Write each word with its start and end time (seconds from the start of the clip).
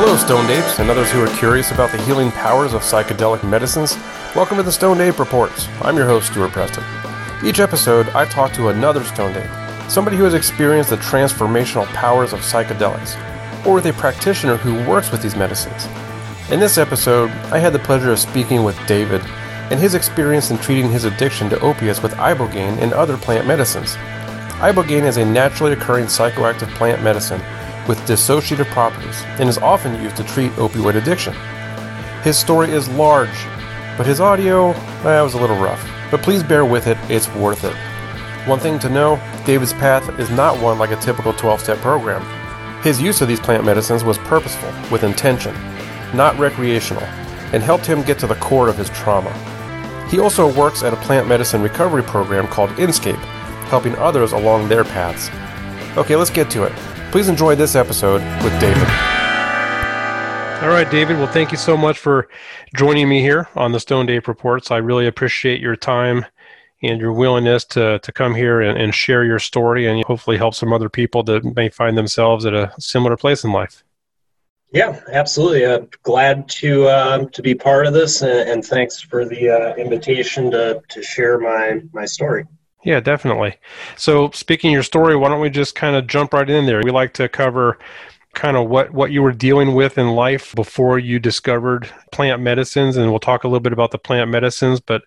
Hello, 0.00 0.16
Stoned 0.16 0.48
Apes, 0.48 0.78
and 0.78 0.88
others 0.90 1.10
who 1.10 1.20
are 1.20 1.36
curious 1.38 1.72
about 1.72 1.90
the 1.90 2.00
healing 2.02 2.30
powers 2.30 2.72
of 2.72 2.82
psychedelic 2.82 3.42
medicines. 3.42 3.96
Welcome 4.32 4.56
to 4.58 4.62
the 4.62 4.70
Stoned 4.70 5.00
Ape 5.00 5.18
Reports. 5.18 5.66
I'm 5.82 5.96
your 5.96 6.06
host, 6.06 6.28
Stuart 6.28 6.52
Preston. 6.52 6.84
Each 7.44 7.58
episode, 7.58 8.08
I 8.10 8.24
talk 8.24 8.52
to 8.52 8.68
another 8.68 9.02
Stoned 9.02 9.36
Ape, 9.36 9.90
somebody 9.90 10.16
who 10.16 10.22
has 10.22 10.34
experienced 10.34 10.90
the 10.90 10.98
transformational 10.98 11.84
powers 11.86 12.32
of 12.32 12.42
psychedelics, 12.42 13.16
or 13.66 13.74
with 13.74 13.86
a 13.86 13.92
practitioner 13.94 14.56
who 14.56 14.88
works 14.88 15.10
with 15.10 15.20
these 15.20 15.34
medicines. 15.34 15.88
In 16.52 16.60
this 16.60 16.78
episode, 16.78 17.30
I 17.50 17.58
had 17.58 17.72
the 17.72 17.80
pleasure 17.80 18.12
of 18.12 18.20
speaking 18.20 18.62
with 18.62 18.78
David 18.86 19.22
and 19.72 19.80
his 19.80 19.94
experience 19.94 20.52
in 20.52 20.58
treating 20.58 20.92
his 20.92 21.06
addiction 21.06 21.50
to 21.50 21.58
opiates 21.58 22.04
with 22.04 22.12
ibogaine 22.12 22.78
and 22.78 22.92
other 22.92 23.16
plant 23.16 23.48
medicines. 23.48 23.96
Ibogaine 24.60 25.06
is 25.06 25.16
a 25.16 25.24
naturally 25.24 25.72
occurring 25.72 26.06
psychoactive 26.06 26.72
plant 26.76 27.02
medicine 27.02 27.40
with 27.88 27.98
dissociative 28.00 28.66
properties 28.66 29.22
and 29.40 29.48
is 29.48 29.58
often 29.58 30.00
used 30.02 30.16
to 30.16 30.24
treat 30.24 30.52
opioid 30.52 30.94
addiction. 30.94 31.34
His 32.22 32.38
story 32.38 32.70
is 32.70 32.88
large, 32.90 33.46
but 33.96 34.06
his 34.06 34.20
audio 34.20 34.70
eh, 34.70 35.22
was 35.22 35.34
a 35.34 35.40
little 35.40 35.56
rough. 35.56 35.84
But 36.10 36.22
please 36.22 36.42
bear 36.42 36.64
with 36.64 36.86
it, 36.86 36.98
it's 37.08 37.28
worth 37.34 37.64
it. 37.64 37.74
One 38.46 38.60
thing 38.60 38.78
to 38.80 38.88
know 38.88 39.20
David's 39.44 39.72
path 39.72 40.18
is 40.18 40.30
not 40.30 40.60
one 40.62 40.78
like 40.78 40.90
a 40.90 40.96
typical 40.96 41.32
12 41.32 41.60
step 41.60 41.78
program. 41.78 42.22
His 42.82 43.02
use 43.02 43.20
of 43.20 43.28
these 43.28 43.40
plant 43.40 43.64
medicines 43.64 44.04
was 44.04 44.18
purposeful, 44.18 44.72
with 44.90 45.02
intention, 45.02 45.54
not 46.14 46.38
recreational, 46.38 47.02
and 47.52 47.62
helped 47.62 47.86
him 47.86 48.02
get 48.02 48.18
to 48.20 48.26
the 48.26 48.36
core 48.36 48.68
of 48.68 48.78
his 48.78 48.90
trauma. 48.90 49.32
He 50.08 50.20
also 50.20 50.52
works 50.52 50.82
at 50.82 50.92
a 50.92 50.96
plant 50.96 51.28
medicine 51.28 51.60
recovery 51.60 52.02
program 52.02 52.46
called 52.46 52.70
Inscape, 52.70 53.22
helping 53.68 53.96
others 53.96 54.32
along 54.32 54.68
their 54.68 54.84
paths. 54.84 55.28
Okay, 55.98 56.16
let's 56.16 56.30
get 56.30 56.50
to 56.50 56.64
it. 56.64 56.72
Please 57.10 57.28
enjoy 57.30 57.54
this 57.54 57.74
episode 57.74 58.20
with 58.44 58.52
David. 58.60 58.86
All 60.62 60.68
right, 60.68 60.86
David. 60.90 61.16
Well, 61.16 61.26
thank 61.26 61.50
you 61.50 61.56
so 61.56 61.74
much 61.74 61.98
for 61.98 62.28
joining 62.76 63.08
me 63.08 63.22
here 63.22 63.48
on 63.56 63.72
the 63.72 63.80
Stone 63.80 64.10
Ape 64.10 64.28
Reports. 64.28 64.70
I 64.70 64.76
really 64.76 65.06
appreciate 65.06 65.58
your 65.60 65.74
time 65.74 66.26
and 66.82 67.00
your 67.00 67.14
willingness 67.14 67.64
to, 67.64 67.98
to 68.00 68.12
come 68.12 68.34
here 68.34 68.60
and, 68.60 68.76
and 68.76 68.94
share 68.94 69.24
your 69.24 69.38
story 69.38 69.86
and 69.86 70.04
hopefully 70.04 70.36
help 70.36 70.54
some 70.54 70.70
other 70.70 70.90
people 70.90 71.22
that 71.22 71.44
may 71.56 71.70
find 71.70 71.96
themselves 71.96 72.44
at 72.44 72.52
a 72.52 72.72
similar 72.78 73.16
place 73.16 73.42
in 73.42 73.52
life. 73.52 73.82
Yeah, 74.70 75.00
absolutely. 75.10 75.64
Uh, 75.64 75.86
glad 76.02 76.46
to 76.50 76.88
uh, 76.88 77.24
to 77.24 77.40
be 77.40 77.54
part 77.54 77.86
of 77.86 77.94
this, 77.94 78.20
and, 78.20 78.50
and 78.50 78.64
thanks 78.64 79.00
for 79.00 79.24
the 79.24 79.48
uh, 79.48 79.74
invitation 79.76 80.50
to 80.50 80.82
to 80.88 81.02
share 81.02 81.38
my 81.38 81.80
my 81.94 82.04
story. 82.04 82.44
Yeah, 82.84 83.00
definitely. 83.00 83.56
So, 83.96 84.30
speaking 84.30 84.70
your 84.70 84.82
story, 84.82 85.16
why 85.16 85.28
don't 85.28 85.40
we 85.40 85.50
just 85.50 85.74
kind 85.74 85.96
of 85.96 86.06
jump 86.06 86.32
right 86.32 86.48
in 86.48 86.66
there? 86.66 86.80
We 86.82 86.90
like 86.90 87.12
to 87.14 87.28
cover 87.28 87.78
kind 88.34 88.56
of 88.56 88.68
what, 88.68 88.92
what 88.92 89.10
you 89.10 89.20
were 89.22 89.32
dealing 89.32 89.74
with 89.74 89.98
in 89.98 90.08
life 90.08 90.54
before 90.54 90.98
you 90.98 91.18
discovered 91.18 91.90
plant 92.12 92.40
medicines, 92.40 92.96
and 92.96 93.10
we'll 93.10 93.18
talk 93.18 93.44
a 93.44 93.48
little 93.48 93.60
bit 93.60 93.72
about 93.72 93.90
the 93.90 93.98
plant 93.98 94.30
medicines. 94.30 94.80
But 94.80 95.02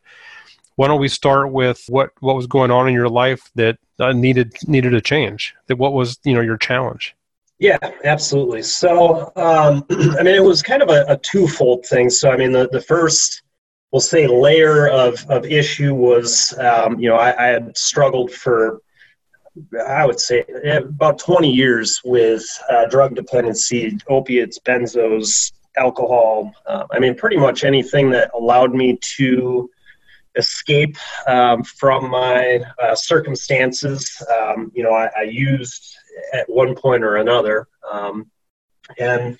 why 0.75 0.87
don't 0.87 0.99
we 0.99 1.07
start 1.07 1.51
with 1.51 1.85
what, 1.87 2.11
what 2.19 2.35
was 2.35 2.47
going 2.47 2.71
on 2.71 2.87
in 2.87 2.93
your 2.93 3.09
life 3.09 3.49
that 3.55 3.77
uh, 3.99 4.11
needed 4.11 4.53
needed 4.67 4.93
a 4.93 5.01
change? 5.01 5.55
That 5.67 5.77
what 5.77 5.93
was 5.93 6.19
you 6.23 6.33
know 6.33 6.41
your 6.41 6.57
challenge? 6.57 7.15
Yeah, 7.59 7.77
absolutely. 8.03 8.63
So, 8.63 9.31
um, 9.35 9.85
I 10.19 10.23
mean, 10.23 10.35
it 10.35 10.43
was 10.43 10.61
kind 10.61 10.81
of 10.81 10.89
a, 10.89 11.05
a 11.07 11.17
twofold 11.17 11.85
thing. 11.85 12.09
So, 12.09 12.31
I 12.31 12.35
mean, 12.35 12.51
the 12.51 12.67
the 12.69 12.81
first 12.81 13.43
we'll 13.91 13.99
say 13.99 14.27
layer 14.27 14.87
of, 14.87 15.25
of 15.29 15.45
issue 15.45 15.93
was 15.93 16.53
um, 16.59 16.99
you 16.99 17.09
know 17.09 17.15
I, 17.15 17.45
I, 17.45 17.47
had 17.47 17.77
struggled 17.77 18.31
for 18.31 18.81
i 19.87 20.05
would 20.05 20.19
say 20.19 20.45
about 20.65 21.19
20 21.19 21.51
years 21.51 22.01
with 22.03 22.43
uh, 22.69 22.85
drug 22.85 23.15
dependency 23.15 23.97
opiates 24.07 24.59
benzos 24.59 25.51
alcohol 25.77 26.53
uh, 26.65 26.85
i 26.91 26.99
mean 26.99 27.15
pretty 27.15 27.37
much 27.37 27.63
anything 27.63 28.09
that 28.11 28.31
allowed 28.33 28.73
me 28.73 28.97
to 29.17 29.69
escape 30.35 30.95
um, 31.27 31.61
from 31.61 32.09
my 32.09 32.61
uh, 32.81 32.95
circumstances. 32.95 34.23
Um, 34.33 34.71
you 34.73 34.83
know 34.83 34.93
I, 34.93 35.09
I, 35.17 35.23
used 35.23 35.97
at 36.33 36.49
one 36.49 36.73
point 36.73 37.03
or 37.03 37.17
another 37.17 37.67
um, 37.91 38.31
and 38.97 39.37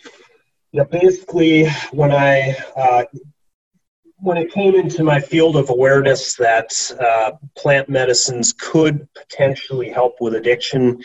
you 0.72 0.80
know, 0.80 0.86
basically 0.86 1.70
when 1.92 2.12
i 2.12 2.58
uh, 2.76 3.04
when 4.22 4.38
it 4.38 4.52
came 4.52 4.76
into 4.76 5.04
my 5.04 5.20
field 5.20 5.56
of 5.56 5.70
awareness 5.72 6.36
that 6.36 6.72
uh, 7.00 7.32
plant 7.56 7.90
medicines 7.90 8.54
could 8.54 9.08
potentially 9.16 9.90
help 9.90 10.18
with 10.22 10.36
addiction, 10.36 11.02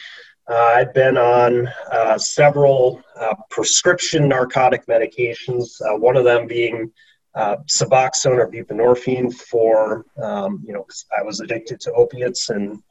uh, 0.48 0.72
I've 0.76 0.92
been 0.92 1.16
on 1.16 1.66
uh, 1.90 2.18
several 2.18 3.02
uh, 3.18 3.34
prescription 3.48 4.28
narcotic 4.28 4.86
medications, 4.86 5.80
uh, 5.80 5.96
one 5.96 6.16
of 6.16 6.24
them 6.24 6.46
being 6.46 6.92
uh, 7.34 7.56
Suboxone 7.66 8.38
or 8.38 8.50
buprenorphine 8.50 9.32
for, 9.32 10.04
um, 10.22 10.62
you 10.66 10.74
know, 10.74 10.86
I 11.18 11.22
was 11.22 11.40
addicted 11.40 11.80
to 11.80 11.92
opiates 11.92 12.50
and 12.50 12.82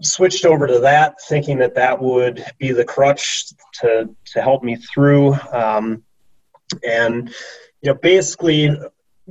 switched 0.00 0.46
over 0.46 0.66
to 0.66 0.80
that 0.80 1.16
thinking 1.28 1.58
that 1.58 1.74
that 1.74 2.00
would 2.00 2.42
be 2.58 2.72
the 2.72 2.84
crutch 2.84 3.44
to, 3.80 4.08
to 4.24 4.42
help 4.42 4.62
me 4.62 4.76
through. 4.76 5.34
Um, 5.52 6.02
and, 6.86 7.28
you 7.82 7.92
know, 7.92 7.94
basically 7.94 8.70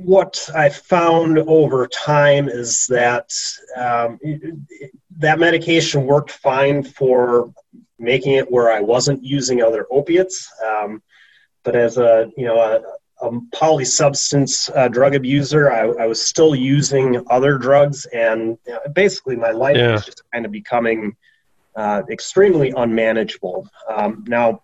what 0.04 0.48
I 0.54 0.68
found 0.68 1.38
over 1.38 1.86
time 1.86 2.48
is 2.48 2.86
that 2.88 3.30
um, 3.76 4.18
that 5.18 5.38
medication 5.38 6.06
worked 6.06 6.30
fine 6.30 6.82
for 6.82 7.52
making 7.98 8.34
it 8.34 8.50
where 8.50 8.70
I 8.70 8.80
wasn't 8.80 9.22
using 9.22 9.62
other 9.62 9.86
opiates. 9.90 10.50
Um, 10.64 11.02
but 11.62 11.76
as 11.76 11.98
a 11.98 12.30
you 12.36 12.46
know 12.46 12.60
a, 12.60 13.26
a 13.26 13.30
polysubstance 13.54 14.74
uh, 14.74 14.88
drug 14.88 15.14
abuser, 15.14 15.70
I, 15.70 16.04
I, 16.04 16.06
was 16.06 16.24
still 16.24 16.54
using 16.54 17.22
other 17.28 17.58
drugs, 17.58 18.06
and 18.06 18.56
you 18.66 18.72
know, 18.72 18.80
basically 18.94 19.36
my 19.36 19.50
life 19.50 19.76
yeah. 19.76 19.92
was 19.92 20.06
just 20.06 20.22
kind 20.32 20.46
of 20.46 20.52
becoming 20.52 21.14
uh, 21.76 22.02
extremely 22.10 22.72
unmanageable. 22.76 23.68
Um, 23.88 24.24
now 24.26 24.62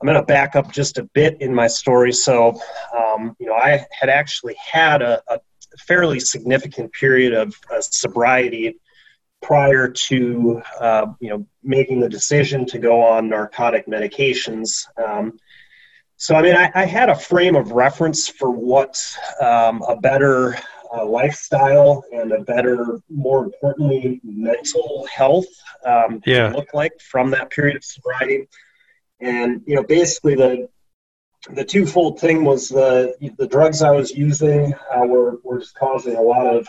I'm 0.00 0.06
going 0.06 0.18
to 0.18 0.26
back 0.26 0.56
up 0.56 0.72
just 0.72 0.98
a 0.98 1.04
bit 1.14 1.40
in 1.40 1.54
my 1.54 1.66
story. 1.66 2.12
So, 2.12 2.60
um, 2.96 3.34
you 3.38 3.46
know, 3.46 3.54
I 3.54 3.84
had 3.98 4.10
actually 4.10 4.56
had 4.72 5.00
a, 5.02 5.22
a 5.28 5.40
fairly 5.86 6.20
significant 6.20 6.92
period 6.92 7.32
of 7.32 7.54
uh, 7.72 7.80
sobriety 7.80 8.78
prior 9.42 9.88
to, 9.88 10.62
uh, 10.80 11.06
you 11.20 11.30
know, 11.30 11.46
making 11.62 12.00
the 12.00 12.08
decision 12.08 12.66
to 12.66 12.78
go 12.78 13.02
on 13.02 13.28
narcotic 13.28 13.86
medications. 13.86 14.86
Um, 15.02 15.38
so, 16.16 16.34
I 16.34 16.42
mean, 16.42 16.56
I, 16.56 16.70
I, 16.74 16.86
had 16.86 17.10
a 17.10 17.14
frame 17.14 17.56
of 17.56 17.72
reference 17.72 18.26
for 18.26 18.50
what 18.50 18.96
um, 19.40 19.82
a 19.86 19.96
better 19.96 20.56
uh, 20.94 21.04
lifestyle 21.04 22.04
and 22.12 22.32
a 22.32 22.40
better, 22.40 23.00
more 23.10 23.44
importantly, 23.44 24.20
mental 24.24 25.06
health 25.14 25.46
um, 25.84 26.22
yeah. 26.24 26.48
look 26.48 26.72
like 26.72 26.92
from 27.00 27.30
that 27.32 27.50
period 27.50 27.76
of 27.76 27.84
sobriety. 27.84 28.48
And 29.20 29.62
you 29.66 29.76
know, 29.76 29.82
basically 29.82 30.34
the 30.34 30.68
the 31.50 31.64
twofold 31.64 32.20
thing 32.20 32.44
was 32.44 32.68
the 32.68 33.14
the 33.38 33.46
drugs 33.46 33.82
I 33.82 33.92
was 33.92 34.10
using 34.10 34.74
uh, 34.74 35.06
were 35.06 35.38
were 35.42 35.60
just 35.60 35.74
causing 35.74 36.16
a 36.16 36.22
lot 36.22 36.46
of 36.46 36.68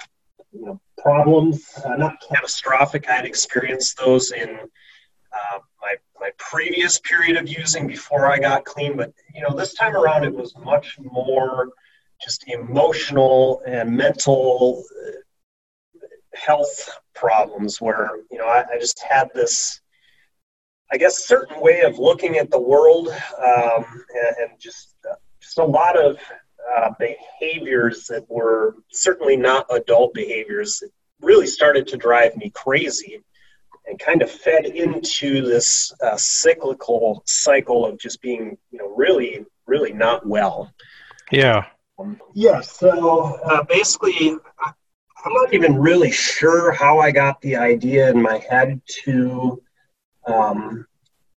you 0.52 0.66
know 0.66 0.81
problems. 0.97 1.68
Uh, 1.84 1.96
not 1.96 2.22
catastrophic. 2.28 3.09
I 3.09 3.13
had 3.13 3.25
experienced 3.25 3.97
those 3.97 4.31
in 4.31 4.50
uh, 4.50 5.59
my 5.81 5.96
my 6.19 6.31
previous 6.38 7.00
period 7.00 7.38
of 7.38 7.47
using 7.47 7.88
before 7.88 8.31
I 8.31 8.40
got 8.40 8.66
clean, 8.66 8.97
but 8.97 9.14
you 9.34 9.41
know 9.41 9.56
this 9.56 9.74
time 9.74 9.96
around 9.96 10.24
it 10.25 10.34
was 10.34 10.56
much 10.58 10.97
more 11.00 11.69
just 12.22 12.47
emotional 12.47 13.62
and 13.66 13.96
mental 13.96 14.84
uh, 15.06 15.12
health 16.34 16.90
problems 17.14 17.81
where 17.81 18.09
you 18.31 18.38
know 18.38 18.47
I, 18.47 18.64
I 18.74 18.79
just 18.79 19.02
had 19.02 19.29
this 19.34 19.81
I 20.92 20.98
guess, 20.98 21.25
certain 21.25 21.62
way 21.62 21.81
of 21.81 22.00
looking 22.00 22.38
at 22.38 22.50
the 22.50 22.59
world, 22.59 23.09
um, 23.09 23.86
and, 24.14 24.35
and, 24.40 24.59
just 24.59 24.96
uh, 25.09 25.16
just 25.41 25.58
a 25.58 25.64
lot 25.64 25.97
of 25.97 26.17
uh, 26.78 26.91
behaviors 26.97 28.06
that 28.08 28.26
were 28.29 28.76
certainly 28.90 29.35
not 29.35 29.66
adult 29.70 30.14
behaviors. 30.14 30.82
It 30.82 30.91
really 31.22 31.47
started 31.47 31.88
to 31.88 31.97
drive 31.97 32.38
me 32.38 32.52
crazy, 32.52 33.22
and 33.85 34.00
kind 34.00 34.22
of 34.22 34.32
fed 34.32 34.66
into 34.66 35.41
this 35.41 35.91
uh, 36.02 36.16
cyclical 36.17 37.22
cycle 37.26 37.85
of 37.85 38.00
just 38.00 38.22
being, 38.22 38.58
you 38.72 38.79
know, 38.79 38.94
really, 38.96 39.46
really 39.66 39.91
not 39.91 40.26
well. 40.26 40.72
Yeah. 41.32 41.66
Um, 42.00 42.20
yeah. 42.34 42.61
So 42.61 43.40
uh, 43.44 43.64
basically. 43.64 44.38
I'm 45.26 45.34
not 45.34 45.53
even 45.53 45.79
really 45.79 46.11
sure 46.11 46.72
how 46.72 47.00
I 47.00 47.11
got 47.11 47.41
the 47.41 47.56
idea 47.56 48.11
in 48.11 48.22
my 48.22 48.38
head 48.38 48.79
to 49.03 49.61
um, 50.28 50.85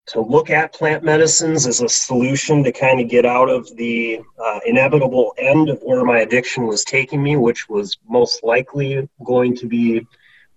to 0.07 0.21
look 0.21 0.49
at 0.49 0.73
plant 0.73 1.05
medicines 1.05 1.67
as 1.67 1.83
a 1.83 1.89
solution 1.89 2.65
to 2.65 2.73
kind 2.73 2.99
of 3.01 3.09
get 3.09 3.27
out 3.27 3.51
of 3.51 3.75
the 3.77 4.21
uh, 4.43 4.61
inevitable 4.67 5.35
end 5.39 5.69
of 5.69 5.79
where 5.83 6.05
my 6.05 6.21
addiction 6.21 6.67
was 6.67 6.83
taking 6.85 7.23
me, 7.23 7.37
which 7.37 7.69
was 7.69 7.99
most 8.09 8.43
likely 8.43 9.09
going 9.25 9.55
to 9.57 9.67
be 9.67 10.07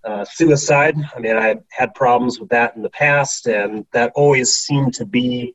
uh, 0.06 0.26
suicide. 0.26 0.96
I 1.16 1.20
mean, 1.20 1.36
I 1.36 1.58
had 1.70 1.94
problems 1.94 2.40
with 2.40 2.50
that 2.50 2.76
in 2.76 2.82
the 2.82 2.90
past, 2.90 3.48
and 3.48 3.86
that 3.92 4.14
always 4.16 4.56
seemed 4.56 4.94
to 4.96 5.06
be 5.06 5.54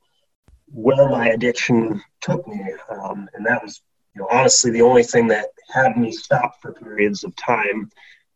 where 0.69 1.09
my 1.09 1.29
addiction 1.29 2.03
took 2.21 2.47
me, 2.47 2.61
um, 2.91 3.29
and 3.35 3.47
that 3.47 3.63
was, 3.63 3.81
you 4.15 4.21
know, 4.21 4.29
honestly 4.31 4.71
the 4.71 4.83
only 4.83 5.03
thing 5.03 5.29
that 5.29 5.47
had 5.73 5.97
me 5.97 6.13
stop 6.13 6.61
for 6.61 6.73
periods 6.73 7.25
of 7.25 7.35
time 7.37 7.91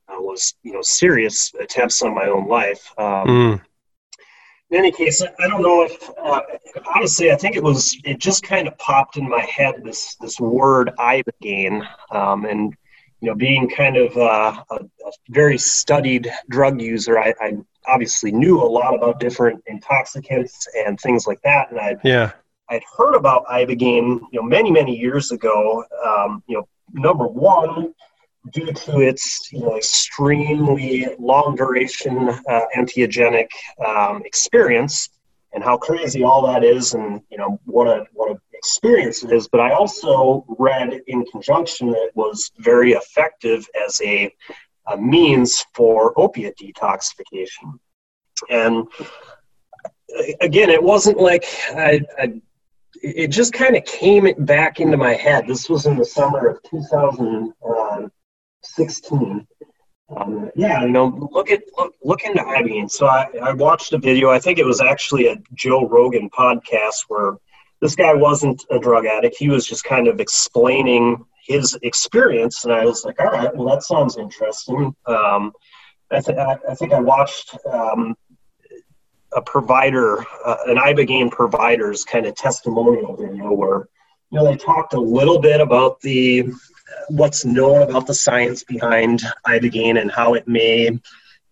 uh, 0.08 0.20
was, 0.20 0.54
you 0.62 0.72
know, 0.72 0.82
serious 0.82 1.52
attempts 1.60 2.02
on 2.02 2.14
my 2.14 2.26
own 2.26 2.48
life. 2.48 2.92
Um, 2.96 3.28
mm. 3.28 3.60
In 4.70 4.78
any 4.78 4.92
case, 4.92 5.20
I 5.22 5.48
don't 5.48 5.62
know 5.62 5.82
if 5.82 6.10
uh, 6.22 6.42
honestly, 6.94 7.32
I 7.32 7.36
think 7.36 7.56
it 7.56 7.62
was 7.62 7.98
it 8.04 8.18
just 8.18 8.44
kind 8.44 8.68
of 8.68 8.78
popped 8.78 9.16
in 9.16 9.28
my 9.28 9.40
head 9.40 9.82
this 9.84 10.14
this 10.20 10.38
word 10.38 10.92
ibogaine, 10.98 11.86
um, 12.12 12.44
and 12.44 12.74
you 13.20 13.28
know, 13.28 13.34
being 13.34 13.68
kind 13.68 13.96
of 13.96 14.16
uh, 14.16 14.62
a, 14.70 14.74
a, 14.74 15.12
very 15.28 15.58
studied 15.58 16.32
drug 16.48 16.80
user, 16.80 17.18
I, 17.18 17.34
I, 17.40 17.58
obviously 17.86 18.30
knew 18.30 18.60
a 18.60 18.64
lot 18.64 18.94
about 18.94 19.18
different 19.20 19.62
intoxicants 19.66 20.68
and 20.86 21.00
things 21.00 21.26
like 21.26 21.40
that, 21.42 21.70
and 21.70 21.80
I 21.80 21.96
yeah. 22.04 22.32
I'd 22.68 22.82
heard 22.96 23.16
about 23.16 23.46
ibogaine, 23.46 24.20
you 24.30 24.40
know, 24.40 24.42
many 24.42 24.70
many 24.70 24.96
years 24.96 25.32
ago. 25.32 25.84
Um, 26.06 26.42
you 26.46 26.58
know, 26.58 26.68
number 26.92 27.26
one, 27.26 27.94
due 28.52 28.72
to 28.72 29.00
its 29.00 29.50
you 29.52 29.60
know 29.60 29.76
extremely 29.76 31.08
long 31.18 31.54
duration 31.56 32.28
uh, 32.48 32.62
entheogenic 32.76 33.48
um, 33.86 34.22
experience, 34.24 35.10
and 35.52 35.62
how 35.62 35.76
crazy 35.76 36.22
all 36.22 36.46
that 36.46 36.64
is, 36.64 36.94
and 36.94 37.20
you 37.30 37.38
know 37.38 37.60
what 37.64 37.86
a 37.86 38.06
what 38.12 38.30
a 38.30 38.36
experience 38.60 39.24
it 39.24 39.32
is. 39.32 39.48
But 39.48 39.60
I 39.60 39.72
also 39.72 40.44
read 40.58 41.00
in 41.06 41.24
conjunction 41.26 41.90
that 41.90 42.02
it 42.08 42.16
was 42.16 42.50
very 42.58 42.92
effective 42.92 43.66
as 43.86 44.00
a, 44.04 44.32
a 44.88 44.96
means 44.96 45.64
for 45.74 46.12
opiate 46.20 46.56
detoxification. 46.58 47.78
And 48.50 48.86
again, 50.40 50.70
it 50.70 50.82
wasn't 50.82 51.18
like 51.18 51.44
I, 51.70 52.00
I 52.18 52.40
it 53.02 53.28
just 53.28 53.54
kind 53.54 53.76
of 53.76 53.84
came 53.84 54.28
back 54.44 54.78
into 54.78 54.96
my 54.96 55.14
head. 55.14 55.46
This 55.46 55.70
was 55.70 55.86
in 55.86 55.96
the 55.96 56.04
summer 56.04 56.48
of 56.48 56.62
2016. 58.62 59.46
Um, 60.16 60.50
yeah, 60.56 60.82
you 60.82 60.90
know, 60.90 61.28
look 61.32 61.50
at 61.50 61.62
look, 61.78 61.94
look 62.02 62.22
into 62.24 62.42
Ibogaine. 62.42 62.90
So 62.90 63.06
I, 63.06 63.26
I 63.42 63.52
watched 63.52 63.92
a 63.92 63.98
video. 63.98 64.30
I 64.30 64.40
think 64.40 64.58
it 64.58 64.66
was 64.66 64.80
actually 64.80 65.28
a 65.28 65.36
Joe 65.54 65.86
Rogan 65.86 66.28
podcast 66.30 67.04
where 67.08 67.36
this 67.80 67.94
guy 67.94 68.12
wasn't 68.14 68.64
a 68.70 68.78
drug 68.78 69.06
addict. 69.06 69.36
He 69.38 69.48
was 69.48 69.66
just 69.66 69.84
kind 69.84 70.08
of 70.08 70.20
explaining 70.20 71.24
his 71.46 71.78
experience, 71.82 72.64
and 72.64 72.72
I 72.72 72.84
was 72.84 73.04
like, 73.04 73.20
all 73.20 73.30
right, 73.30 73.54
well, 73.54 73.68
that 73.68 73.82
sounds 73.82 74.18
interesting. 74.18 74.94
Um, 75.06 75.52
I, 76.10 76.20
th- 76.20 76.38
I, 76.38 76.74
think 76.74 76.92
I 76.92 77.00
watched 77.00 77.56
um, 77.72 78.16
a 79.32 79.40
provider, 79.42 80.20
uh, 80.44 80.56
an 80.66 80.76
Ibogaine 80.76 81.30
provider's 81.30 82.04
kind 82.04 82.26
of 82.26 82.34
testimonial 82.34 83.16
video 83.16 83.52
where 83.52 83.88
you 84.30 84.38
know 84.38 84.44
they 84.44 84.56
talked 84.56 84.94
a 84.94 85.00
little 85.00 85.40
bit 85.40 85.60
about 85.60 86.00
the 86.00 86.50
what's 87.08 87.44
known 87.44 87.82
about 87.82 88.06
the 88.06 88.14
science 88.14 88.64
behind 88.64 89.22
Ibogaine 89.46 90.00
and 90.00 90.10
how 90.10 90.34
it 90.34 90.46
may 90.48 90.98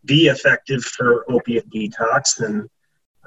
be 0.05 0.27
effective 0.27 0.83
for 0.83 1.31
opiate 1.31 1.69
detox 1.71 2.41
and 2.41 2.69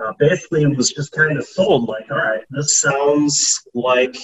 uh, 0.02 0.14
basically 0.18 0.64
it 0.64 0.76
was 0.76 0.92
just 0.92 1.12
kind 1.12 1.38
of 1.38 1.46
sold 1.46 1.88
like, 1.88 2.10
all 2.10 2.18
right, 2.18 2.44
this 2.50 2.80
sounds 2.80 3.62
like 3.74 4.16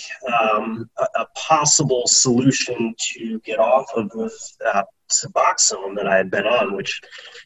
um, 0.41 0.89
a, 0.97 1.21
a, 1.21 1.25
possible 1.35 2.03
solution 2.07 2.95
to 2.97 3.39
get 3.41 3.59
off 3.59 3.85
of 3.95 4.11
uh, 4.65 4.83
Suboxone 5.11 5.95
that 5.95 6.07
I 6.07 6.15
had 6.15 6.31
been 6.31 6.45
on, 6.45 6.75
which 6.75 7.01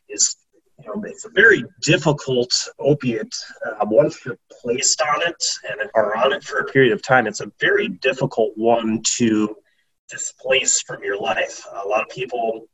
is, 0.09 0.37
you 0.79 0.85
know, 0.85 1.03
it's 1.05 1.25
a 1.25 1.29
very 1.29 1.63
difficult 1.81 2.51
opiate. 2.79 3.35
Uh, 3.65 3.85
once 3.85 4.23
you're 4.25 4.39
placed 4.61 5.01
on 5.01 5.21
it 5.23 5.43
and 5.69 5.89
are 5.95 6.15
on 6.15 6.31
it 6.31 6.43
for 6.43 6.59
a 6.59 6.65
period 6.65 6.93
of 6.93 7.01
time, 7.01 7.27
it's 7.27 7.41
a 7.41 7.51
very 7.59 7.87
difficult 7.87 8.53
one 8.55 9.01
to 9.17 9.55
displace 10.11 10.81
from 10.81 11.03
your 11.03 11.17
life. 11.17 11.65
A 11.83 11.87
lot 11.87 12.01
of 12.01 12.09
people 12.09 12.67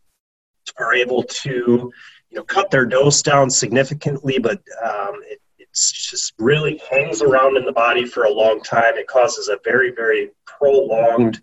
are 0.79 0.93
able 0.93 1.23
to 1.23 1.91
you 2.29 2.37
know 2.37 2.43
cut 2.43 2.69
their 2.71 2.85
dose 2.85 3.21
down 3.21 3.49
significantly, 3.49 4.39
but 4.39 4.61
um, 4.83 5.21
it, 5.25 5.39
just 5.73 6.33
really 6.39 6.81
hangs 6.89 7.21
around 7.21 7.55
in 7.55 7.63
the 7.63 7.71
body 7.71 8.03
for 8.03 8.23
a 8.23 8.33
long 8.33 8.59
time. 8.61 8.97
It 8.97 9.07
causes 9.07 9.47
a 9.47 9.59
very 9.63 9.91
very 9.91 10.31
prolonged 10.45 11.39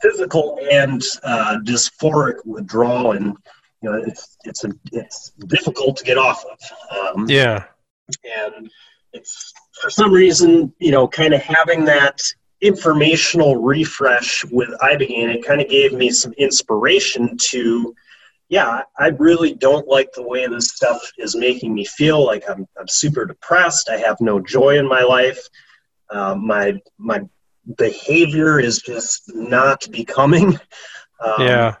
physical 0.00 0.58
and 0.70 1.02
uh, 1.22 1.58
dysphoric 1.64 2.44
withdrawal, 2.46 3.12
and 3.12 3.36
you 3.82 3.90
know 3.90 4.02
it's 4.06 4.38
it's 4.44 4.64
a, 4.64 4.70
it's 4.92 5.32
difficult 5.46 5.98
to 5.98 6.04
get 6.04 6.16
off 6.16 6.44
of. 6.44 7.16
Um, 7.16 7.26
yeah, 7.28 7.64
and 8.24 8.70
it's 9.12 9.52
for 9.82 9.90
some 9.90 10.12
reason 10.12 10.72
you 10.78 10.90
know 10.90 11.06
kind 11.06 11.34
of 11.34 11.42
having 11.42 11.84
that 11.84 12.22
informational 12.60 13.56
refresh 13.56 14.44
with 14.46 14.70
ibogaine 14.80 15.34
it 15.34 15.44
kind 15.44 15.60
of 15.60 15.68
gave 15.68 15.92
me 15.92 16.10
some 16.10 16.32
inspiration 16.34 17.36
to 17.38 17.94
yeah, 18.48 18.82
I 18.98 19.08
really 19.08 19.54
don't 19.54 19.88
like 19.88 20.12
the 20.12 20.22
way 20.22 20.46
this 20.46 20.68
stuff 20.68 21.10
is 21.18 21.34
making 21.34 21.74
me 21.74 21.84
feel. 21.84 22.24
Like 22.24 22.44
I'm, 22.48 22.66
I'm 22.78 22.88
super 22.88 23.24
depressed. 23.24 23.88
I 23.88 23.96
have 23.96 24.20
no 24.20 24.38
joy 24.38 24.78
in 24.78 24.86
my 24.88 25.02
life. 25.02 25.40
Um, 26.10 26.46
my 26.46 26.80
my 26.98 27.22
behavior 27.76 28.60
is 28.60 28.80
just 28.80 29.22
not 29.34 29.90
becoming. 29.90 30.58
Um, 31.24 31.46
yeah. 31.46 31.76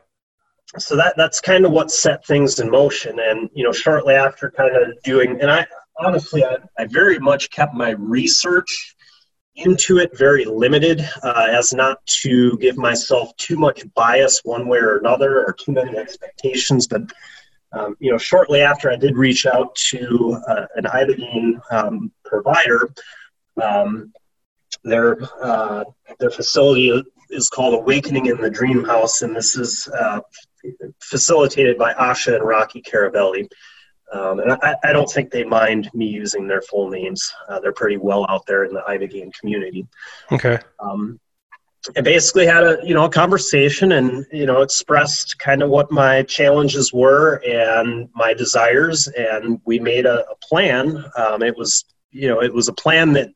So 0.78 0.96
that 0.96 1.14
that's 1.16 1.40
kind 1.40 1.66
of 1.66 1.72
what 1.72 1.90
set 1.90 2.24
things 2.24 2.60
in 2.60 2.70
motion. 2.70 3.18
And 3.18 3.50
you 3.52 3.64
know, 3.64 3.72
shortly 3.72 4.14
after, 4.14 4.48
kind 4.48 4.74
of 4.74 5.02
doing, 5.02 5.40
and 5.42 5.50
I 5.50 5.66
honestly, 5.98 6.44
I, 6.44 6.58
I 6.78 6.86
very 6.86 7.18
much 7.18 7.50
kept 7.50 7.74
my 7.74 7.90
research 7.90 8.93
into 9.56 9.98
it 9.98 10.16
very 10.16 10.44
limited 10.44 11.06
uh, 11.22 11.46
as 11.50 11.72
not 11.72 12.04
to 12.06 12.58
give 12.58 12.76
myself 12.76 13.34
too 13.36 13.56
much 13.56 13.82
bias 13.94 14.40
one 14.44 14.66
way 14.66 14.78
or 14.78 14.98
another 14.98 15.44
or 15.44 15.52
too 15.52 15.72
many 15.72 15.96
expectations 15.96 16.86
but 16.88 17.02
um, 17.72 17.96
you 18.00 18.10
know 18.10 18.18
shortly 18.18 18.60
after 18.60 18.90
i 18.90 18.96
did 18.96 19.16
reach 19.16 19.46
out 19.46 19.74
to 19.76 20.36
uh, 20.48 20.66
an 20.74 20.84
ibogaine 20.84 21.60
um, 21.70 22.10
provider 22.24 22.90
um, 23.62 24.12
their 24.82 25.18
uh, 25.42 25.84
their 26.18 26.30
facility 26.30 27.02
is 27.30 27.48
called 27.48 27.74
awakening 27.74 28.26
in 28.26 28.40
the 28.40 28.50
dream 28.50 28.84
house 28.84 29.22
and 29.22 29.36
this 29.36 29.56
is 29.56 29.88
uh, 29.88 30.20
facilitated 31.00 31.78
by 31.78 31.94
asha 31.94 32.34
and 32.34 32.44
rocky 32.44 32.82
caravelli 32.82 33.48
um, 34.14 34.38
and 34.38 34.52
I, 34.52 34.76
I, 34.84 34.92
don't 34.92 35.10
think 35.10 35.30
they 35.30 35.42
mind 35.42 35.90
me 35.92 36.06
using 36.06 36.46
their 36.46 36.62
full 36.62 36.88
names. 36.88 37.32
Uh, 37.48 37.58
they're 37.58 37.72
pretty 37.72 37.96
well 37.96 38.24
out 38.28 38.46
there 38.46 38.64
in 38.64 38.72
the 38.72 38.82
Ibogaine 38.88 39.32
community. 39.38 39.86
Okay. 40.30 40.58
Um, 40.78 41.18
I 41.96 42.00
basically 42.00 42.46
had 42.46 42.64
a 42.64 42.78
you 42.82 42.94
know 42.94 43.04
a 43.04 43.10
conversation 43.10 43.92
and 43.92 44.24
you 44.32 44.46
know 44.46 44.62
expressed 44.62 45.38
kind 45.38 45.62
of 45.62 45.68
what 45.68 45.90
my 45.90 46.22
challenges 46.22 46.92
were 46.92 47.42
and 47.44 48.08
my 48.14 48.32
desires, 48.34 49.08
and 49.08 49.60
we 49.64 49.78
made 49.78 50.06
a, 50.06 50.20
a 50.30 50.36
plan. 50.42 51.04
Um, 51.16 51.42
it 51.42 51.56
was 51.56 51.84
you 52.10 52.28
know 52.28 52.40
it 52.40 52.54
was 52.54 52.68
a 52.68 52.72
plan 52.72 53.12
that 53.14 53.30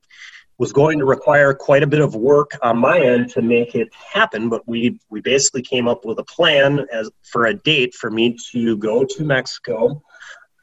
was 0.59 0.73
going 0.73 0.99
to 0.99 1.05
require 1.05 1.55
quite 1.55 1.83
a 1.83 1.87
bit 1.87 2.01
of 2.01 2.15
work 2.15 2.53
on 2.63 2.79
my 2.79 3.01
end 3.01 3.31
to 3.31 3.41
make 3.41 3.77
it 3.77 3.89
happen 3.95 4.49
but 4.49 4.67
we 4.67 4.99
we 5.09 5.21
basically 5.21 5.63
came 5.63 5.87
up 5.87 6.05
with 6.05 6.19
a 6.19 6.25
plan 6.25 6.85
as 6.93 7.09
for 7.23 7.47
a 7.47 7.55
date 7.55 7.95
for 7.95 8.11
me 8.11 8.37
to 8.51 8.77
go 8.79 9.05
to 9.05 9.23
Mexico 9.23 10.03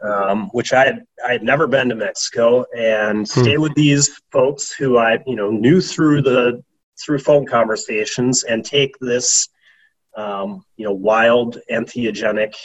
um, 0.06 0.50
which 0.52 0.74
I 0.74 0.86
had 0.86 1.06
I 1.26 1.32
had 1.32 1.44
never 1.44 1.68
been 1.68 1.90
to 1.90 1.96
Mexico 1.96 2.66
and 2.78 3.20
hmm. 3.20 3.42
stay 3.42 3.58
with 3.58 3.74
these 3.76 4.22
folks 4.32 4.72
who 4.72 4.98
I 4.98 5.20
you 5.26 5.36
know 5.36 5.50
knew 5.50 5.82
through 5.82 6.22
the 6.22 6.64
through 7.04 7.20
phone 7.20 7.46
conversations 7.46 8.44
and 8.44 8.64
take 8.64 8.98
this 9.00 9.50
um, 10.16 10.64
you 10.78 10.86
know 10.86 10.94
wild 10.94 11.60
entheogenic 11.72 12.56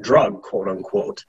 drug 0.00 0.42
quote 0.42 0.68
unquote. 0.68 1.24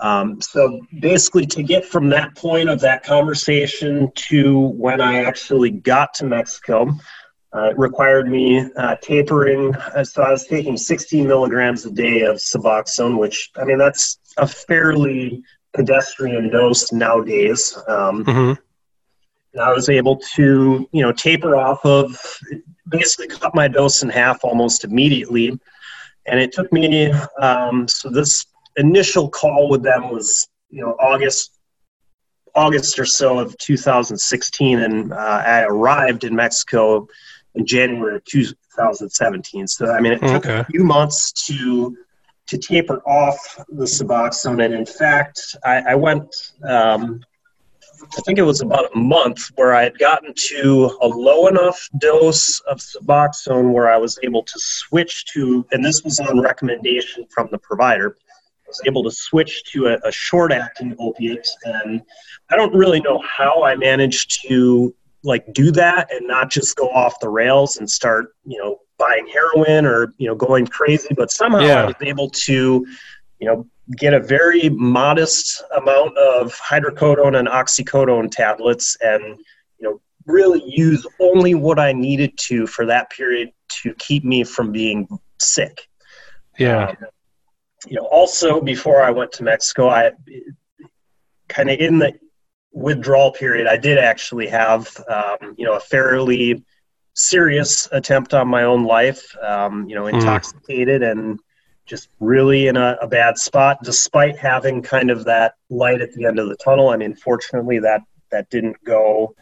Um, 0.00 0.40
so 0.40 0.80
basically, 1.00 1.44
to 1.46 1.62
get 1.62 1.84
from 1.84 2.08
that 2.08 2.34
point 2.34 2.70
of 2.70 2.80
that 2.80 3.02
conversation 3.02 4.10
to 4.14 4.58
when 4.58 5.00
I 5.00 5.24
actually 5.24 5.70
got 5.70 6.14
to 6.14 6.24
Mexico, 6.24 6.90
uh, 7.54 7.70
it 7.70 7.78
required 7.78 8.28
me 8.28 8.70
uh, 8.76 8.96
tapering. 9.02 9.74
Uh, 9.74 10.04
so 10.04 10.22
I 10.22 10.30
was 10.30 10.46
taking 10.46 10.76
16 10.76 11.26
milligrams 11.26 11.84
a 11.84 11.90
day 11.90 12.22
of 12.22 12.36
Suboxone, 12.36 13.18
which 13.18 13.50
I 13.56 13.64
mean 13.64 13.78
that's 13.78 14.19
a 14.36 14.46
fairly 14.46 15.42
pedestrian 15.72 16.50
dose 16.50 16.92
nowadays. 16.92 17.76
Um, 17.88 18.24
mm-hmm. 18.24 19.60
I 19.60 19.72
was 19.72 19.88
able 19.88 20.16
to, 20.34 20.88
you 20.92 21.02
know, 21.02 21.12
taper 21.12 21.56
off 21.56 21.84
of, 21.84 22.16
basically 22.88 23.28
cut 23.28 23.54
my 23.54 23.68
dose 23.68 24.02
in 24.02 24.08
half 24.08 24.44
almost 24.44 24.84
immediately, 24.84 25.58
and 26.26 26.40
it 26.40 26.52
took 26.52 26.72
me. 26.72 27.12
Um, 27.40 27.88
so 27.88 28.10
this 28.10 28.46
initial 28.76 29.28
call 29.28 29.68
with 29.68 29.82
them 29.82 30.10
was, 30.10 30.48
you 30.70 30.82
know, 30.82 30.92
August, 31.00 31.58
August 32.54 32.98
or 32.98 33.04
so 33.04 33.38
of 33.38 33.56
2016, 33.58 34.80
and 34.80 35.12
uh, 35.12 35.16
I 35.16 35.62
arrived 35.64 36.24
in 36.24 36.34
Mexico 36.34 37.08
in 37.54 37.66
January 37.66 38.16
of 38.16 38.24
2017. 38.26 39.66
So 39.66 39.90
I 39.90 40.00
mean, 40.00 40.12
it 40.12 40.20
took 40.20 40.46
okay. 40.46 40.58
a 40.60 40.64
few 40.64 40.84
months 40.84 41.32
to 41.46 41.96
to 42.50 42.58
taper 42.58 42.98
off 43.06 43.38
the 43.68 43.84
Suboxone. 43.84 44.64
And 44.64 44.74
in 44.74 44.86
fact, 44.86 45.56
I, 45.64 45.92
I 45.92 45.94
went 45.94 46.34
um, 46.68 47.20
I 48.02 48.20
think 48.22 48.38
it 48.38 48.42
was 48.42 48.60
about 48.60 48.94
a 48.94 48.98
month 48.98 49.50
where 49.56 49.74
I 49.74 49.82
had 49.82 49.98
gotten 49.98 50.32
to 50.34 50.98
a 51.02 51.06
low 51.06 51.46
enough 51.48 51.88
dose 51.98 52.60
of 52.60 52.78
Suboxone 52.78 53.72
where 53.72 53.90
I 53.90 53.98
was 53.98 54.18
able 54.22 54.42
to 54.42 54.54
switch 54.56 55.26
to, 55.32 55.66
and 55.70 55.84
this 55.84 56.02
was 56.02 56.18
on 56.18 56.40
recommendation 56.40 57.26
from 57.30 57.48
the 57.50 57.58
provider, 57.58 58.16
I 58.18 58.68
was 58.68 58.80
able 58.86 59.04
to 59.04 59.10
switch 59.10 59.64
to 59.72 59.88
a, 59.88 59.98
a 60.04 60.12
short 60.12 60.52
acting 60.52 60.96
opiate. 60.98 61.46
And 61.64 62.02
I 62.50 62.56
don't 62.56 62.74
really 62.74 63.00
know 63.00 63.20
how 63.20 63.64
I 63.64 63.76
managed 63.76 64.42
to 64.48 64.94
like 65.22 65.52
do 65.52 65.70
that 65.72 66.12
and 66.12 66.26
not 66.26 66.50
just 66.50 66.76
go 66.76 66.88
off 66.88 67.20
the 67.20 67.28
rails 67.28 67.76
and 67.76 67.90
start, 67.90 68.34
you 68.44 68.58
know, 68.58 68.78
buying 69.00 69.26
heroin 69.26 69.86
or, 69.86 70.14
you 70.18 70.28
know, 70.28 70.34
going 70.34 70.66
crazy, 70.66 71.08
but 71.16 71.30
somehow 71.30 71.60
yeah. 71.60 71.82
I 71.82 71.86
was 71.86 71.94
able 72.02 72.30
to, 72.30 72.86
you 73.40 73.48
know, 73.48 73.66
get 73.96 74.14
a 74.14 74.20
very 74.20 74.68
modest 74.68 75.62
amount 75.76 76.16
of 76.16 76.54
hydrocodone 76.56 77.38
and 77.38 77.48
oxycodone 77.48 78.30
tablets 78.30 78.96
and 79.00 79.40
you 79.78 79.88
know 79.88 80.00
really 80.26 80.62
use 80.64 81.06
only 81.18 81.54
what 81.54 81.78
I 81.78 81.92
needed 81.92 82.36
to 82.48 82.66
for 82.66 82.86
that 82.86 83.10
period 83.10 83.50
to 83.82 83.94
keep 83.94 84.24
me 84.24 84.44
from 84.44 84.70
being 84.70 85.08
sick. 85.38 85.88
Yeah. 86.58 86.88
Um, 86.88 86.96
you 87.88 87.96
know, 87.96 88.06
also 88.06 88.60
before 88.60 89.02
I 89.02 89.10
went 89.10 89.32
to 89.32 89.42
Mexico, 89.42 89.88
I 89.88 90.12
kind 91.48 91.70
of 91.70 91.80
in 91.80 91.98
the 91.98 92.12
withdrawal 92.72 93.32
period, 93.32 93.66
I 93.66 93.76
did 93.76 93.98
actually 93.98 94.46
have, 94.48 94.94
um, 95.08 95.54
you 95.56 95.64
know, 95.64 95.74
a 95.74 95.80
fairly 95.80 96.62
serious 97.20 97.88
attempt 97.92 98.34
on 98.34 98.48
my 98.48 98.64
own 98.64 98.84
life. 98.84 99.36
Um, 99.42 99.88
you 99.88 99.94
know, 99.94 100.08
hmm. 100.08 100.16
intoxicated 100.16 101.02
mm. 101.02 101.10
and 101.10 101.40
just 101.86 102.08
really 102.20 102.68
in 102.68 102.76
a, 102.76 102.96
a, 103.02 103.08
bad 103.08 103.36
spot, 103.36 103.78
despite 103.82 104.38
having 104.38 104.80
kind 104.80 105.10
of 105.10 105.24
that 105.24 105.54
light 105.70 106.00
at 106.00 106.12
the 106.12 106.24
end 106.24 106.38
of 106.38 106.48
the 106.48 106.56
tunnel. 106.56 106.90
I 106.90 106.96
mean, 106.96 107.16
fortunately, 107.16 107.80
that 107.80 108.02
that 108.30 108.48
didn't 108.48 108.76
go 108.84 109.34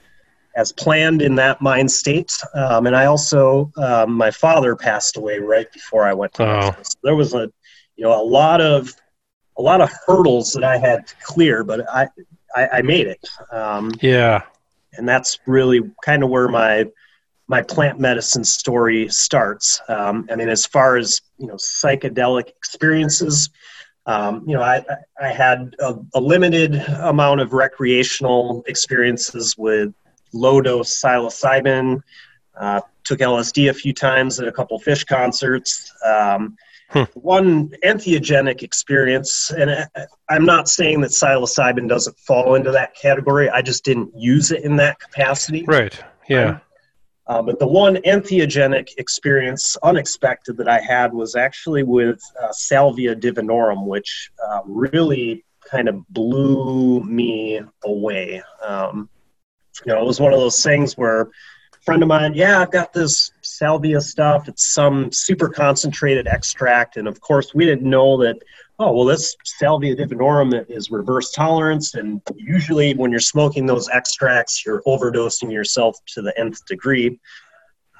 as 0.56 0.72
planned 0.72 1.22
in 1.22 1.34
that 1.36 1.60
mind 1.60 1.90
state. 1.90 2.32
Um, 2.54 2.86
and 2.86 2.96
I 2.96 3.04
also, 3.04 3.70
um, 3.76 4.14
my 4.14 4.30
father 4.30 4.74
passed 4.74 5.16
away 5.16 5.38
right 5.38 5.70
before 5.72 6.04
I 6.04 6.14
went 6.14 6.34
to 6.34 6.44
oh. 6.44 6.76
So 6.82 6.98
there 7.04 7.14
was 7.14 7.34
a, 7.34 7.50
you 7.96 8.04
know, 8.04 8.20
a 8.20 8.24
lot 8.24 8.60
of 8.60 8.94
a 9.58 9.62
lot 9.62 9.80
of 9.80 9.90
hurdles 10.06 10.52
that 10.52 10.64
I 10.64 10.78
had 10.78 11.06
to 11.06 11.14
clear, 11.22 11.64
but 11.64 11.88
I 11.92 12.08
I, 12.56 12.68
I 12.78 12.82
made 12.82 13.06
it. 13.06 13.28
Um, 13.52 13.92
yeah, 14.00 14.42
and 14.94 15.08
that's 15.08 15.38
really 15.46 15.82
kind 16.02 16.22
of 16.22 16.30
where 16.30 16.48
my 16.48 16.86
my 17.48 17.62
plant 17.62 17.98
medicine 17.98 18.44
story 18.44 19.08
starts. 19.08 19.80
Um, 19.88 20.28
I 20.30 20.36
mean, 20.36 20.50
as 20.50 20.66
far 20.66 20.96
as 20.96 21.20
you 21.38 21.46
know, 21.46 21.54
psychedelic 21.54 22.48
experiences, 22.48 23.50
um, 24.06 24.44
you 24.46 24.54
know, 24.54 24.62
I, 24.62 24.84
I 25.20 25.28
had 25.28 25.74
a, 25.80 25.94
a, 26.14 26.20
limited 26.20 26.76
amount 26.76 27.40
of 27.40 27.52
recreational 27.52 28.64
experiences 28.66 29.56
with 29.58 29.92
low 30.32 30.60
dose 30.60 30.98
psilocybin. 30.98 32.00
Uh, 32.58 32.80
took 33.04 33.20
LSD 33.20 33.70
a 33.70 33.74
few 33.74 33.92
times 33.92 34.40
at 34.40 34.48
a 34.48 34.52
couple 34.52 34.80
Phish 34.80 35.06
concerts. 35.06 35.92
Um, 36.04 36.56
hmm. 36.88 37.04
One 37.14 37.68
entheogenic 37.84 38.62
experience, 38.62 39.50
and 39.50 39.70
I, 39.70 39.86
I'm 40.28 40.44
not 40.44 40.68
saying 40.68 41.02
that 41.02 41.10
psilocybin 41.10 41.88
doesn't 41.88 42.18
fall 42.18 42.54
into 42.54 42.70
that 42.72 42.94
category. 42.94 43.48
I 43.50 43.62
just 43.62 43.84
didn't 43.84 44.10
use 44.16 44.52
it 44.52 44.64
in 44.64 44.76
that 44.76 44.98
capacity. 45.00 45.64
Right. 45.66 45.98
Yeah. 46.28 46.60
Uh, 47.28 47.42
but 47.42 47.58
the 47.58 47.66
one 47.66 47.96
entheogenic 47.96 48.88
experience, 48.96 49.76
unexpected, 49.82 50.56
that 50.56 50.68
I 50.68 50.80
had 50.80 51.12
was 51.12 51.36
actually 51.36 51.82
with 51.82 52.22
uh, 52.42 52.50
Salvia 52.52 53.14
divinorum, 53.14 53.84
which 53.86 54.30
uh, 54.42 54.60
really 54.64 55.44
kind 55.70 55.88
of 55.88 56.06
blew 56.08 57.00
me 57.04 57.60
away. 57.84 58.42
Um, 58.66 59.10
you 59.84 59.92
know, 59.92 60.00
it 60.00 60.06
was 60.06 60.20
one 60.20 60.32
of 60.32 60.40
those 60.40 60.62
things 60.62 60.96
where 60.96 61.20
a 61.20 61.28
friend 61.82 62.02
of 62.02 62.08
mine, 62.08 62.32
yeah, 62.34 62.60
I've 62.60 62.72
got 62.72 62.94
this 62.94 63.30
Salvia 63.42 64.00
stuff. 64.00 64.48
It's 64.48 64.72
some 64.72 65.12
super 65.12 65.50
concentrated 65.50 66.26
extract. 66.26 66.96
And 66.96 67.06
of 67.06 67.20
course, 67.20 67.54
we 67.54 67.66
didn't 67.66 67.88
know 67.88 68.16
that 68.22 68.38
oh 68.78 68.92
well 68.92 69.04
this 69.04 69.36
salvia 69.44 69.94
divinorum 69.94 70.64
is 70.68 70.90
reverse 70.90 71.32
tolerance. 71.32 71.94
And 71.94 72.22
usually 72.36 72.94
when 72.94 73.10
you're 73.10 73.20
smoking 73.20 73.66
those 73.66 73.88
extracts 73.88 74.64
you're 74.64 74.82
overdosing 74.82 75.52
yourself 75.52 75.98
to 76.14 76.22
the 76.22 76.38
nth 76.38 76.64
degree. 76.66 77.18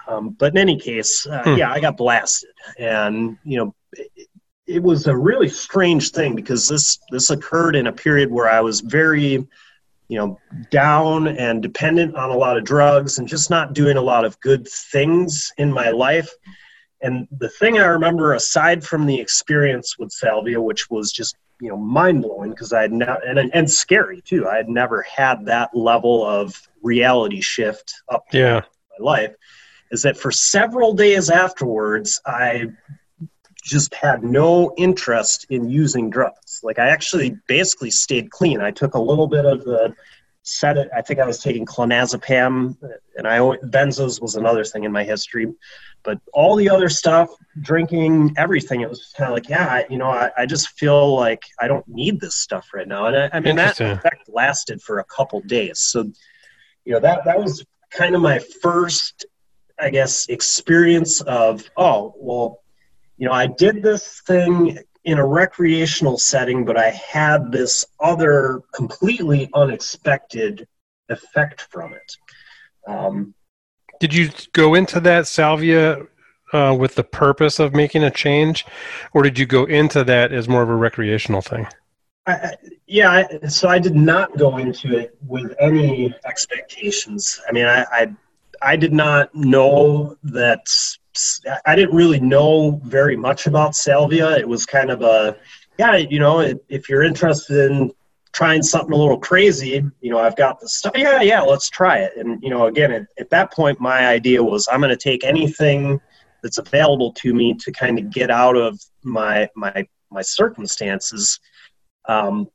Um, 0.06 0.30
but 0.30 0.52
in 0.52 0.58
any 0.58 0.78
case 0.78 1.26
uh, 1.26 1.42
hmm. 1.44 1.56
yeah 1.56 1.70
i 1.70 1.80
got 1.80 1.96
blasted. 1.96 2.50
And 2.78 3.38
you 3.44 3.58
know 3.58 3.74
it, 3.92 4.28
it, 4.66 4.82
was 4.82 5.06
a 5.06 5.16
really 5.16 5.48
strange 5.48 6.10
thing 6.10 6.34
because 6.34 6.68
this 6.68 6.98
this 7.10 7.30
occurred 7.30 7.74
in 7.74 7.86
a 7.86 7.92
period 7.92 8.30
where 8.30 8.48
i 8.48 8.60
was 8.60 8.80
very 8.80 9.46
you 10.08 10.18
know 10.18 10.38
down 10.70 11.28
and 11.28 11.62
dependent 11.62 12.16
on 12.16 12.30
a 12.30 12.36
lot 12.36 12.56
of 12.56 12.64
drugs 12.64 13.18
and 13.18 13.28
just 13.28 13.50
not 13.50 13.74
doing 13.74 13.96
a 13.96 14.02
lot 14.02 14.24
of 14.24 14.38
good 14.40 14.66
things 14.68 15.52
in 15.58 15.72
my 15.72 15.90
life 15.90 16.30
and 17.00 17.28
the 17.38 17.48
thing 17.48 17.78
I 17.78 17.86
remember, 17.86 18.34
aside 18.34 18.84
from 18.84 19.06
the 19.06 19.20
experience 19.20 19.98
with 19.98 20.10
Salvia, 20.10 20.60
which 20.60 20.90
was 20.90 21.12
just 21.12 21.36
you 21.60 21.68
know 21.68 21.76
mind 21.76 22.22
blowing 22.22 22.50
because 22.50 22.72
I 22.72 22.82
had 22.82 22.92
never 22.92 23.20
and 23.24 23.50
and 23.52 23.70
scary 23.70 24.20
too. 24.20 24.48
I 24.48 24.56
had 24.56 24.68
never 24.68 25.02
had 25.02 25.44
that 25.46 25.74
level 25.74 26.24
of 26.24 26.60
reality 26.82 27.40
shift 27.40 27.94
up 28.08 28.24
yeah. 28.32 28.62
my 28.98 29.04
life. 29.04 29.34
Is 29.90 30.02
that 30.02 30.18
for 30.18 30.30
several 30.30 30.92
days 30.94 31.30
afterwards, 31.30 32.20
I 32.26 32.66
just 33.62 33.94
had 33.94 34.22
no 34.22 34.72
interest 34.76 35.46
in 35.50 35.68
using 35.68 36.10
drugs. 36.10 36.60
Like 36.62 36.78
I 36.78 36.88
actually 36.88 37.36
basically 37.46 37.90
stayed 37.90 38.30
clean. 38.30 38.60
I 38.60 38.70
took 38.70 38.94
a 38.94 39.00
little 39.00 39.26
bit 39.26 39.44
of 39.44 39.64
the 39.64 39.94
set 40.48 40.78
it. 40.78 40.88
I 40.96 41.02
think 41.02 41.20
I 41.20 41.26
was 41.26 41.38
taking 41.38 41.66
clonazepam, 41.66 42.76
and 43.16 43.28
I 43.28 43.38
benzos 43.38 44.20
was 44.20 44.34
another 44.34 44.64
thing 44.64 44.84
in 44.84 44.92
my 44.92 45.04
history. 45.04 45.52
But 46.02 46.20
all 46.32 46.56
the 46.56 46.70
other 46.70 46.88
stuff, 46.88 47.28
drinking, 47.60 48.34
everything, 48.38 48.80
it 48.80 48.88
was 48.88 49.12
kind 49.16 49.28
of 49.28 49.34
like, 49.34 49.48
yeah, 49.48 49.66
I, 49.66 49.86
you 49.90 49.98
know, 49.98 50.08
I, 50.08 50.30
I, 50.38 50.46
just 50.46 50.70
feel 50.78 51.14
like 51.14 51.42
I 51.60 51.66
don't 51.66 51.86
need 51.88 52.20
this 52.20 52.36
stuff 52.36 52.68
right 52.72 52.86
now. 52.86 53.06
And 53.06 53.16
I, 53.16 53.30
I 53.32 53.40
mean, 53.40 53.56
that 53.56 53.80
effect 53.80 54.28
lasted 54.28 54.80
for 54.80 55.00
a 55.00 55.04
couple 55.04 55.40
days. 55.40 55.80
So, 55.80 56.04
you 56.84 56.92
know, 56.92 57.00
that 57.00 57.24
that 57.24 57.38
was 57.38 57.64
kind 57.90 58.14
of 58.14 58.22
my 58.22 58.38
first, 58.38 59.26
I 59.78 59.90
guess, 59.90 60.28
experience 60.28 61.20
of, 61.20 61.68
oh, 61.76 62.14
well, 62.16 62.60
you 63.16 63.26
know, 63.26 63.34
I 63.34 63.46
did 63.46 63.82
this 63.82 64.22
thing 64.26 64.78
in 65.08 65.18
a 65.18 65.26
recreational 65.26 66.18
setting, 66.18 66.66
but 66.66 66.76
I 66.76 66.90
had 66.90 67.50
this 67.50 67.86
other 67.98 68.60
completely 68.74 69.48
unexpected 69.54 70.68
effect 71.08 71.62
from 71.70 71.94
it. 71.94 72.16
Um, 72.86 73.34
Did 74.00 74.12
you 74.12 74.28
go 74.52 74.74
into 74.74 75.00
that 75.00 75.26
salvia 75.26 76.02
uh, 76.52 76.76
with 76.78 76.94
the 76.94 77.04
purpose 77.04 77.58
of 77.58 77.74
making 77.74 78.04
a 78.04 78.10
change, 78.10 78.66
or 79.14 79.22
did 79.22 79.38
you 79.38 79.46
go 79.46 79.64
into 79.64 80.04
that 80.04 80.30
as 80.30 80.46
more 80.46 80.60
of 80.62 80.68
a 80.68 80.76
recreational 80.76 81.40
thing? 81.40 81.66
I, 82.26 82.56
yeah, 82.86 83.10
I, 83.10 83.46
so 83.48 83.66
I 83.66 83.78
did 83.78 83.96
not 83.96 84.36
go 84.36 84.58
into 84.58 84.94
it 84.94 85.16
with 85.26 85.54
any 85.58 86.14
expectations. 86.26 87.40
I 87.48 87.52
mean, 87.52 87.64
I, 87.64 87.86
I, 87.90 88.06
I 88.60 88.76
did 88.76 88.92
not 88.92 89.34
know 89.34 90.18
that 90.24 90.66
I 91.66 91.74
didn't 91.76 91.94
really 91.94 92.20
know 92.20 92.80
very 92.84 93.16
much 93.16 93.46
about 93.46 93.74
salvia. 93.74 94.36
It 94.36 94.48
was 94.48 94.66
kind 94.66 94.90
of 94.90 95.02
a, 95.02 95.36
yeah, 95.78 95.96
you 95.96 96.18
know, 96.18 96.40
if 96.68 96.88
you're 96.88 97.02
interested 97.02 97.70
in 97.70 97.92
trying 98.32 98.62
something 98.62 98.92
a 98.92 98.96
little 98.96 99.18
crazy, 99.18 99.82
you 100.00 100.10
know, 100.10 100.18
I've 100.18 100.36
got 100.36 100.60
the 100.60 100.68
stuff. 100.68 100.92
Yeah, 100.96 101.22
yeah, 101.22 101.40
let's 101.40 101.68
try 101.68 101.98
it. 101.98 102.12
And 102.16 102.42
you 102.42 102.50
know, 102.50 102.66
again, 102.66 102.92
at, 102.92 103.06
at 103.18 103.30
that 103.30 103.52
point, 103.52 103.80
my 103.80 104.06
idea 104.06 104.42
was 104.42 104.68
I'm 104.70 104.80
going 104.80 104.90
to 104.90 104.96
take 104.96 105.24
anything 105.24 106.00
that's 106.42 106.58
available 106.58 107.12
to 107.12 107.34
me 107.34 107.54
to 107.54 107.72
kind 107.72 107.98
of 107.98 108.10
get 108.10 108.30
out 108.30 108.56
of 108.56 108.80
my 109.02 109.48
my 109.54 109.86
my 110.10 110.22
circumstances. 110.22 111.40
Um, 112.08 112.48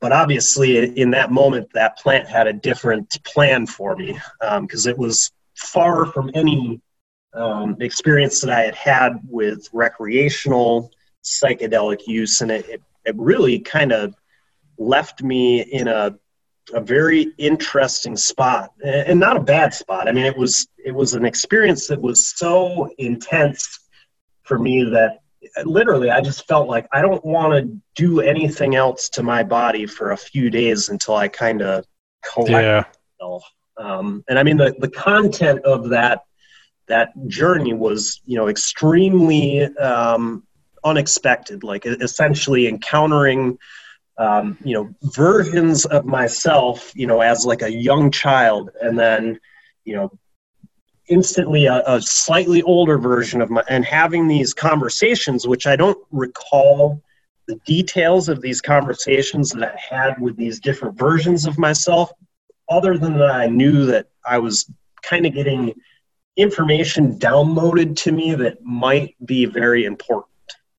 but 0.00 0.12
obviously, 0.12 0.96
in 0.98 1.10
that 1.10 1.32
moment, 1.32 1.68
that 1.74 1.98
plant 1.98 2.28
had 2.28 2.46
a 2.46 2.52
different 2.52 3.22
plan 3.24 3.66
for 3.66 3.96
me 3.96 4.18
because 4.60 4.86
um, 4.86 4.90
it 4.90 4.96
was 4.96 5.32
far 5.56 6.06
from 6.06 6.30
any 6.34 6.80
um, 7.34 7.76
experience 7.80 8.40
that 8.40 8.50
I 8.50 8.62
had 8.62 8.74
had 8.74 9.20
with 9.28 9.68
recreational 9.72 10.90
psychedelic 11.24 12.06
use, 12.06 12.40
and 12.40 12.50
it, 12.50 12.68
it, 12.68 12.82
it 13.04 13.14
really 13.16 13.58
kind 13.58 13.92
of 13.92 14.14
left 14.78 15.22
me 15.22 15.62
in 15.62 15.88
a 15.88 16.18
a 16.74 16.80
very 16.80 17.32
interesting 17.38 18.16
spot 18.16 18.72
and 18.84 19.18
not 19.18 19.36
a 19.36 19.40
bad 19.40 19.72
spot. 19.72 20.08
I 20.08 20.12
mean, 20.12 20.26
it 20.26 20.36
was 20.36 20.68
it 20.84 20.92
was 20.92 21.14
an 21.14 21.24
experience 21.24 21.86
that 21.88 22.00
was 22.00 22.26
so 22.36 22.90
intense 22.98 23.88
for 24.42 24.58
me 24.58 24.84
that 24.84 25.20
literally 25.64 26.10
I 26.10 26.20
just 26.20 26.46
felt 26.46 26.68
like 26.68 26.86
I 26.92 27.00
don't 27.00 27.24
want 27.24 27.52
to 27.52 27.80
do 27.94 28.20
anything 28.20 28.74
else 28.74 29.08
to 29.10 29.22
my 29.22 29.42
body 29.42 29.86
for 29.86 30.12
a 30.12 30.16
few 30.16 30.50
days 30.50 30.88
until 30.88 31.16
I 31.16 31.28
kind 31.28 31.62
of 31.62 31.84
collect 32.22 32.50
yeah. 32.50 32.84
myself. 33.20 33.44
Um, 33.76 34.24
and 34.28 34.38
I 34.38 34.42
mean, 34.42 34.56
the 34.56 34.74
the 34.78 34.90
content 34.90 35.64
of 35.64 35.88
that 35.90 36.22
that 36.88 37.10
journey 37.26 37.74
was 37.74 38.20
you 38.24 38.36
know 38.36 38.48
extremely 38.48 39.62
um, 39.76 40.44
unexpected 40.84 41.62
like 41.62 41.86
essentially 41.86 42.66
encountering 42.66 43.58
um, 44.18 44.58
you 44.64 44.74
know, 44.74 44.92
versions 45.14 45.86
of 45.86 46.04
myself, 46.04 46.92
you 46.94 47.06
know, 47.06 47.20
as 47.20 47.46
like 47.46 47.62
a 47.62 47.72
young 47.72 48.10
child, 48.10 48.70
and 48.82 48.98
then, 48.98 49.38
you 49.84 49.94
know, 49.94 50.10
instantly 51.08 51.66
a, 51.66 51.82
a 51.86 52.02
slightly 52.02 52.62
older 52.62 52.98
version 52.98 53.40
of 53.40 53.48
my, 53.48 53.62
and 53.68 53.84
having 53.84 54.26
these 54.26 54.52
conversations, 54.52 55.46
which 55.46 55.66
I 55.66 55.76
don't 55.76 55.98
recall 56.10 57.00
the 57.46 57.54
details 57.64 58.28
of 58.28 58.42
these 58.42 58.60
conversations 58.60 59.52
that 59.52 59.76
I 59.76 59.94
had 59.94 60.20
with 60.20 60.36
these 60.36 60.58
different 60.60 60.98
versions 60.98 61.46
of 61.46 61.56
myself, 61.56 62.10
other 62.68 62.98
than 62.98 63.16
that 63.18 63.30
I 63.30 63.46
knew 63.46 63.86
that 63.86 64.08
I 64.26 64.38
was 64.38 64.70
kind 65.02 65.26
of 65.26 65.32
getting 65.32 65.74
information 66.38 67.18
downloaded 67.18 67.96
to 67.96 68.12
me 68.12 68.34
that 68.36 68.64
might 68.64 69.14
be 69.26 69.44
very 69.44 69.84
important. 69.84 70.26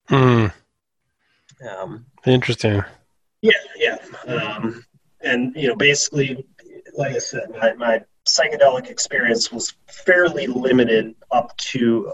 Hmm. 0.07 0.47
Um, 1.69 2.05
Interesting. 2.25 2.83
Yeah, 3.41 3.51
yeah. 3.77 3.97
Um, 4.25 4.83
and, 5.21 5.53
you 5.55 5.67
know, 5.67 5.75
basically, 5.75 6.45
like 6.97 7.13
I 7.15 7.19
said, 7.19 7.49
my, 7.51 7.73
my 7.73 8.01
psychedelic 8.25 8.89
experience 8.89 9.51
was 9.51 9.75
fairly 9.87 10.47
limited 10.47 11.13
up 11.31 11.55
to, 11.57 12.13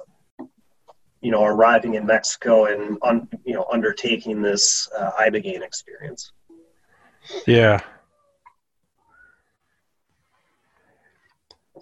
you 1.22 1.32
know, 1.32 1.44
arriving 1.44 1.94
in 1.96 2.06
Mexico 2.06 2.66
and, 2.66 2.98
un, 3.04 3.28
you 3.46 3.54
know, 3.54 3.66
undertaking 3.72 4.42
this 4.42 4.90
uh, 4.98 5.12
Ibogaine 5.20 5.62
experience. 5.62 6.32
Yeah. 7.46 7.80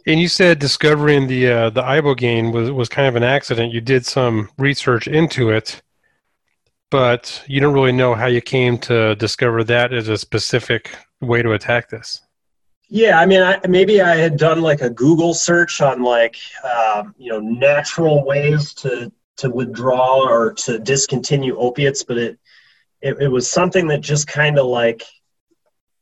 And 0.06 0.20
you 0.20 0.28
said 0.28 0.60
discovering 0.60 1.28
the 1.28 1.48
uh, 1.48 1.70
the 1.70 1.82
ibogaine 1.82 2.52
was 2.52 2.72
was 2.72 2.90
kind 2.90 3.08
of 3.08 3.16
an 3.16 3.24
accident. 3.24 3.74
You 3.74 3.82
did 3.82 4.06
some 4.06 4.50
research 4.58 5.08
into 5.08 5.50
it 5.50 5.82
but 6.94 7.44
you 7.48 7.60
don't 7.60 7.74
really 7.74 7.92
know 7.92 8.14
how 8.14 8.28
you 8.28 8.40
came 8.40 8.78
to 8.78 9.16
discover 9.16 9.64
that 9.64 9.92
as 9.92 10.10
a 10.10 10.16
specific 10.16 10.96
way 11.22 11.42
to 11.42 11.54
attack 11.54 11.90
this. 11.90 12.22
Yeah, 12.88 13.20
I 13.20 13.26
mean, 13.26 13.42
I, 13.42 13.60
maybe 13.68 14.00
I 14.00 14.16
had 14.16 14.38
done 14.38 14.62
like 14.62 14.82
a 14.82 14.92
Google 14.92 15.34
search 15.34 15.82
on 15.82 16.04
like 16.04 16.36
um, 16.64 17.16
you 17.18 17.32
know 17.32 17.40
natural 17.40 18.24
ways 18.24 18.76
to 18.76 19.12
to 19.38 19.50
withdraw 19.50 20.22
or 20.22 20.54
to 20.54 20.78
discontinue 20.78 21.58
opiates, 21.58 22.04
but 22.04 22.20
it 22.20 22.38
it, 23.02 23.20
it 23.20 23.28
was 23.28 23.50
something 23.50 23.88
that 23.88 24.02
just 24.02 24.28
kind 24.28 24.60
of 24.60 24.68
like 24.68 25.02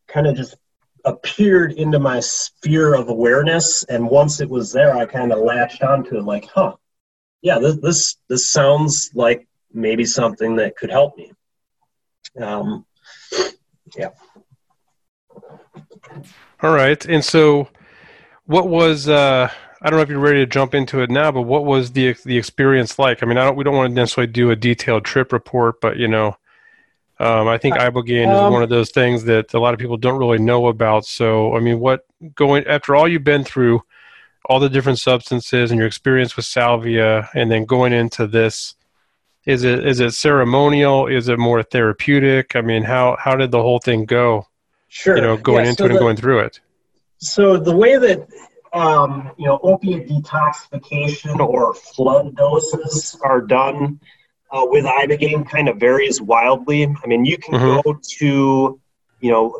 kind 0.09 0.27
of 0.27 0.35
just 0.35 0.57
appeared 1.05 1.73
into 1.73 1.99
my 1.99 2.19
sphere 2.19 2.93
of 2.93 3.09
awareness, 3.09 3.83
and 3.85 4.09
once 4.09 4.41
it 4.41 4.49
was 4.49 4.71
there, 4.71 4.95
I 4.95 5.05
kind 5.05 5.31
of 5.31 5.39
latched 5.39 5.83
onto 5.83 6.17
it, 6.17 6.23
like, 6.23 6.45
huh, 6.45 6.75
yeah, 7.41 7.59
this 7.59 7.77
this 7.77 8.15
this 8.27 8.49
sounds 8.49 9.11
like 9.13 9.47
maybe 9.73 10.05
something 10.05 10.55
that 10.57 10.75
could 10.75 10.89
help 10.89 11.17
me. 11.17 11.31
Um, 12.39 12.85
yeah. 13.95 14.09
All 16.61 16.73
right. 16.73 17.03
And 17.05 17.25
so, 17.25 17.67
what 18.45 18.67
was 18.67 19.09
uh, 19.09 19.49
I 19.81 19.89
don't 19.89 19.97
know 19.97 20.03
if 20.03 20.09
you're 20.09 20.19
ready 20.19 20.39
to 20.39 20.45
jump 20.45 20.75
into 20.75 21.01
it 21.01 21.09
now, 21.09 21.31
but 21.31 21.41
what 21.41 21.65
was 21.65 21.91
the 21.91 22.15
the 22.25 22.37
experience 22.37 22.99
like? 22.99 23.23
I 23.23 23.25
mean, 23.25 23.37
I 23.37 23.45
don't 23.45 23.55
we 23.55 23.63
don't 23.63 23.75
want 23.75 23.91
to 23.91 23.95
necessarily 23.95 24.31
do 24.31 24.51
a 24.51 24.55
detailed 24.55 25.05
trip 25.05 25.33
report, 25.33 25.81
but 25.81 25.97
you 25.97 26.07
know, 26.07 26.37
um, 27.21 27.47
I 27.47 27.57
think 27.57 27.75
ibogaine 27.75 28.27
um, 28.27 28.45
is 28.47 28.51
one 28.51 28.63
of 28.63 28.69
those 28.69 28.89
things 28.89 29.25
that 29.25 29.53
a 29.53 29.59
lot 29.59 29.73
of 29.73 29.79
people 29.79 29.97
don't 29.97 30.17
really 30.17 30.39
know 30.39 30.67
about. 30.67 31.05
So, 31.05 31.55
I 31.55 31.59
mean, 31.59 31.79
what 31.79 32.05
going 32.33 32.65
after 32.65 32.95
all 32.95 33.07
you've 33.07 33.23
been 33.23 33.43
through, 33.43 33.83
all 34.45 34.59
the 34.59 34.69
different 34.69 34.99
substances 34.99 35.69
and 35.69 35.77
your 35.77 35.87
experience 35.87 36.35
with 36.35 36.45
salvia, 36.45 37.29
and 37.35 37.51
then 37.51 37.65
going 37.65 37.93
into 37.93 38.25
this 38.25 38.75
is 39.45 39.63
it 39.63 39.85
is 39.85 39.99
it 39.99 40.13
ceremonial? 40.13 41.07
Is 41.07 41.27
it 41.27 41.37
more 41.37 41.63
therapeutic? 41.63 42.55
I 42.55 42.61
mean, 42.61 42.83
how 42.83 43.17
how 43.19 43.35
did 43.35 43.51
the 43.51 43.61
whole 43.61 43.79
thing 43.79 44.05
go? 44.05 44.47
Sure. 44.87 45.15
You 45.15 45.21
know, 45.21 45.37
going 45.37 45.65
yeah, 45.65 45.71
into 45.71 45.83
so 45.83 45.85
it 45.85 45.91
and 45.91 45.99
going 45.99 46.15
through 46.15 46.39
it. 46.39 46.59
So 47.17 47.57
the 47.57 47.75
way 47.75 47.97
that 47.97 48.27
um, 48.73 49.31
you 49.37 49.45
know 49.45 49.59
opiate 49.61 50.09
detoxification 50.09 51.39
or 51.39 51.73
flood 51.73 52.35
doses 52.35 53.15
are 53.23 53.41
done 53.41 53.99
uh, 54.51 54.65
with 54.65 54.85
ibogaine 54.85 55.49
kind 55.49 55.69
of 55.69 55.77
varies 55.77 56.21
wildly. 56.21 56.83
I 56.83 57.07
mean, 57.07 57.25
you 57.25 57.37
can 57.37 57.53
mm-hmm. 57.53 57.81
go 57.81 57.99
to 58.17 58.79
you 59.19 59.31
know 59.31 59.59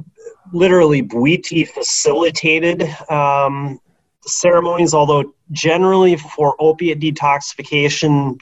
literally 0.54 1.01
Bwiti 1.01 1.67
facilitated 1.67 2.84
um, 3.10 3.80
ceremonies, 4.23 4.93
although 4.93 5.34
generally 5.51 6.15
for 6.17 6.56
opiate 6.60 6.99
detoxification 6.99 8.39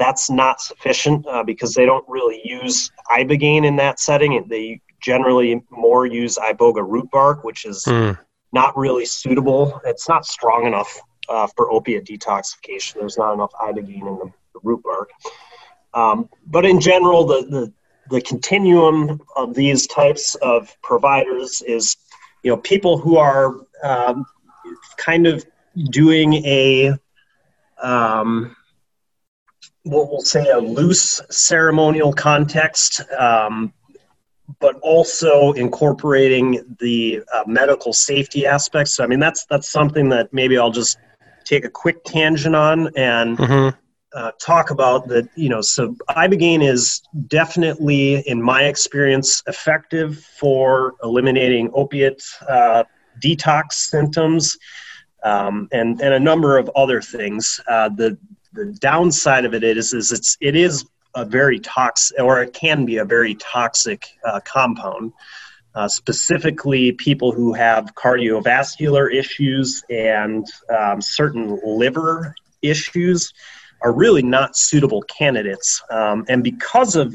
that's 0.00 0.30
not 0.30 0.60
sufficient 0.60 1.26
uh, 1.26 1.44
because 1.44 1.74
they 1.74 1.84
don't 1.84 2.04
really 2.08 2.40
use 2.42 2.90
ibogaine 3.10 3.66
in 3.66 3.76
that 3.76 4.00
setting. 4.00 4.42
They 4.48 4.80
generally 5.00 5.62
more 5.70 6.06
use 6.06 6.38
iboga 6.38 6.82
root 6.86 7.10
bark, 7.10 7.44
which 7.44 7.66
is 7.66 7.84
mm. 7.84 8.18
not 8.52 8.76
really 8.76 9.04
suitable. 9.04 9.78
It's 9.84 10.08
not 10.08 10.24
strong 10.24 10.66
enough 10.66 10.98
uh, 11.28 11.46
for 11.54 11.70
opiate 11.70 12.06
detoxification. 12.06 12.94
There's 12.94 13.18
not 13.18 13.34
enough 13.34 13.52
ibogaine 13.60 14.08
in 14.08 14.18
the, 14.18 14.32
the 14.54 14.60
root 14.62 14.82
bark. 14.82 15.10
Um, 15.94 16.28
but 16.46 16.64
in 16.64 16.80
general, 16.80 17.26
the, 17.26 17.46
the 17.48 17.72
the 18.10 18.20
continuum 18.20 19.20
of 19.36 19.54
these 19.54 19.86
types 19.86 20.34
of 20.36 20.76
providers 20.82 21.62
is, 21.66 21.96
you 22.42 22.50
know, 22.50 22.56
people 22.56 22.98
who 22.98 23.16
are 23.16 23.54
um, 23.84 24.26
kind 24.96 25.26
of 25.26 25.44
doing 25.90 26.34
a 26.44 26.92
um, 27.80 28.54
what 29.84 30.10
we'll 30.10 30.20
say 30.20 30.48
a 30.50 30.58
loose 30.58 31.20
ceremonial 31.30 32.12
context, 32.12 33.00
um, 33.18 33.72
but 34.58 34.76
also 34.82 35.52
incorporating 35.52 36.76
the 36.80 37.22
uh, 37.32 37.44
medical 37.46 37.92
safety 37.92 38.44
aspects. 38.44 38.94
So, 38.94 39.04
I 39.04 39.06
mean, 39.06 39.20
that's 39.20 39.46
that's 39.46 39.70
something 39.70 40.08
that 40.10 40.32
maybe 40.32 40.58
I'll 40.58 40.70
just 40.70 40.98
take 41.44 41.64
a 41.64 41.70
quick 41.70 42.04
tangent 42.04 42.54
on 42.54 42.90
and 42.96 43.38
mm-hmm. 43.38 43.79
Uh, 44.14 44.32
talk 44.40 44.70
about. 44.70 45.08
That 45.08 45.28
you 45.34 45.48
know, 45.48 45.60
so 45.60 45.96
ibogaine 46.10 46.66
is 46.66 47.02
definitely, 47.26 48.20
in 48.28 48.42
my 48.42 48.64
experience, 48.64 49.42
effective 49.46 50.18
for 50.38 50.94
eliminating 51.02 51.70
opiate 51.74 52.22
uh, 52.48 52.84
detox 53.22 53.72
symptoms. 53.72 54.56
Um, 55.22 55.68
and, 55.70 56.00
and 56.00 56.14
a 56.14 56.18
number 56.18 56.56
of 56.56 56.70
other 56.74 57.02
things. 57.02 57.60
Uh, 57.68 57.90
the 57.90 58.16
the 58.52 58.76
downside 58.80 59.44
of 59.44 59.54
it 59.54 59.62
is 59.62 59.92
is 59.92 60.12
it's 60.12 60.36
it 60.40 60.56
is 60.56 60.84
a 61.14 61.24
very 61.24 61.58
toxic 61.60 62.18
or 62.20 62.42
it 62.42 62.52
can 62.52 62.84
be 62.84 62.98
a 62.98 63.04
very 63.04 63.34
toxic 63.34 64.06
uh, 64.24 64.40
compound. 64.40 65.12
Uh, 65.74 65.86
specifically, 65.86 66.90
people 66.92 67.30
who 67.30 67.52
have 67.52 67.94
cardiovascular 67.94 69.12
issues 69.12 69.84
and 69.88 70.46
um, 70.76 71.00
certain 71.00 71.60
liver 71.64 72.34
issues 72.60 73.32
are 73.82 73.92
really 73.92 74.22
not 74.22 74.56
suitable 74.56 75.02
candidates. 75.02 75.82
Um, 75.90 76.24
and 76.28 76.42
because 76.42 76.96
of 76.96 77.14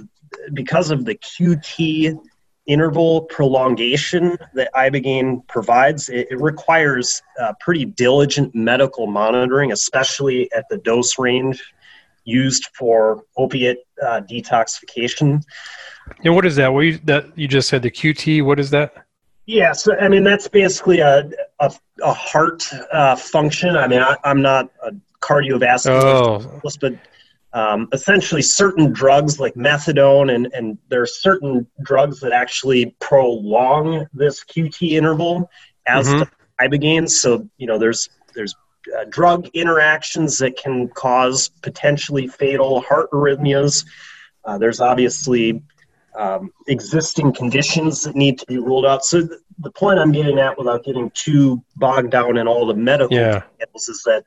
because 0.54 0.92
of 0.92 1.06
the 1.06 1.16
QT 1.16 2.20
interval 2.66 3.22
prolongation 3.24 4.38
that 4.54 4.70
ibogaine 4.74 5.48
provides 5.48 6.10
it, 6.10 6.28
it 6.32 6.42
requires 6.42 7.22
uh, 7.40 7.54
pretty 7.60 7.86
diligent 7.86 8.56
medical 8.56 9.06
monitoring 9.06 9.72
especially 9.72 10.52
at 10.52 10.66
the 10.70 10.78
dose 10.80 11.20
range 11.20 11.64
used 12.24 12.68
for 12.74 13.24
opiate 13.38 13.86
uh, 14.02 14.20
detoxification. 14.22 15.44
And 16.24 16.34
what 16.34 16.44
is 16.44 16.56
that? 16.56 16.74
What 16.74 16.82
you, 16.82 16.98
that 17.04 17.38
you 17.38 17.48
just 17.48 17.70
said 17.70 17.84
the 17.84 17.92
qt 17.92 18.44
what 18.44 18.60
is 18.60 18.72
that? 18.72 19.06
Yeah 19.46 19.74
so 19.74 19.96
i 19.98 20.08
mean 20.08 20.24
that's 20.24 20.48
basically 20.48 21.00
a, 21.00 21.30
a, 21.60 21.72
a 22.04 22.14
heart 22.14 22.68
uh, 22.92 23.16
function. 23.16 23.78
I 23.78 23.88
mean 23.88 24.02
I, 24.02 24.18
am 24.24 24.42
not 24.42 24.72
a 24.82 24.92
cardiovascular 25.26 26.02
oh. 26.04 26.62
but 26.80 26.94
um, 27.56 27.88
essentially 27.94 28.42
certain 28.42 28.92
drugs 28.92 29.40
like 29.40 29.54
methadone 29.56 30.34
and, 30.34 30.50
and 30.54 30.78
there 30.90 31.02
are 31.02 31.08
certain 31.08 31.66
drugs 31.84 32.20
that 32.20 32.34
actually 32.34 32.94
prolong 33.00 34.06
this 34.14 34.44
QT 34.44 34.92
interval 34.92 35.50
as 35.88 36.10
mm-hmm. 36.10 36.66
ibogaine. 36.66 37.10
So 37.10 37.50
you 37.58 37.66
know 37.66 37.78
there's 37.78 38.10
there's 38.36 38.54
uh, 38.98 39.06
drug 39.10 39.48
interactions 39.54 40.38
that 40.40 40.58
can 40.58 40.90
cause 40.90 41.50
potentially 41.62 42.28
fatal 42.28 42.82
heart 42.82 43.10
arrhythmias. 43.12 43.86
Uh, 44.44 44.58
there's 44.58 44.82
obviously 44.82 45.64
um, 46.18 46.52
existing 46.68 47.34
conditions 47.34 48.04
that 48.04 48.16
need 48.16 48.38
to 48.40 48.46
be 48.48 48.58
ruled 48.58 48.86
out. 48.86 49.06
So 49.06 49.26
th- 49.26 49.40
the 49.60 49.72
point 49.72 50.00
I'm 50.00 50.12
getting 50.12 50.40
at, 50.40 50.58
without 50.58 50.84
getting 50.84 51.10
too 51.12 51.64
bogged 51.78 52.12
down 52.12 52.38
in 52.38 52.48
all 52.48 52.66
the 52.66 52.76
medical 52.76 53.16
yeah. 53.18 53.44
details, 53.60 53.88
is 53.88 54.04
that 54.06 54.26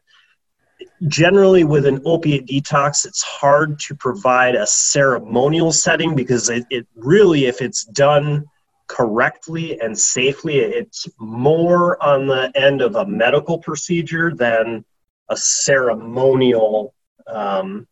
generally 1.08 1.64
with 1.64 1.86
an 1.86 2.00
opiate 2.04 2.46
detox 2.46 3.04
it's 3.04 3.22
hard 3.22 3.78
to 3.78 3.94
provide 3.94 4.54
a 4.54 4.66
ceremonial 4.66 5.72
setting 5.72 6.14
because 6.14 6.48
it, 6.48 6.64
it, 6.70 6.86
really 6.96 7.46
if 7.46 7.60
it's 7.60 7.84
done 7.84 8.44
correctly 8.86 9.78
and 9.80 9.98
safely 9.98 10.58
it's 10.58 11.06
more 11.18 12.02
on 12.02 12.26
the 12.26 12.50
end 12.54 12.80
of 12.80 12.96
a 12.96 13.06
medical 13.06 13.58
procedure 13.58 14.34
than 14.34 14.84
a 15.30 15.36
ceremonial 15.36 16.94
um, 17.26 17.86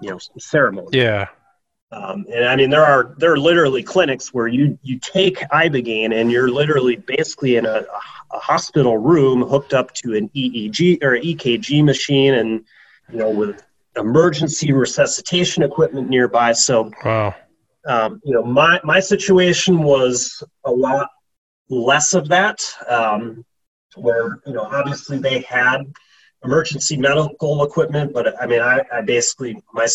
you 0.00 0.10
know 0.10 0.18
ceremony. 0.38 0.88
Yeah 0.92 1.28
Um, 1.92 2.24
and 2.32 2.44
I 2.44 2.54
mean, 2.54 2.70
there 2.70 2.84
are 2.84 3.14
there 3.18 3.32
are 3.32 3.38
literally 3.38 3.82
clinics 3.82 4.32
where 4.32 4.46
you 4.46 4.78
you 4.82 4.98
take 5.00 5.38
ibogaine 5.50 6.14
and 6.14 6.30
you're 6.30 6.50
literally 6.50 6.96
basically 6.96 7.56
in 7.56 7.66
a, 7.66 7.84
a 8.30 8.38
hospital 8.38 8.96
room 8.96 9.42
hooked 9.42 9.74
up 9.74 9.92
to 9.94 10.14
an 10.14 10.28
EEG 10.28 11.02
or 11.02 11.18
EKG 11.18 11.84
machine, 11.84 12.34
and 12.34 12.64
you 13.10 13.18
know 13.18 13.30
with 13.30 13.64
emergency 13.96 14.72
resuscitation 14.72 15.64
equipment 15.64 16.08
nearby. 16.08 16.52
So, 16.52 16.92
wow. 17.04 17.34
um, 17.86 18.20
you 18.24 18.34
know, 18.34 18.44
my 18.44 18.80
my 18.84 19.00
situation 19.00 19.82
was 19.82 20.44
a 20.64 20.70
lot 20.70 21.08
less 21.68 22.14
of 22.14 22.28
that, 22.28 22.72
um, 22.88 23.44
where 23.96 24.38
you 24.46 24.52
know 24.52 24.62
obviously 24.62 25.18
they 25.18 25.40
had 25.40 25.92
emergency 26.44 26.96
medical 26.96 27.64
equipment, 27.64 28.12
but 28.12 28.40
I 28.40 28.46
mean, 28.46 28.60
I, 28.60 28.82
I 28.92 29.00
basically 29.02 29.60
my 29.72 29.88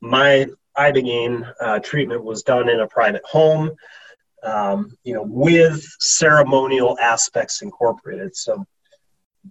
my 0.00 0.46
ibogaine 0.80 1.52
uh, 1.60 1.78
treatment 1.80 2.24
was 2.24 2.42
done 2.42 2.68
in 2.68 2.80
a 2.80 2.86
private 2.86 3.24
home, 3.24 3.70
um, 4.42 4.96
you 5.04 5.14
know, 5.14 5.24
with 5.26 5.84
ceremonial 6.00 6.98
aspects 6.98 7.62
incorporated. 7.62 8.34
So, 8.34 8.64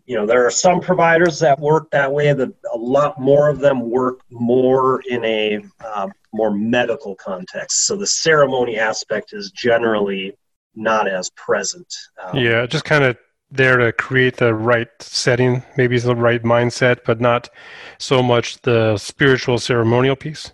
you 0.06 0.16
know, 0.16 0.26
there 0.26 0.46
are 0.46 0.52
some 0.52 0.82
providers 0.82 1.40
that 1.40 1.60
work 1.60 1.90
that 1.92 2.12
way. 2.12 2.34
That 2.34 2.54
a 2.74 2.78
lot 2.78 3.20
more 3.20 3.50
of 3.50 3.60
them 3.60 3.90
work 3.90 4.22
more 4.30 5.02
in 5.10 5.24
a 5.26 5.60
um, 5.94 6.12
more 6.34 6.52
medical 6.52 7.16
context. 7.16 7.86
So 7.86 7.96
the 7.96 8.08
ceremony 8.08 8.78
aspect 8.78 9.34
is 9.34 9.52
generally 9.52 10.38
not 10.76 11.08
as 11.08 11.30
present. 11.32 11.92
Um, 12.24 12.38
yeah, 12.38 12.66
just 12.66 12.86
kind 12.86 13.04
of 13.04 13.18
there 13.52 13.78
to 13.78 13.92
create 13.92 14.38
the 14.38 14.54
right 14.54 14.90
setting, 15.00 15.64
maybe 15.76 15.98
the 16.00 16.16
right 16.16 16.44
mindset, 16.44 17.00
but 17.06 17.20
not 17.20 17.50
so 17.98 18.22
much 18.22 18.62
the 18.62 18.98
spiritual 18.98 19.58
ceremonial 19.58 20.16
piece. 20.16 20.52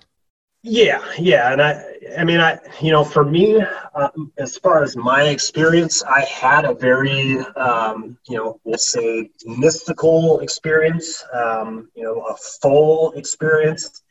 Yeah, 0.68 1.00
yeah, 1.20 1.52
and 1.54 1.62
I, 1.62 1.86
I 2.18 2.24
mean, 2.24 2.40
I, 2.40 2.58
you 2.82 2.92
know, 2.92 3.04
for 3.04 3.24
me, 3.24 3.62
uh, 3.94 4.10
as 4.40 4.58
far 4.58 4.82
as 4.82 4.98
my 4.98 5.26
experience, 5.26 6.02
I 6.02 6.22
had 6.22 6.66
a 6.66 6.74
very, 6.74 7.38
um, 7.56 8.18
you 8.28 8.38
know, 8.38 8.60
we'll 8.64 8.80
say 8.80 9.30
mystical 9.46 10.40
experience, 10.40 11.24
um, 11.32 11.92
you 11.94 12.02
know, 12.02 12.20
a 12.22 12.36
full 12.36 13.12
experience. 13.12 14.02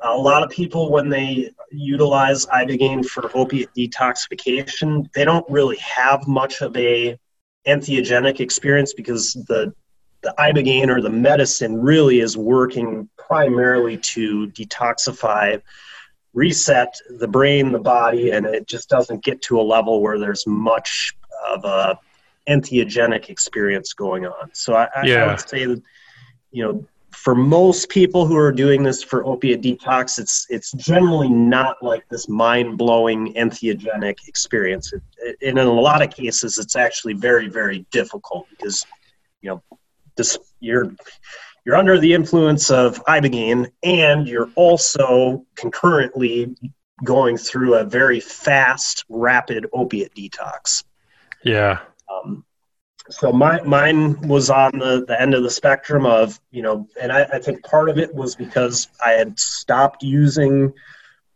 A 0.00 0.14
lot 0.14 0.42
of 0.42 0.50
people, 0.50 0.92
when 0.92 1.08
they 1.08 1.52
utilize 1.72 2.44
ibogaine 2.46 3.02
for 3.02 3.30
opiate 3.34 3.70
detoxification, 3.74 5.10
they 5.14 5.24
don't 5.24 5.48
really 5.48 5.78
have 5.78 6.28
much 6.28 6.60
of 6.60 6.76
a 6.76 7.18
entheogenic 7.66 8.40
experience 8.40 8.92
because 8.92 9.32
the 9.48 9.72
the 10.22 10.34
ibogaine 10.38 10.88
or 10.88 11.00
the 11.00 11.10
medicine 11.10 11.80
really 11.80 12.20
is 12.20 12.36
working 12.36 13.08
primarily 13.16 13.96
to 13.98 14.48
detoxify 14.48 15.60
reset 16.34 16.94
the 17.18 17.28
brain, 17.28 17.72
the 17.72 17.78
body, 17.78 18.30
and 18.32 18.44
it 18.44 18.66
just 18.66 18.88
doesn't 18.88 19.24
get 19.24 19.40
to 19.42 19.60
a 19.60 19.62
level 19.62 20.02
where 20.02 20.18
there's 20.18 20.46
much 20.46 21.16
of 21.48 21.64
a 21.64 21.98
entheogenic 22.48 23.30
experience 23.30 23.92
going 23.92 24.26
on. 24.26 24.50
So 24.52 24.74
I, 24.74 24.88
yeah. 25.04 25.24
I 25.24 25.26
would 25.28 25.48
say 25.48 25.64
that, 25.66 25.82
you 26.50 26.64
know, 26.64 26.86
for 27.12 27.34
most 27.34 27.88
people 27.88 28.26
who 28.26 28.36
are 28.36 28.52
doing 28.52 28.82
this 28.82 29.02
for 29.02 29.24
opiate 29.24 29.62
detox, 29.62 30.18
it's 30.18 30.46
it's 30.50 30.72
generally 30.72 31.28
not 31.28 31.82
like 31.82 32.06
this 32.08 32.28
mind 32.28 32.76
blowing 32.76 33.32
entheogenic 33.34 34.26
experience. 34.26 34.92
It, 34.92 35.02
it, 35.18 35.36
and 35.40 35.58
in 35.58 35.66
a 35.66 35.72
lot 35.72 36.02
of 36.02 36.10
cases, 36.10 36.58
it's 36.58 36.76
actually 36.76 37.14
very 37.14 37.48
very 37.48 37.86
difficult 37.90 38.46
because 38.50 38.84
you 39.40 39.50
know 39.50 39.78
this 40.16 40.36
you're 40.60 40.90
you're 41.64 41.76
under 41.76 41.98
the 41.98 42.12
influence 42.12 42.70
of 42.70 43.02
ibogaine 43.06 43.70
and 43.82 44.28
you're 44.28 44.50
also 44.54 45.44
concurrently 45.56 46.54
going 47.02 47.36
through 47.36 47.74
a 47.74 47.84
very 47.84 48.20
fast 48.20 49.04
rapid 49.08 49.66
opiate 49.72 50.14
detox. 50.14 50.84
Yeah. 51.42 51.80
Um, 52.08 52.44
so 53.10 53.32
my, 53.32 53.60
mine 53.62 54.20
was 54.28 54.50
on 54.50 54.78
the, 54.78 55.04
the 55.06 55.20
end 55.20 55.34
of 55.34 55.42
the 55.42 55.50
spectrum 55.50 56.06
of 56.06 56.40
you 56.50 56.62
know 56.62 56.88
and 57.00 57.12
I, 57.12 57.24
I 57.24 57.38
think 57.38 57.62
part 57.64 57.90
of 57.90 57.98
it 57.98 58.14
was 58.14 58.34
because 58.34 58.88
i 59.04 59.10
had 59.10 59.38
stopped 59.38 60.02
using 60.02 60.72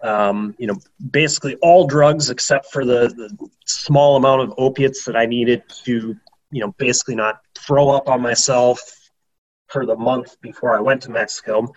um, 0.02 0.54
you 0.58 0.66
know 0.66 0.76
basically 1.10 1.56
all 1.56 1.86
drugs 1.86 2.30
except 2.30 2.72
for 2.72 2.84
the, 2.84 3.08
the 3.08 3.48
small 3.66 4.16
amount 4.16 4.42
of 4.42 4.54
opiates 4.56 5.04
that 5.04 5.16
i 5.16 5.26
needed 5.26 5.62
to 5.84 6.16
you 6.50 6.60
know 6.60 6.72
basically 6.78 7.14
not 7.14 7.40
throw 7.54 7.90
up 7.90 8.08
on 8.08 8.22
myself 8.22 8.80
for 9.68 9.86
the 9.86 9.96
month 9.96 10.40
before 10.40 10.76
I 10.76 10.80
went 10.80 11.02
to 11.02 11.10
Mexico. 11.10 11.72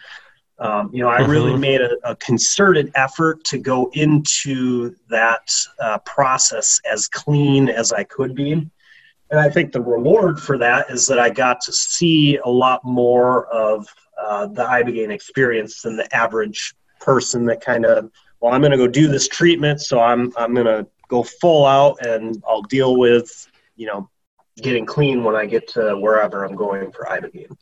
Um, 0.60 0.92
you 0.94 1.02
know, 1.02 1.10
I 1.10 1.22
mm-hmm. 1.22 1.32
really 1.32 1.58
made 1.58 1.82
a, 1.82 1.96
a, 2.04 2.16
concerted 2.18 2.92
effort 2.94 3.44
to 3.46 3.58
go 3.58 3.90
into 3.94 4.96
that 5.10 5.52
uh, 5.80 5.98
process 6.00 6.80
as 6.90 7.08
clean 7.08 7.68
as 7.68 7.92
I 7.92 8.04
could 8.04 8.36
be. 8.36 8.52
And 8.52 9.40
I 9.40 9.50
think 9.50 9.72
the 9.72 9.82
reward 9.82 10.40
for 10.40 10.60
that 10.60 10.92
is 10.92 11.08
that 11.08 11.18
I 11.18 11.32
got 11.32 11.62
to 11.62 11.74
see 11.74 12.38
a 12.38 12.50
lot 12.50 12.84
more 12.84 13.48
of 13.48 13.88
uh, 14.22 14.48
the 14.48 14.64
Ibogaine 14.64 15.10
experience 15.10 15.82
than 15.82 15.98
the 15.98 16.16
average 16.16 16.76
person 17.00 17.46
that 17.46 17.62
kind 17.62 17.86
of, 17.86 18.12
well, 18.40 18.54
I'm 18.54 18.62
going 18.62 18.72
to 18.72 18.78
go 18.78 18.88
do 18.88 19.08
this 19.08 19.28
treatment, 19.28 19.82
so 19.82 20.00
I'm, 20.00 20.32
I'm 20.38 20.54
going 20.54 20.68
to 20.68 20.86
go 21.08 21.24
full 21.24 21.66
out 21.66 22.06
and 22.06 22.44
I'll 22.48 22.62
deal 22.62 22.98
with, 22.98 23.48
you 23.76 23.88
know, 23.88 24.10
getting 24.58 24.86
clean 24.86 25.24
when 25.24 25.36
I 25.36 25.48
get 25.48 25.68
to 25.70 25.98
wherever 25.98 26.44
I'm 26.44 26.56
going 26.56 26.92
for 26.92 27.06
Ibogaine. 27.06 27.56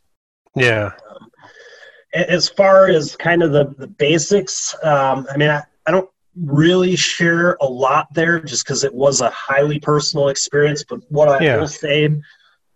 Yeah. 0.55 0.91
Um, 1.09 1.31
as 2.13 2.49
far 2.49 2.87
as 2.87 3.15
kind 3.15 3.43
of 3.43 3.51
the, 3.51 3.73
the 3.77 3.87
basics, 3.87 4.75
um, 4.83 5.27
I 5.31 5.37
mean, 5.37 5.49
I, 5.49 5.63
I 5.85 5.91
don't 5.91 6.09
really 6.35 6.95
share 6.95 7.57
a 7.61 7.65
lot 7.65 8.13
there 8.13 8.39
just 8.39 8.65
because 8.65 8.83
it 8.83 8.93
was 8.93 9.21
a 9.21 9.29
highly 9.29 9.79
personal 9.79 10.29
experience. 10.29 10.83
But 10.83 10.99
what 11.09 11.29
I 11.29 11.43
yeah. 11.43 11.57
will 11.57 11.67
say 11.67 12.09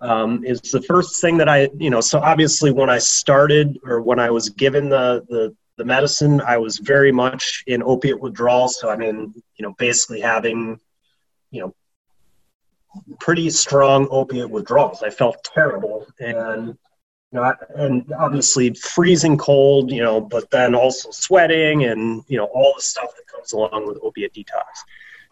um, 0.01 0.43
is 0.43 0.62
the 0.62 0.81
first 0.81 1.21
thing 1.21 1.38
that 1.38 1.49
I, 1.49 1.69
you 1.77 1.89
know, 1.89 2.01
so 2.01 2.19
obviously 2.19 2.71
when 2.71 2.89
I 2.89 2.99
started 2.99 3.79
or 3.83 4.01
when 4.01 4.19
I 4.19 4.29
was 4.29 4.49
given 4.49 4.89
the, 4.89 5.25
the, 5.29 5.55
the 5.77 5.86
medicine, 5.86 6.41
I 6.41 6.57
was 6.57 6.77
very 6.77 7.12
much 7.12 7.63
in 7.65 7.81
opiate 7.81 8.19
withdrawal. 8.19 8.67
So, 8.67 8.89
I 8.89 8.95
mean, 8.97 9.33
you 9.55 9.63
know, 9.63 9.73
basically 9.79 10.21
having, 10.21 10.79
you 11.49 11.62
know, 11.62 11.73
pretty 13.19 13.49
strong 13.49 14.07
opiate 14.12 14.49
withdrawals. 14.49 15.01
I 15.01 15.09
felt 15.09 15.43
terrible. 15.43 16.05
And 16.19 16.77
you 17.34 17.39
know, 17.39 17.54
and 17.76 18.13
obviously 18.13 18.74
freezing 18.76 19.38
cold, 19.38 19.91
you 19.91 20.04
know, 20.04 20.22
but 20.22 20.50
then 20.52 20.76
also 20.76 21.10
sweating 21.12 21.86
and 21.86 22.24
you 22.28 22.38
know 22.38 22.46
all 22.46 22.74
the 22.76 22.82
stuff 22.82 23.12
that 23.15 23.28
comes 23.28 23.54
along 23.54 23.88
with 23.88 23.98
opiate 24.04 24.34
detox. 24.34 24.63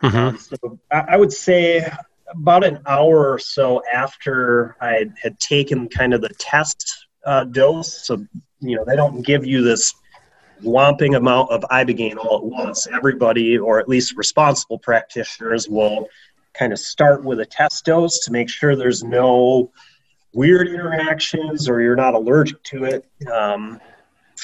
Mm-hmm. 0.03 0.17
Um, 0.17 0.37
so 0.37 0.79
I, 0.91 1.05
I, 1.09 1.17
would 1.17 1.31
say 1.31 1.87
about 2.27 2.63
an 2.63 2.79
hour 2.87 3.31
or 3.31 3.37
so 3.37 3.83
after 3.93 4.75
I 4.81 5.05
had 5.21 5.39
taken 5.39 5.89
kind 5.89 6.15
of 6.15 6.21
the 6.21 6.29
test 6.29 7.07
uh, 7.23 7.43
dose, 7.43 8.07
so 8.07 8.25
you 8.59 8.77
know 8.77 8.83
they 8.85 8.95
don't 8.95 9.21
give 9.21 9.45
you 9.45 9.61
this 9.61 9.93
whomping 10.63 11.15
amount 11.15 11.51
of 11.51 11.61
ibogaine 11.71 12.17
all 12.17 12.37
at 12.37 12.43
once. 12.43 12.87
Everybody, 12.87 13.59
or 13.59 13.79
at 13.79 13.87
least 13.87 14.17
responsible 14.17 14.79
practitioners, 14.79 15.69
will 15.69 16.07
kind 16.55 16.73
of 16.73 16.79
start 16.79 17.23
with 17.23 17.39
a 17.39 17.45
test 17.45 17.85
dose 17.85 18.19
to 18.21 18.31
make 18.31 18.49
sure 18.49 18.75
there's 18.75 19.03
no 19.03 19.71
weird 20.33 20.67
interactions 20.67 21.69
or 21.69 21.81
you're 21.81 21.95
not 21.95 22.13
allergic 22.13 22.61
to 22.63 22.85
it. 22.85 23.05
Um, 23.31 23.79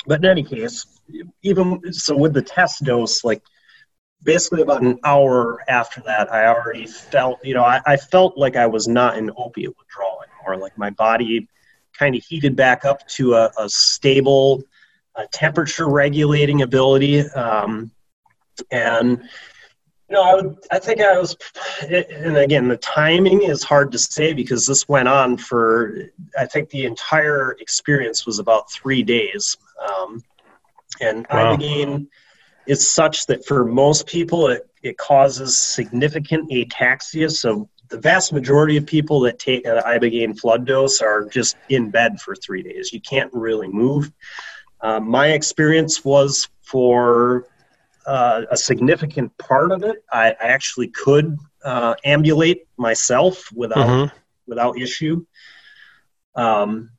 but 0.06 0.20
in 0.20 0.26
any 0.26 0.44
case, 0.44 0.86
even 1.42 1.94
so, 1.94 2.16
with 2.16 2.34
the 2.34 2.42
test 2.42 2.84
dose, 2.84 3.24
like 3.24 3.42
basically 4.24 4.62
about 4.62 4.84
an 4.84 5.00
hour 5.04 5.64
after 5.68 6.02
that, 6.02 6.32
I 6.32 6.48
already 6.48 6.86
felt, 6.86 7.44
you 7.44 7.54
know, 7.54 7.64
I, 7.64 7.82
I 7.86 7.98
felt 7.98 8.38
like 8.38 8.56
I 8.56 8.68
was 8.68 8.88
not 8.88 9.18
in 9.18 9.32
opiate 9.38 9.78
withdrawal 9.78 10.22
anymore. 10.24 10.62
Like 10.62 10.78
my 10.78 10.90
body 10.90 11.48
kind 11.98 12.16
of 12.16 12.24
heated 12.24 12.56
back 12.56 12.86
up 12.86 13.08
to 13.08 13.34
a, 13.34 13.52
a 13.58 13.70
stable 13.70 14.64
temperature 15.32 15.88
regulating 15.88 16.62
ability. 16.62 17.22
Um, 17.22 17.92
and 18.72 19.24
no, 20.10 20.24
I 20.24 20.36
would. 20.36 20.58
I 20.72 20.80
think 20.80 21.02
I 21.02 21.18
was, 21.20 21.36
and 21.82 22.38
again, 22.38 22.68
the 22.68 22.78
timing 22.78 23.44
is 23.44 23.64
hard 23.64 23.92
to 23.92 23.98
say 23.98 24.34
because 24.34 24.66
this 24.66 24.88
went 24.88 25.08
on 25.08 25.38
for. 25.38 26.10
I 26.38 26.46
think 26.46 26.70
the 26.70 26.86
entire 26.86 27.58
experience 27.60 28.26
was 28.26 28.40
about 28.40 28.72
three 28.72 29.04
days, 29.04 29.58
um, 29.86 30.24
and 31.02 31.28
wow. 31.30 31.56
ibogaine 31.56 32.08
is 32.68 32.90
such 32.90 33.26
that 33.28 33.46
for 33.46 33.66
most 33.66 34.08
people 34.08 34.48
it 34.48 34.70
it 34.82 34.98
causes 34.98 35.58
significant 35.58 36.50
ataxia. 36.52 37.30
So 37.30 37.70
the 37.90 38.00
vast 38.00 38.32
majority 38.32 38.78
of 38.78 38.86
people 38.86 39.20
that 39.22 39.40
take 39.40 39.66
an 39.66 39.78
ibogaine 39.78 40.38
flood 40.38 40.66
dose 40.66 41.02
are 41.02 41.26
just 41.26 41.58
in 41.70 41.90
bed 41.90 42.20
for 42.22 42.36
three 42.36 42.64
days. 42.64 42.94
You 42.94 43.02
can't 43.02 43.34
really 43.34 43.68
move. 43.68 44.12
Um, 44.82 45.10
my 45.10 45.28
experience 45.28 46.06
was 46.06 46.48
for 46.62 47.48
uh, 48.08 48.44
a 48.50 48.58
significant 48.58 49.38
part 49.38 49.72
of 49.72 49.84
it. 49.84 50.04
I, 50.12 50.30
I 50.30 50.48
actually 50.48 50.88
could 50.88 51.38
uh, 51.64 51.94
ambulate 52.06 52.68
myself 52.78 53.52
without 53.54 53.88
mm-hmm. 53.88 54.18
without 54.48 54.80
issue. 54.80 55.26
Um, 56.36 56.92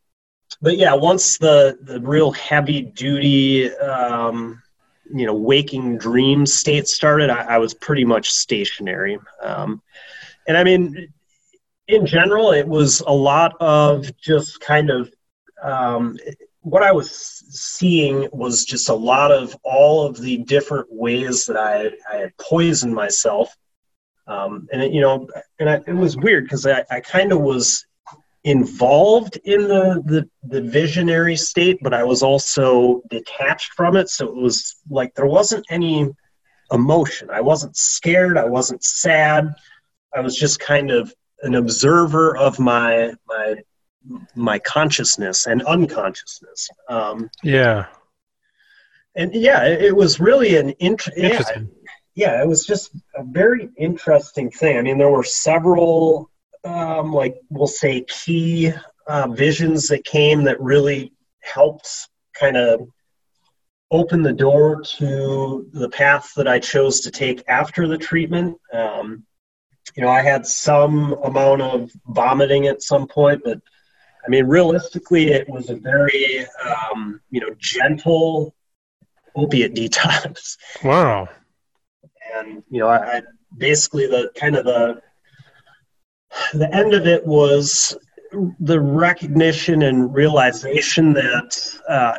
but 0.60 0.76
yeah, 0.76 0.94
once 0.94 1.38
the 1.38 1.78
the 1.82 2.00
real 2.00 2.30
heavy 2.32 2.82
duty 2.82 3.74
um, 3.76 4.62
you 5.12 5.26
know 5.26 5.34
waking 5.34 5.96
dream 5.96 6.44
state 6.44 6.86
started, 6.86 7.30
I, 7.30 7.54
I 7.54 7.58
was 7.58 7.72
pretty 7.72 8.04
much 8.04 8.30
stationary. 8.30 9.18
Um, 9.42 9.82
and 10.46 10.56
I 10.56 10.64
mean, 10.64 11.12
in 11.88 12.04
general, 12.04 12.52
it 12.52 12.68
was 12.68 13.00
a 13.00 13.12
lot 13.12 13.54
of 13.60 14.14
just 14.18 14.60
kind 14.60 14.90
of 14.90 15.10
um, 15.62 16.18
what 16.68 16.82
I 16.82 16.92
was 16.92 17.10
seeing 17.10 18.28
was 18.32 18.64
just 18.64 18.88
a 18.88 18.94
lot 18.94 19.32
of 19.32 19.56
all 19.64 20.06
of 20.06 20.20
the 20.20 20.38
different 20.38 20.86
ways 20.90 21.46
that 21.46 21.56
I, 21.56 21.90
I 22.12 22.20
had 22.20 22.36
poisoned 22.36 22.94
myself. 22.94 23.56
Um, 24.26 24.68
and 24.72 24.82
it, 24.82 24.92
you 24.92 25.00
know, 25.00 25.26
and 25.58 25.70
I, 25.70 25.80
it 25.86 25.94
was 25.94 26.16
weird 26.16 26.44
because 26.44 26.66
I, 26.66 26.84
I 26.90 27.00
kind 27.00 27.32
of 27.32 27.40
was 27.40 27.86
involved 28.44 29.36
in 29.44 29.62
the, 29.62 30.02
the 30.04 30.28
the 30.44 30.60
visionary 30.60 31.36
state, 31.36 31.78
but 31.82 31.94
I 31.94 32.04
was 32.04 32.22
also 32.22 33.02
detached 33.10 33.72
from 33.72 33.96
it. 33.96 34.10
So 34.10 34.28
it 34.28 34.34
was 34.34 34.76
like 34.90 35.14
there 35.14 35.26
wasn't 35.26 35.66
any 35.70 36.08
emotion. 36.70 37.30
I 37.30 37.40
wasn't 37.40 37.76
scared. 37.76 38.36
I 38.36 38.44
wasn't 38.44 38.84
sad. 38.84 39.54
I 40.14 40.20
was 40.20 40.36
just 40.36 40.60
kind 40.60 40.90
of 40.90 41.12
an 41.42 41.54
observer 41.54 42.36
of 42.36 42.58
my 42.58 43.14
my 43.26 43.56
my 44.34 44.58
consciousness 44.58 45.46
and 45.46 45.62
unconsciousness. 45.62 46.68
Um, 46.88 47.30
yeah. 47.42 47.86
And 49.14 49.34
yeah, 49.34 49.64
it, 49.64 49.82
it 49.82 49.96
was 49.96 50.20
really 50.20 50.56
an 50.56 50.70
int- 50.78 51.08
interesting. 51.16 51.70
Yeah, 52.14 52.32
yeah, 52.32 52.42
it 52.42 52.48
was 52.48 52.66
just 52.66 52.94
a 53.16 53.24
very 53.24 53.68
interesting 53.76 54.50
thing. 54.50 54.78
I 54.78 54.82
mean, 54.82 54.98
there 54.98 55.10
were 55.10 55.24
several, 55.24 56.30
um, 56.64 57.12
like 57.12 57.36
we'll 57.50 57.66
say, 57.66 58.04
key 58.08 58.72
uh, 59.06 59.28
visions 59.28 59.88
that 59.88 60.04
came 60.04 60.44
that 60.44 60.60
really 60.60 61.12
helped 61.40 62.08
kind 62.38 62.56
of 62.56 62.88
open 63.90 64.22
the 64.22 64.32
door 64.32 64.82
to 64.82 65.68
the 65.72 65.88
path 65.88 66.32
that 66.36 66.46
I 66.46 66.58
chose 66.58 67.00
to 67.00 67.10
take 67.10 67.42
after 67.48 67.88
the 67.88 67.98
treatment. 67.98 68.58
Um, 68.72 69.24
you 69.96 70.02
know, 70.02 70.10
I 70.10 70.20
had 70.20 70.46
some 70.46 71.14
amount 71.24 71.62
of 71.62 71.90
vomiting 72.08 72.66
at 72.66 72.82
some 72.82 73.06
point, 73.06 73.40
but 73.44 73.60
I 74.28 74.30
mean, 74.30 74.46
realistically, 74.46 75.28
it 75.28 75.48
was 75.48 75.70
a 75.70 75.76
very, 75.76 76.44
um, 76.62 77.18
you 77.30 77.40
know, 77.40 77.48
gentle 77.56 78.54
opiate 79.34 79.74
detox. 79.74 80.58
Wow. 80.84 81.30
And 82.36 82.62
you 82.68 82.80
know, 82.80 82.88
I, 82.88 83.16
I 83.16 83.22
basically 83.56 84.06
the 84.06 84.30
kind 84.38 84.54
of 84.54 84.66
the 84.66 85.00
the 86.52 86.74
end 86.74 86.92
of 86.92 87.06
it 87.06 87.26
was 87.26 87.96
the 88.60 88.78
recognition 88.78 89.80
and 89.80 90.14
realization 90.14 91.14
that 91.14 91.80
uh, 91.88 92.18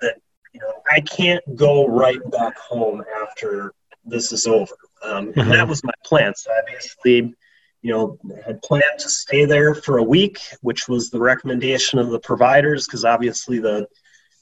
that 0.00 0.14
you 0.52 0.60
know 0.60 0.72
I 0.92 1.00
can't 1.00 1.42
go 1.56 1.88
right 1.88 2.20
back 2.30 2.56
home 2.56 3.02
after 3.20 3.74
this 4.04 4.30
is 4.30 4.46
over. 4.46 4.76
Um, 5.02 5.32
mm-hmm. 5.32 5.40
And 5.40 5.50
that 5.50 5.66
was 5.66 5.82
my 5.82 5.92
plan. 6.04 6.34
So 6.36 6.52
I 6.52 6.60
basically 6.72 7.34
you 7.82 7.92
know, 7.92 8.18
had 8.44 8.60
planned 8.62 8.98
to 8.98 9.08
stay 9.08 9.44
there 9.44 9.74
for 9.74 9.98
a 9.98 10.02
week, 10.02 10.40
which 10.62 10.88
was 10.88 11.10
the 11.10 11.20
recommendation 11.20 11.98
of 11.98 12.10
the 12.10 12.20
providers, 12.20 12.86
because 12.86 13.04
obviously 13.04 13.58
the, 13.58 13.86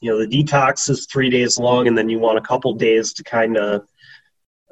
you 0.00 0.10
know, 0.10 0.18
the 0.18 0.26
detox 0.26 0.88
is 0.88 1.06
three 1.06 1.30
days 1.30 1.58
long, 1.58 1.86
and 1.86 1.96
then 1.96 2.08
you 2.08 2.18
want 2.18 2.38
a 2.38 2.42
couple 2.42 2.72
days 2.74 3.12
to 3.14 3.22
kind 3.24 3.56
of, 3.56 3.86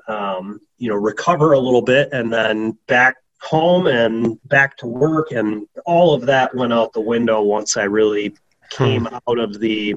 um, 0.09 0.61
you 0.79 0.88
know, 0.88 0.96
recover 0.96 1.53
a 1.53 1.59
little 1.59 1.83
bit, 1.83 2.09
and 2.12 2.33
then 2.33 2.79
back 2.87 3.16
home 3.40 3.87
and 3.87 4.38
back 4.48 4.77
to 4.79 4.87
work, 4.87 5.33
and 5.33 5.66
all 5.85 6.14
of 6.14 6.22
that 6.27 6.55
went 6.55 6.72
out 6.72 6.92
the 6.92 7.00
window 7.00 7.42
once 7.42 7.77
I 7.77 7.85
really 7.85 8.35
came 8.70 9.05
hmm. 9.05 9.14
out 9.14 9.38
of 9.38 9.61
the 9.61 9.94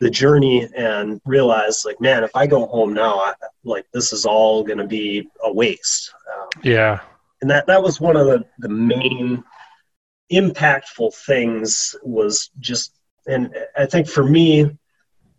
the 0.00 0.10
journey 0.10 0.68
and 0.76 1.20
realized 1.24 1.84
like 1.84 2.00
man 2.00 2.24
if 2.24 2.34
i 2.34 2.44
go 2.44 2.66
home 2.66 2.92
now 2.92 3.20
I, 3.20 3.34
like 3.62 3.86
this 3.92 4.12
is 4.12 4.26
all 4.26 4.64
going 4.64 4.78
to 4.78 4.86
be 4.86 5.28
a 5.44 5.52
waste 5.52 6.12
um, 6.34 6.48
yeah 6.64 6.98
and 7.42 7.50
that 7.50 7.66
that 7.66 7.82
was 7.82 8.00
one 8.00 8.16
of 8.16 8.26
the, 8.26 8.44
the 8.58 8.68
main 8.68 9.44
impactful 10.32 11.14
things 11.14 11.94
was 12.02 12.50
just 12.58 12.94
and 13.26 13.54
i 13.76 13.84
think 13.84 14.08
for 14.08 14.24
me 14.24 14.70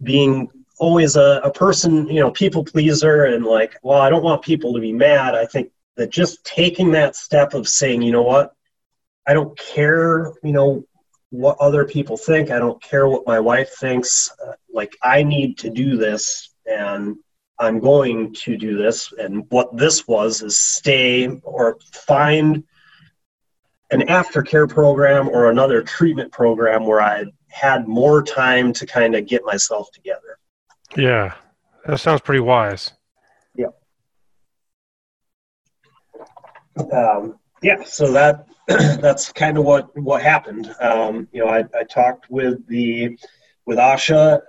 being 0.04 0.48
always 0.80 1.16
a, 1.16 1.42
a 1.44 1.52
person 1.52 2.08
you 2.08 2.20
know 2.20 2.30
people 2.32 2.64
pleaser 2.64 3.26
and 3.26 3.46
like 3.46 3.76
well 3.82 4.00
i 4.00 4.10
don't 4.10 4.24
want 4.24 4.44
people 4.44 4.74
to 4.74 4.80
be 4.80 4.94
mad. 4.94 5.36
I 5.36 5.46
think 5.46 5.72
that 5.96 6.10
just 6.10 6.44
taking 6.44 6.92
that 6.92 7.16
step 7.16 7.54
of 7.54 7.68
saying 7.68 8.02
you 8.02 8.12
know 8.12 8.24
what? 8.24 8.54
I 9.28 9.34
don't 9.34 9.58
care 9.58 10.34
you 10.44 10.52
know 10.52 10.84
what 11.30 11.58
other 11.60 11.86
people 11.86 12.18
think. 12.18 12.52
I 12.52 12.60
don't 12.60 12.82
care 12.82 13.08
what 13.08 13.26
my 13.26 13.40
wife 13.40 13.74
thinks. 13.80 14.32
Uh, 14.46 14.54
like 14.72 14.96
i 15.02 15.24
need 15.24 15.58
to 15.60 15.70
do 15.70 15.98
this. 15.98 16.50
And 16.66 17.18
I'm 17.60 17.80
going 17.80 18.34
to 18.34 18.58
do 18.58 18.78
this. 18.78 19.14
And 19.18 19.46
what 19.50 19.76
this 19.78 20.08
was 20.08 20.42
is 20.42 20.58
stay 20.58 21.28
or 21.44 21.78
find 21.92 22.64
an 23.92 24.02
aftercare 24.02 24.68
program 24.68 25.30
or 25.30 25.50
another 25.50 25.82
treatment 25.82 26.32
program 26.32 26.86
where 26.86 27.02
I 27.02 27.26
had 27.48 27.88
more 27.88 28.24
time 28.24 28.74
to 28.74 28.86
kind 28.86 29.16
of 29.16 29.28
get 29.28 29.46
myself 29.46 29.92
together. 29.92 30.40
Yeah, 30.98 31.36
that 31.86 32.00
sounds 32.00 32.22
pretty 32.22 32.40
wise. 32.40 32.92
Yeah. 33.56 33.68
Um, 36.92 37.40
yeah, 37.62 37.84
so 37.84 38.12
that 38.12 38.48
that's 38.68 39.32
kind 39.32 39.58
of 39.58 39.66
what 39.66 39.96
what 39.98 40.22
happened. 40.22 40.74
Um, 40.80 41.28
you 41.32 41.46
know, 41.46 41.50
I, 41.50 41.66
I 41.78 41.84
talked 41.84 42.30
with 42.30 42.66
the 42.68 43.18
with 43.66 43.78
Asha 43.78 44.42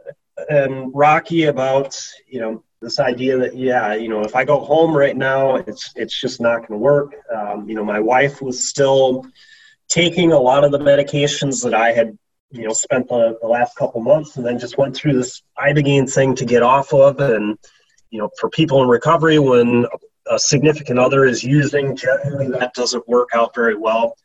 and 0.48 0.90
Rocky 0.94 1.44
about 1.44 2.00
you 2.26 2.40
know 2.40 2.64
this 2.84 3.00
idea 3.00 3.38
that 3.38 3.56
yeah 3.56 3.94
you 3.94 4.08
know 4.08 4.22
if 4.22 4.36
i 4.36 4.44
go 4.44 4.60
home 4.60 4.96
right 4.96 5.16
now 5.16 5.56
it's 5.56 5.92
it's 5.96 6.18
just 6.20 6.40
not 6.40 6.58
going 6.58 6.78
to 6.78 6.78
work. 6.78 7.14
Um, 7.34 7.68
you 7.68 7.74
know 7.74 7.84
my 7.84 8.00
wife 8.00 8.40
was 8.40 8.68
still 8.68 9.26
taking 9.88 10.32
a 10.32 10.38
lot 10.38 10.64
of 10.64 10.70
the 10.70 10.78
medications 10.78 11.62
that 11.64 11.74
i 11.74 11.92
had 11.92 12.16
you 12.54 12.66
know 12.66 12.72
spent 12.72 13.08
the, 13.08 13.36
the 13.40 13.48
last 13.48 13.76
couple 13.76 14.00
months 14.00 14.36
and 14.36 14.46
then 14.46 14.58
just 14.58 14.78
went 14.78 14.94
through 14.94 15.14
this 15.14 15.42
ibogaine 15.58 16.10
thing 16.10 16.34
to 16.36 16.44
get 16.44 16.62
off 16.62 16.92
of. 16.92 17.20
And 17.20 17.58
you 18.10 18.20
know 18.20 18.30
for 18.38 18.48
people 18.48 18.82
in 18.82 18.88
recovery 18.88 19.38
when 19.38 19.86
a 20.30 20.38
significant 20.38 20.98
other 20.98 21.24
is 21.24 21.42
using 21.42 21.96
generally 21.96 22.48
that 22.48 22.72
doesn't 22.74 23.06
work 23.08 23.30
out 23.34 23.54
very 23.54 23.74
well. 23.74 24.16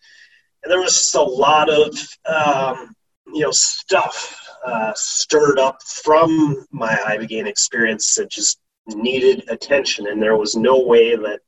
And 0.63 0.71
there 0.71 0.79
was 0.79 0.93
just 0.93 1.15
a 1.15 1.21
lot 1.21 1.69
of 1.69 1.95
um, 2.25 2.93
you 3.33 3.41
know 3.41 3.51
stuff 3.51 4.48
uh, 4.65 4.91
stirred 4.95 5.59
up 5.59 5.81
from 5.83 6.65
my 6.71 6.93
Ibogaine 6.95 7.47
experience 7.47 8.15
that 8.15 8.29
just 8.29 8.59
needed 8.87 9.49
attention, 9.49 10.07
and 10.07 10.21
there 10.21 10.37
was 10.37 10.55
no 10.55 10.79
way 10.79 11.15
that 11.15 11.39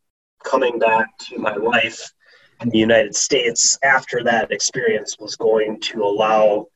coming 0.43 0.80
back 0.80 1.08
to 1.19 1.38
my 1.38 1.56
life 1.56 2.12
in 2.62 2.69
the 2.69 2.78
United 2.78 3.15
States 3.15 3.78
after 3.84 4.24
that 4.24 4.52
experience 4.52 5.17
was 5.19 5.36
going 5.36 5.80
to 5.80 6.04
allow 6.04 6.67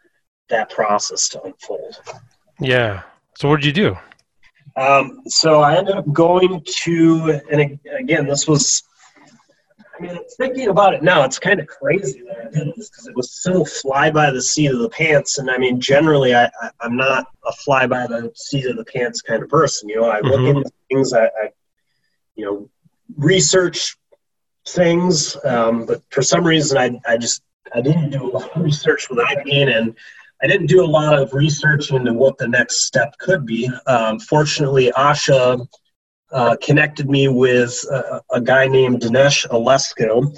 that 0.49 0.69
process 0.69 1.27
to 1.29 1.41
unfold. 1.43 1.99
Yeah. 2.59 3.03
So 3.37 3.49
what 3.49 3.61
did 3.61 3.65
you 3.65 3.73
do? 3.73 3.97
Um, 4.81 5.21
so 5.27 5.61
I 5.61 5.77
ended 5.77 5.95
up 5.95 6.11
going 6.11 6.63
to, 6.65 7.41
and 7.51 7.79
again, 7.97 8.25
this 8.27 8.47
was 8.47 8.83
I 9.97 10.01
mean, 10.01 10.19
thinking 10.37 10.67
about 10.67 10.93
it 10.93 11.03
now, 11.03 11.23
it's 11.23 11.39
kind 11.39 11.59
of 11.59 11.67
crazy 11.67 12.21
that 12.27 12.37
I 12.37 12.49
did 12.49 12.73
this 12.75 12.89
because 12.89 13.07
it 13.07 13.15
was 13.15 13.31
so 13.31 13.63
fly 13.63 14.11
by 14.11 14.31
the 14.31 14.41
seat 14.41 14.71
of 14.71 14.79
the 14.79 14.89
pants. 14.89 15.37
And 15.37 15.49
I 15.49 15.57
mean, 15.57 15.79
generally, 15.79 16.35
I, 16.35 16.45
I, 16.45 16.69
am 16.83 16.97
not 16.97 17.27
a 17.45 17.53
fly 17.53 17.87
by 17.87 18.07
the 18.07 18.31
seat 18.35 18.65
of 18.65 18.75
the 18.75 18.85
pants 18.85 19.21
kind 19.21 19.41
of 19.41 19.49
person. 19.49 19.89
You 19.89 20.01
know, 20.01 20.09
I 20.09 20.19
mm-hmm. 20.19 20.27
look 20.29 20.55
into 20.57 20.71
things, 20.89 21.13
I, 21.13 21.25
I, 21.25 21.49
you 22.35 22.45
know, 22.45 22.69
research 23.15 23.95
things, 24.67 25.37
um, 25.45 25.85
but 25.85 26.01
for 26.09 26.21
some 26.21 26.45
reason, 26.45 26.77
I, 26.77 26.99
I 27.07 27.17
just 27.17 27.41
I 27.73 27.81
didn't 27.81 28.09
do 28.09 28.25
a 28.25 28.31
lot 28.31 28.55
of 28.55 28.63
research 28.63 29.09
with 29.09 29.19
Ibogaine, 29.19 29.75
and 29.75 29.95
I 30.41 30.47
didn't 30.47 30.67
do 30.67 30.83
a 30.83 30.85
lot 30.85 31.17
of 31.17 31.33
research 31.33 31.91
into 31.91 32.13
what 32.13 32.37
the 32.37 32.47
next 32.47 32.85
step 32.85 33.17
could 33.17 33.45
be. 33.45 33.69
Um, 33.87 34.19
fortunately, 34.19 34.91
Asha 34.97 35.65
uh, 36.31 36.55
connected 36.61 37.09
me 37.09 37.27
with 37.27 37.85
a, 37.91 38.21
a, 38.31 38.41
guy 38.41 38.67
named 38.67 39.01
Dinesh 39.01 39.47
Alesko, 39.47 40.35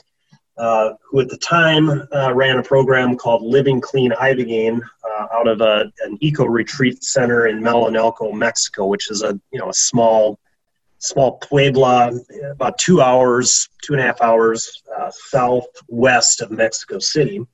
uh, 0.58 0.94
who 1.04 1.22
at 1.22 1.30
the 1.30 1.38
time 1.38 1.90
uh, 2.14 2.34
ran 2.34 2.58
a 2.58 2.64
program 2.64 3.16
called 3.16 3.42
Living 3.42 3.80
Clean 3.80 4.12
Ibogaine 4.12 4.82
uh, 5.04 5.28
out 5.32 5.48
of 5.48 5.62
a, 5.62 5.92
an 6.06 6.18
eco 6.20 6.46
retreat 6.46 7.04
center 7.04 7.48
in 7.48 7.62
Malinalco, 7.62 8.34
Mexico, 8.34 8.88
which 8.88 9.10
is 9.10 9.24
a 9.24 9.40
you 9.52 9.60
know 9.60 9.70
a 9.70 9.74
small 9.74 10.40
small 11.00 11.38
puebla 11.38 12.12
about 12.52 12.78
two 12.78 13.02
hours, 13.02 13.70
two 13.84 13.94
and 13.94 14.02
a 14.02 14.06
half 14.06 14.22
hours 14.22 14.84
uh, 14.98 15.12
southwest 15.12 16.42
of 16.42 16.52
Mexico 16.52 17.00
City. 17.00 17.46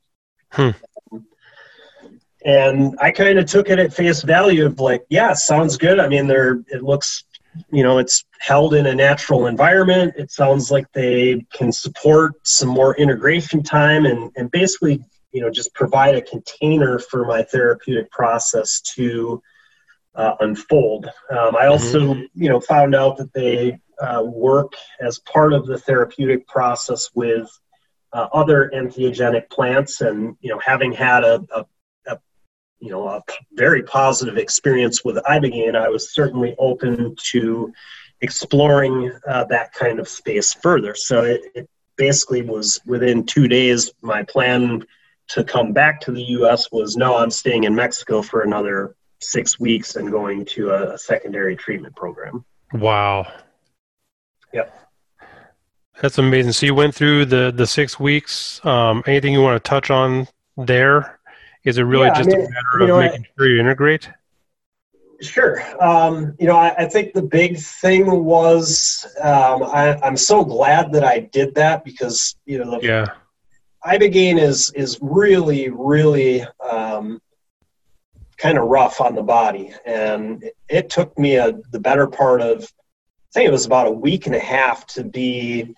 Hmm. 0.52 0.69
And 2.46 2.98
I 3.00 3.12
kind 3.12 3.39
of 3.39 3.46
took 3.46 3.69
it 3.69 3.80
at 3.80 3.93
face 3.93 4.22
value 4.22 4.65
of 4.65 4.80
like, 4.80 5.06
yeah, 5.10 5.34
sounds 5.34 5.78
good. 5.78 6.00
I 6.00 6.08
mean, 6.08 6.28
there 6.28 6.63
it 6.67 6.84
looks 6.84 7.24
you 7.72 7.84
know 7.84 7.98
it's 7.98 8.26
held 8.39 8.74
in 8.74 8.86
a 8.88 8.96
natural 8.96 9.48
environment 9.48 10.13
it 10.18 10.32
sounds 10.32 10.72
like 10.72 10.92
they 10.94 11.46
can 11.54 11.72
support 11.72 12.34
some 12.44 12.70
more 12.70 12.96
integration 12.98 13.62
time 13.62 14.06
and, 14.06 14.32
and 14.36 14.50
basically 14.52 15.04
you 15.32 15.42
know 15.42 15.50
just 15.50 15.74
provide 15.74 16.16
a 16.16 16.22
container 16.22 17.00
for 17.00 17.26
my 17.26 17.44
therapeutic 17.44 18.10
process 18.12 18.82
to 18.82 19.42
uh, 20.16 20.36
unfold. 20.42 21.10
Um, 21.30 21.56
I 21.56 21.68
also, 21.68 22.00
mm-hmm. 22.00 22.24
you 22.36 22.50
know, 22.50 22.60
found 22.60 22.96
out 22.96 23.18
that 23.18 23.34
they 23.34 23.80
uh, 24.00 24.24
work 24.24 24.74
as 25.00 25.20
part 25.20 25.54
of 25.54 25.66
the 25.66 25.78
therapeutic 25.78 26.48
process 26.48 27.10
with 27.13 27.50
uh, 28.12 28.28
other 28.34 28.72
entheogenic 28.74 29.50
plants, 29.50 30.02
and 30.02 30.36
you 30.42 30.50
know, 30.52 30.60
having 30.63 30.92
had 30.92 31.24
a, 31.24 31.44
a, 31.56 31.62
a, 31.62 31.66
you 32.84 32.89
know 32.89 33.08
a 33.08 33.24
very 33.54 33.82
positive 33.82 34.38
experience 34.38 35.06
with 35.06 35.15
ibogaine, 35.15 35.74
I 35.74 35.88
was 35.88 36.13
certainly 36.13 36.54
open 36.60 37.15
to 37.32 37.74
exploring 38.19 39.10
uh, 39.26 39.46
that 39.46 39.72
kind 39.72 40.00
of 40.00 40.10
space 40.10 40.54
further. 40.54 40.93
So 40.93 41.24
it, 41.24 41.41
it 41.56 41.69
basically 41.96 42.41
was 42.41 42.82
within 42.86 43.26
two 43.26 43.48
days. 43.48 43.89
My 44.02 44.24
plan 44.24 44.84
to 45.30 45.46
come 45.46 45.72
back 45.72 46.02
to 46.02 46.12
the 46.12 46.24
U.S. 46.39 46.69
was 46.74 46.98
no, 46.98 47.15
I'm 47.15 47.32
staying 47.32 47.63
in 47.63 47.74
Mexico 47.74 48.22
for 48.22 48.41
another 48.41 48.96
six 49.22 49.58
weeks 49.58 49.96
and 49.96 50.12
going 50.12 50.43
to 50.43 50.72
a, 50.72 50.96
a 50.96 50.98
secondary 50.98 51.56
treatment 51.56 51.96
program. 51.96 52.43
Wow. 52.74 53.32
Yep. 54.54 54.78
That's 56.02 56.17
amazing. 56.17 56.52
So 56.52 56.65
you 56.65 56.76
went 56.76 56.93
through 56.93 57.28
the 57.28 57.54
the 57.56 57.65
six 57.65 57.98
weeks. 57.98 58.60
Um, 58.65 59.04
anything 59.08 59.32
you 59.32 59.41
want 59.41 59.63
to 59.63 59.69
touch 59.69 59.89
on 59.89 60.28
there? 60.58 61.19
Is 61.63 61.78
it 61.78 61.84
really 61.84 62.08
yeah, 62.08 62.13
just 62.13 62.30
I 62.30 62.38
mean, 62.38 62.45
a 62.45 62.49
matter 62.49 62.82
of 62.82 62.88
know, 62.88 62.99
making 62.99 63.26
sure 63.38 63.47
you 63.47 63.60
integrate? 63.60 64.10
Sure. 65.21 65.63
Um, 65.82 66.36
you 66.39 66.47
know, 66.47 66.58
I, 66.58 66.76
I, 66.76 66.86
think 66.86 67.13
the 67.13 67.21
big 67.21 67.58
thing 67.58 68.26
was 68.26 69.06
um, 69.21 69.63
I, 69.63 69.97
am 70.06 70.17
so 70.17 70.43
glad 70.43 70.91
that 70.91 71.04
I 71.04 71.19
did 71.19 71.56
that 71.56 71.86
because 71.86 72.36
you 72.45 72.58
know 72.58 72.80
the 72.80 72.86
yeah. 72.86 73.06
ibogaine 73.86 74.39
is 74.39 74.71
is 74.76 74.99
really 75.02 75.69
really 75.69 76.45
um, 76.69 77.21
kind 78.38 78.58
of 78.58 78.67
rough 78.67 78.99
on 78.99 79.15
the 79.15 79.23
body, 79.23 79.73
and 79.86 80.43
it, 80.43 80.56
it 80.67 80.89
took 80.89 81.17
me 81.17 81.38
a 81.38 81.54
the 81.71 81.80
better 81.80 82.08
part 82.08 82.41
of 82.41 82.63
I 82.63 83.34
think 83.34 83.47
it 83.47 83.52
was 83.52 83.65
about 83.65 83.88
a 83.88 83.91
week 83.91 84.26
and 84.26 84.36
a 84.36 84.39
half 84.39 84.86
to 84.88 85.04
be 85.04 85.73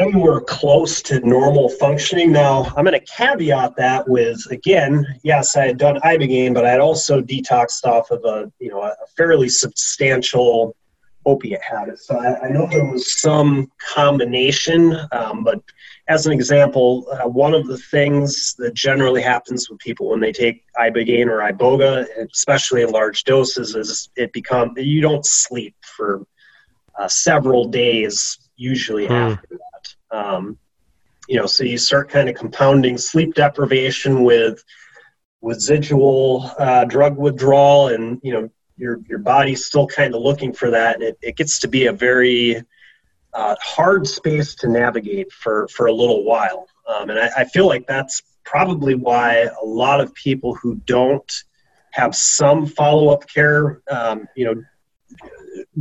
anywhere 0.00 0.40
close 0.40 1.02
to 1.02 1.20
normal 1.20 1.68
functioning. 1.68 2.32
Now, 2.32 2.72
I'm 2.76 2.84
going 2.84 2.98
to 2.98 3.06
caveat 3.06 3.76
that 3.76 4.08
with 4.08 4.40
again, 4.50 5.06
yes, 5.22 5.56
I 5.56 5.66
had 5.66 5.78
done 5.78 6.00
ibogaine, 6.00 6.54
but 6.54 6.64
I 6.64 6.70
had 6.70 6.80
also 6.80 7.20
detoxed 7.20 7.84
off 7.84 8.10
of 8.10 8.24
a 8.24 8.50
you 8.58 8.70
know 8.70 8.82
a 8.82 8.94
fairly 9.16 9.48
substantial 9.48 10.76
opiate 11.26 11.62
habit. 11.62 11.98
So 11.98 12.16
I, 12.16 12.46
I 12.46 12.48
know 12.48 12.66
there 12.66 12.84
was 12.84 13.20
some 13.20 13.70
combination, 13.94 14.96
um, 15.12 15.44
but 15.44 15.62
as 16.08 16.26
an 16.26 16.32
example, 16.32 17.06
uh, 17.12 17.28
one 17.28 17.54
of 17.54 17.66
the 17.66 17.76
things 17.76 18.54
that 18.58 18.74
generally 18.74 19.22
happens 19.22 19.68
with 19.68 19.78
people 19.80 20.08
when 20.08 20.20
they 20.20 20.32
take 20.32 20.64
ibogaine 20.78 21.26
or 21.26 21.38
iboga, 21.52 22.06
especially 22.32 22.82
in 22.82 22.90
large 22.90 23.24
doses, 23.24 23.74
is 23.74 24.08
it 24.16 24.32
become 24.32 24.72
you 24.76 25.00
don't 25.00 25.26
sleep 25.26 25.74
for 25.82 26.26
uh, 26.98 27.06
several 27.06 27.66
days 27.66 28.38
usually 28.56 29.06
hmm. 29.06 29.12
after 29.12 29.46
that. 29.50 29.69
Um, 30.10 30.58
you 31.28 31.36
know, 31.36 31.46
so 31.46 31.64
you 31.64 31.78
start 31.78 32.08
kind 32.08 32.28
of 32.28 32.34
compounding 32.34 32.98
sleep 32.98 33.34
deprivation 33.34 34.24
with 34.24 34.64
residual 35.42 36.50
uh, 36.58 36.84
drug 36.84 37.16
withdrawal, 37.16 37.88
and 37.88 38.20
you 38.22 38.32
know 38.32 38.50
your 38.76 39.00
your 39.08 39.18
body's 39.18 39.64
still 39.64 39.86
kind 39.86 40.14
of 40.14 40.22
looking 40.22 40.52
for 40.52 40.70
that, 40.70 40.96
and 40.96 41.04
it, 41.04 41.18
it 41.22 41.36
gets 41.36 41.60
to 41.60 41.68
be 41.68 41.86
a 41.86 41.92
very 41.92 42.62
uh, 43.32 43.54
hard 43.62 44.06
space 44.06 44.54
to 44.56 44.68
navigate 44.68 45.32
for 45.32 45.68
for 45.68 45.86
a 45.86 45.92
little 45.92 46.24
while. 46.24 46.66
Um, 46.88 47.10
and 47.10 47.18
I, 47.18 47.30
I 47.38 47.44
feel 47.44 47.66
like 47.66 47.86
that's 47.86 48.22
probably 48.44 48.94
why 48.94 49.48
a 49.62 49.64
lot 49.64 50.00
of 50.00 50.12
people 50.14 50.54
who 50.54 50.76
don't 50.86 51.32
have 51.92 52.14
some 52.14 52.66
follow 52.66 53.08
up 53.10 53.28
care, 53.28 53.82
um, 53.90 54.26
you 54.36 54.44
know, 54.44 54.62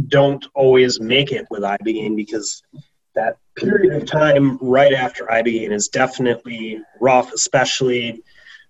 don't 0.08 0.46
always 0.54 1.00
make 1.00 1.32
it 1.32 1.48
with 1.50 1.62
ibogaine 1.62 2.16
because 2.16 2.62
that 3.16 3.38
period 3.60 3.94
of 3.94 4.06
time 4.06 4.58
right 4.62 4.94
after 4.94 5.26
ibogaine 5.26 5.72
is 5.72 5.88
definitely 5.88 6.82
rough, 7.00 7.34
especially 7.34 8.24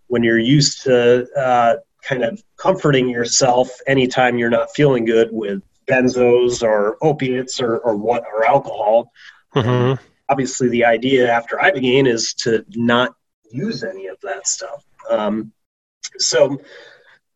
when 0.08 0.24
you're 0.24 0.40
used 0.40 0.84
to 0.84 1.28
uh, 1.38 1.76
kind 2.04 2.24
of 2.24 2.44
comforting 2.58 3.10
yourself 3.10 3.70
anytime 3.88 4.38
you're 4.38 4.50
not 4.50 4.74
feeling 4.74 5.06
good 5.06 5.30
with 5.32 5.62
benzos 5.88 6.64
or 6.64 6.98
opiates 7.02 7.62
or, 7.62 7.78
or 7.80 7.96
what 7.96 8.24
or 8.34 8.46
alcohol. 8.46 9.12
Mm-hmm. 9.56 10.02
Obviously, 10.30 10.70
the 10.70 10.86
idea 10.86 11.32
after 11.32 11.58
ibogaine 11.58 12.08
is 12.08 12.34
to 12.36 12.66
not 12.76 13.16
use 13.52 13.84
any 13.84 14.08
of 14.08 14.18
that 14.22 14.48
stuff. 14.48 14.84
Um, 15.10 15.52
so 16.18 16.60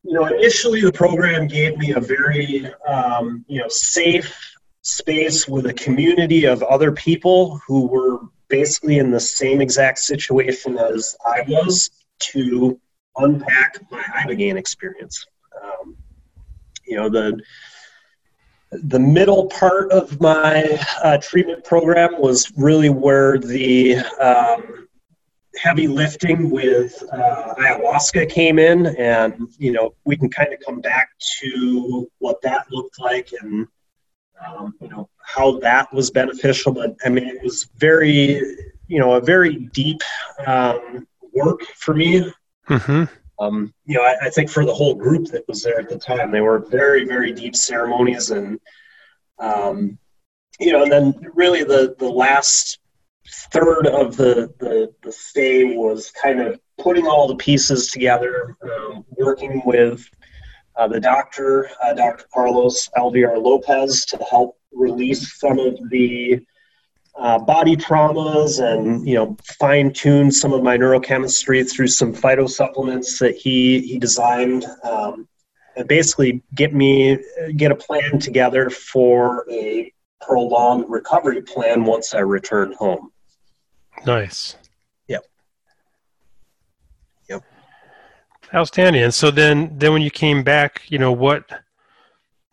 you 0.03 0.13
know, 0.13 0.25
initially 0.25 0.81
the 0.81 0.91
program 0.91 1.47
gave 1.47 1.77
me 1.77 1.93
a 1.93 1.99
very, 1.99 2.69
um, 2.87 3.45
you 3.47 3.61
know, 3.61 3.69
safe 3.69 4.52
space 4.83 5.47
with 5.47 5.65
a 5.65 5.73
community 5.73 6.45
of 6.45 6.61
other 6.63 6.91
people 6.91 7.59
who 7.65 7.87
were 7.87 8.19
basically 8.49 8.99
in 8.99 9.09
the 9.09 9.19
same 9.19 9.61
exact 9.61 9.97
situation 9.97 10.77
as 10.77 11.15
I 11.25 11.41
was 11.47 11.89
to 12.19 12.79
unpack 13.17 13.79
my 13.89 14.03
ibogaine 14.17 14.57
experience. 14.57 15.25
Um, 15.61 15.95
you 16.85 16.97
know, 16.97 17.09
the 17.09 17.41
the 18.71 18.99
middle 18.99 19.45
part 19.47 19.91
of 19.91 20.19
my 20.19 20.79
uh, 21.03 21.17
treatment 21.19 21.63
program 21.63 22.19
was 22.19 22.51
really 22.57 22.89
where 22.89 23.37
the 23.37 23.97
um, 24.19 24.87
heavy 25.55 25.87
lifting 25.87 26.49
with 26.49 27.01
uh, 27.11 27.53
ayahuasca 27.55 28.29
came 28.29 28.59
in, 28.59 28.87
and 28.97 29.47
you 29.57 29.71
know 29.71 29.93
we 30.05 30.17
can 30.17 30.29
kind 30.29 30.51
of 30.53 30.59
come 30.59 30.81
back 30.81 31.09
to 31.39 32.09
what 32.17 32.41
that 32.41 32.65
looked 32.71 32.99
like 32.99 33.29
and 33.41 33.67
um, 34.47 34.73
you 34.81 34.89
know 34.89 35.09
how 35.25 35.59
that 35.59 35.93
was 35.93 36.11
beneficial. 36.11 36.73
But 36.73 36.95
I 37.05 37.09
mean, 37.09 37.25
it 37.25 37.41
was 37.43 37.69
very 37.77 38.41
you 38.87 38.99
know 38.99 39.13
a 39.13 39.21
very 39.21 39.55
deep 39.73 40.01
um, 40.45 41.07
work 41.33 41.61
for 41.75 41.93
me. 41.93 42.31
Mm-hmm. 42.69 43.03
Um, 43.39 43.73
you 43.85 43.95
know, 43.95 44.03
I, 44.03 44.27
I, 44.27 44.29
think 44.29 44.49
for 44.49 44.63
the 44.63 44.73
whole 44.73 44.93
group 44.93 45.27
that 45.29 45.45
was 45.47 45.63
there 45.63 45.79
at 45.79 45.89
the 45.89 45.97
time, 45.97 46.31
they 46.31 46.41
were 46.41 46.59
very 46.59 47.05
very 47.05 47.31
deep 47.31 47.55
ceremonies 47.55 48.31
and. 48.31 48.59
Um, 49.39 49.97
you 50.59 50.71
know, 50.71 50.83
and 50.83 50.91
then 50.91 51.15
really 51.33 51.63
the 51.63 51.95
the 51.97 52.07
last 52.07 52.79
third 53.51 53.87
of 53.87 54.15
the, 54.15 54.53
the, 54.59 54.93
the 55.01 55.11
stay 55.11 55.75
was 55.75 56.11
kind 56.11 56.41
of 56.41 56.59
putting 56.77 57.07
all 57.07 57.27
the 57.27 57.35
pieces 57.35 57.87
together, 57.87 58.57
um, 58.63 59.05
working 59.11 59.61
with 59.65 60.07
uh, 60.75 60.87
the 60.87 60.99
doctor, 60.99 61.69
uh, 61.83 61.93
Dr. 61.93 62.25
Carlos 62.33 62.89
Alvear 62.97 63.41
Lopez, 63.41 64.05
to 64.05 64.17
help 64.29 64.57
release 64.71 65.39
some 65.39 65.59
of 65.59 65.77
the 65.89 66.39
uh, 67.15 67.37
body 67.37 67.75
traumas 67.75 68.59
and 68.59 69.07
you 69.07 69.13
know 69.13 69.37
fine 69.59 69.93
tune 69.93 70.31
some 70.31 70.51
of 70.51 70.63
my 70.63 70.75
neurochemistry 70.75 71.69
through 71.69 71.87
some 71.87 72.11
phyto 72.11 72.49
supplements 72.49 73.19
that 73.19 73.35
he 73.35 73.81
he 73.81 73.99
designed. 73.99 74.65
Um, 74.83 75.27
and 75.75 75.87
basically 75.87 76.41
get 76.55 76.73
me 76.73 77.17
get 77.55 77.71
a 77.71 77.75
plan 77.75 78.19
together 78.19 78.69
for 78.69 79.45
a 79.51 79.91
prolonged 80.21 80.85
recovery 80.89 81.41
plan 81.41 81.83
once 81.83 82.13
I 82.13 82.19
returned 82.19 82.75
home. 82.75 83.11
Nice. 84.05 84.55
Yep. 85.07 85.25
Yep. 87.29 87.43
Outstanding. 88.53 89.03
And 89.03 89.13
so 89.13 89.31
then, 89.31 89.77
then 89.77 89.93
when 89.93 90.01
you 90.01 90.11
came 90.11 90.43
back, 90.43 90.83
you 90.89 90.99
know 90.99 91.11
what, 91.11 91.49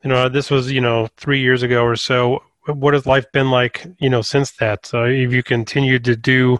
you 0.02 0.08
know, 0.08 0.28
this 0.28 0.50
was 0.50 0.70
you 0.72 0.80
know 0.80 1.08
three 1.16 1.40
years 1.40 1.62
ago 1.62 1.84
or 1.84 1.96
so. 1.96 2.42
What 2.66 2.94
has 2.94 3.06
life 3.06 3.30
been 3.32 3.50
like, 3.50 3.86
you 3.98 4.08
know, 4.08 4.22
since 4.22 4.52
that? 4.52 4.86
So 4.86 5.04
have 5.04 5.32
you 5.32 5.42
continued 5.42 6.04
to 6.04 6.16
do 6.16 6.58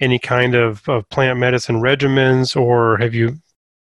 any 0.00 0.18
kind 0.18 0.54
of, 0.54 0.86
of 0.88 1.08
plant 1.10 1.38
medicine 1.38 1.76
regimens, 1.76 2.60
or 2.60 2.98
have 2.98 3.14
you 3.14 3.38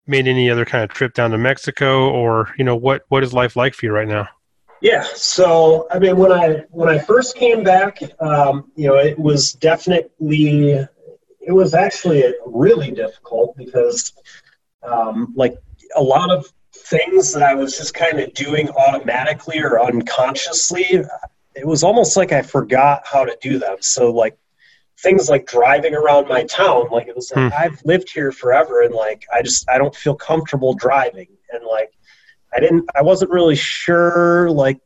made 0.07 0.27
any 0.27 0.51
other 0.51 0.65
kind 0.65 0.85
of 0.85 0.91
trip 0.91 1.15
down 1.15 1.31
to 1.31 1.39
Mexico, 1.39 2.11
or 2.11 2.53
you 2.59 2.65
know, 2.65 2.77
what 2.77 3.03
what 3.09 3.25
is 3.25 3.33
life 3.33 3.57
like 3.57 3.75
for 3.75 3.87
you 3.87 3.93
right 3.93 4.09
now? 4.09 4.29
Yeah, 4.81 5.05
so 5.15 5.89
I 5.91 5.99
mean, 5.99 6.17
when 6.17 6.31
I 6.31 6.65
when 6.71 6.89
I 6.89 6.99
first 6.99 7.37
came 7.37 7.65
back, 7.65 8.01
um, 8.21 8.71
you 8.77 8.89
know, 8.89 8.97
it 8.97 9.19
was 9.19 9.53
definitely 9.55 10.87
it 11.41 11.53
was 11.53 11.75
actually 11.75 12.33
really 12.47 12.91
difficult 12.91 13.57
because, 13.57 14.13
um, 14.83 15.33
like, 15.37 15.57
a 15.97 16.03
lot 16.03 16.31
of 16.31 16.47
things 16.73 17.33
that 17.33 17.43
I 17.43 17.55
was 17.55 17.77
just 17.77 17.95
kind 17.95 18.21
of 18.21 18.33
doing 18.35 18.69
automatically 18.71 19.61
or 19.61 19.83
unconsciously, 19.83 21.05
it 21.55 21.67
was 21.67 21.83
almost 21.83 22.17
like 22.17 22.33
I 22.33 22.43
forgot 22.43 23.03
how 23.05 23.25
to 23.25 23.37
do 23.41 23.59
them. 23.59 23.77
So, 23.81 24.13
like, 24.13 24.39
things 25.01 25.29
like 25.29 25.47
driving 25.47 25.95
around 25.95 26.29
my 26.29 26.43
town, 26.45 26.89
like 26.91 27.07
it 27.07 27.15
was 27.15 27.33
like 27.35 27.53
hmm. 27.53 27.59
I've 27.59 27.81
lived 27.85 28.11
here 28.11 28.33
forever, 28.33 28.83
and 28.83 28.95
like 28.95 29.25
I 29.33 29.43
just 29.43 29.69
I 29.71 29.79
don't 29.79 29.95
feel 29.95 30.15
comfortable 30.15 30.75
driving, 30.75 31.29
and 31.53 31.65
like 31.65 31.93
I 32.55 32.61
didn't 32.61 32.89
I 32.97 33.03
wasn't 33.03 33.31
really 33.31 33.57
sure 33.57 34.51
like 34.51 34.81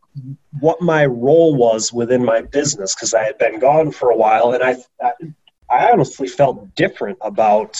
what 0.61 0.81
my 0.81 1.07
role 1.07 1.55
was 1.55 1.93
within 1.93 2.25
my 2.25 2.43
business 2.43 2.95
because 2.95 3.15
I 3.15 3.25
had 3.25 3.39
been 3.39 3.59
gone 3.59 3.91
for 3.91 4.11
a 4.11 4.17
while 4.17 4.53
and 4.53 4.63
I, 4.63 4.77
I, 5.03 5.13
I 5.71 5.91
honestly 5.91 6.29
felt 6.29 6.75
different 6.75 7.17
about 7.23 7.79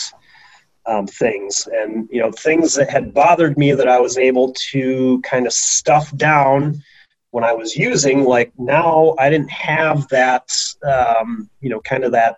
um, 0.85 1.07
things 1.07 1.67
and 1.71 2.07
you 2.11 2.19
know 2.19 2.31
things 2.31 2.73
that 2.75 2.89
had 2.89 3.13
bothered 3.13 3.57
me 3.57 3.73
that 3.73 3.87
I 3.87 3.99
was 3.99 4.17
able 4.17 4.53
to 4.71 5.21
kind 5.21 5.47
of 5.47 5.53
stuff 5.53 6.15
down 6.17 6.81
when 7.31 7.43
I 7.43 7.53
was 7.53 7.75
using. 7.75 8.23
Like 8.23 8.51
now, 8.57 9.15
I 9.17 9.29
didn't 9.29 9.51
have 9.51 10.07
that 10.09 10.49
um, 10.85 11.49
you 11.61 11.69
know 11.69 11.81
kind 11.81 12.03
of 12.03 12.11
that 12.11 12.37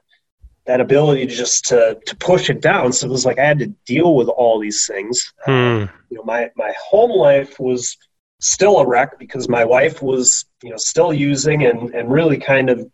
that 0.66 0.82
ability 0.82 1.28
to 1.28 1.36
just 1.36 1.66
to 1.66 2.00
to 2.06 2.16
push 2.18 2.50
it 2.50 2.62
down. 2.62 2.94
So 2.94 3.08
it 3.08 3.12
was 3.12 3.26
like 3.26 3.40
I 3.40 3.46
had 3.46 3.60
to 3.60 3.68
deal 3.86 4.16
with 4.16 4.28
all 4.30 4.60
these 4.60 4.86
things. 4.88 5.34
Hmm. 5.46 5.52
Um, 5.52 5.90
you 6.10 6.18
know, 6.18 6.24
my 6.24 6.50
my 6.56 6.74
home 6.80 7.12
life 7.12 7.60
was 7.60 7.98
still 8.40 8.78
a 8.78 8.88
wreck 8.88 9.18
because 9.18 9.50
my 9.50 9.64
wife 9.66 10.02
was 10.02 10.46
you 10.64 10.70
know 10.70 10.78
still 10.78 11.14
using 11.14 11.66
and 11.66 11.94
and 11.96 12.12
really 12.12 12.38
kind 12.38 12.70
of 12.70 12.90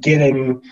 getting 0.00 0.62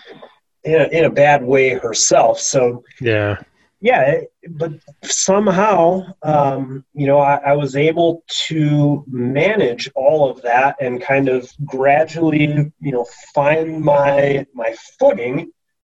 in 0.63 0.81
a, 0.81 0.85
in 0.85 1.05
a 1.05 1.09
bad 1.09 1.43
way 1.43 1.69
herself. 1.75 2.39
So 2.39 2.83
Yeah. 2.99 3.37
Yeah, 3.81 4.21
but 4.47 4.73
somehow, 5.03 6.05
um, 6.21 6.85
you 6.93 7.07
know, 7.07 7.17
I, 7.17 7.37
I 7.37 7.53
was 7.53 7.75
able 7.75 8.23
to 8.47 9.03
manage 9.07 9.89
all 9.95 10.29
of 10.29 10.41
that 10.43 10.75
and 10.79 11.01
kind 11.01 11.27
of 11.27 11.51
gradually, 11.65 12.71
you 12.79 12.91
know, 12.91 13.05
find 13.33 13.81
my 13.81 14.45
my 14.53 14.75
footing 14.99 15.51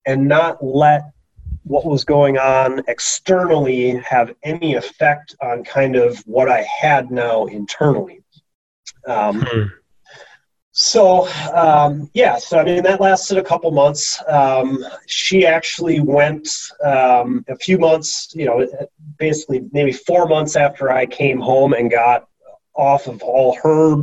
and 0.06 0.26
not 0.26 0.64
let 0.64 1.02
what 1.64 1.84
was 1.84 2.04
going 2.04 2.38
on 2.38 2.82
externally 2.88 3.96
have 3.98 4.34
any 4.42 4.74
effect 4.74 5.34
on 5.42 5.62
kind 5.62 5.96
of 5.96 6.18
what 6.26 6.48
I 6.48 6.62
had 6.62 7.10
now 7.10 7.44
internally. 7.46 8.22
Um, 9.06 9.42
Hmm. 9.42 9.62
So 10.76 11.28
um, 11.54 12.10
yeah, 12.14 12.36
so 12.36 12.58
I 12.58 12.64
mean 12.64 12.82
that 12.82 13.00
lasted 13.00 13.38
a 13.38 13.44
couple 13.44 13.70
months. 13.70 14.22
Um, 14.28 14.84
she 15.06 15.46
actually 15.46 16.00
went 16.00 16.48
um, 16.84 17.44
a 17.48 17.56
few 17.56 17.78
months, 17.78 18.32
you 18.34 18.44
know, 18.44 18.66
basically 19.16 19.62
maybe 19.72 19.92
four 19.92 20.26
months 20.26 20.56
after 20.56 20.90
I 20.90 21.06
came 21.06 21.40
home 21.40 21.72
and 21.74 21.90
got 21.90 22.28
off 22.74 23.06
of 23.06 23.22
all 23.22 23.56
her 23.62 24.02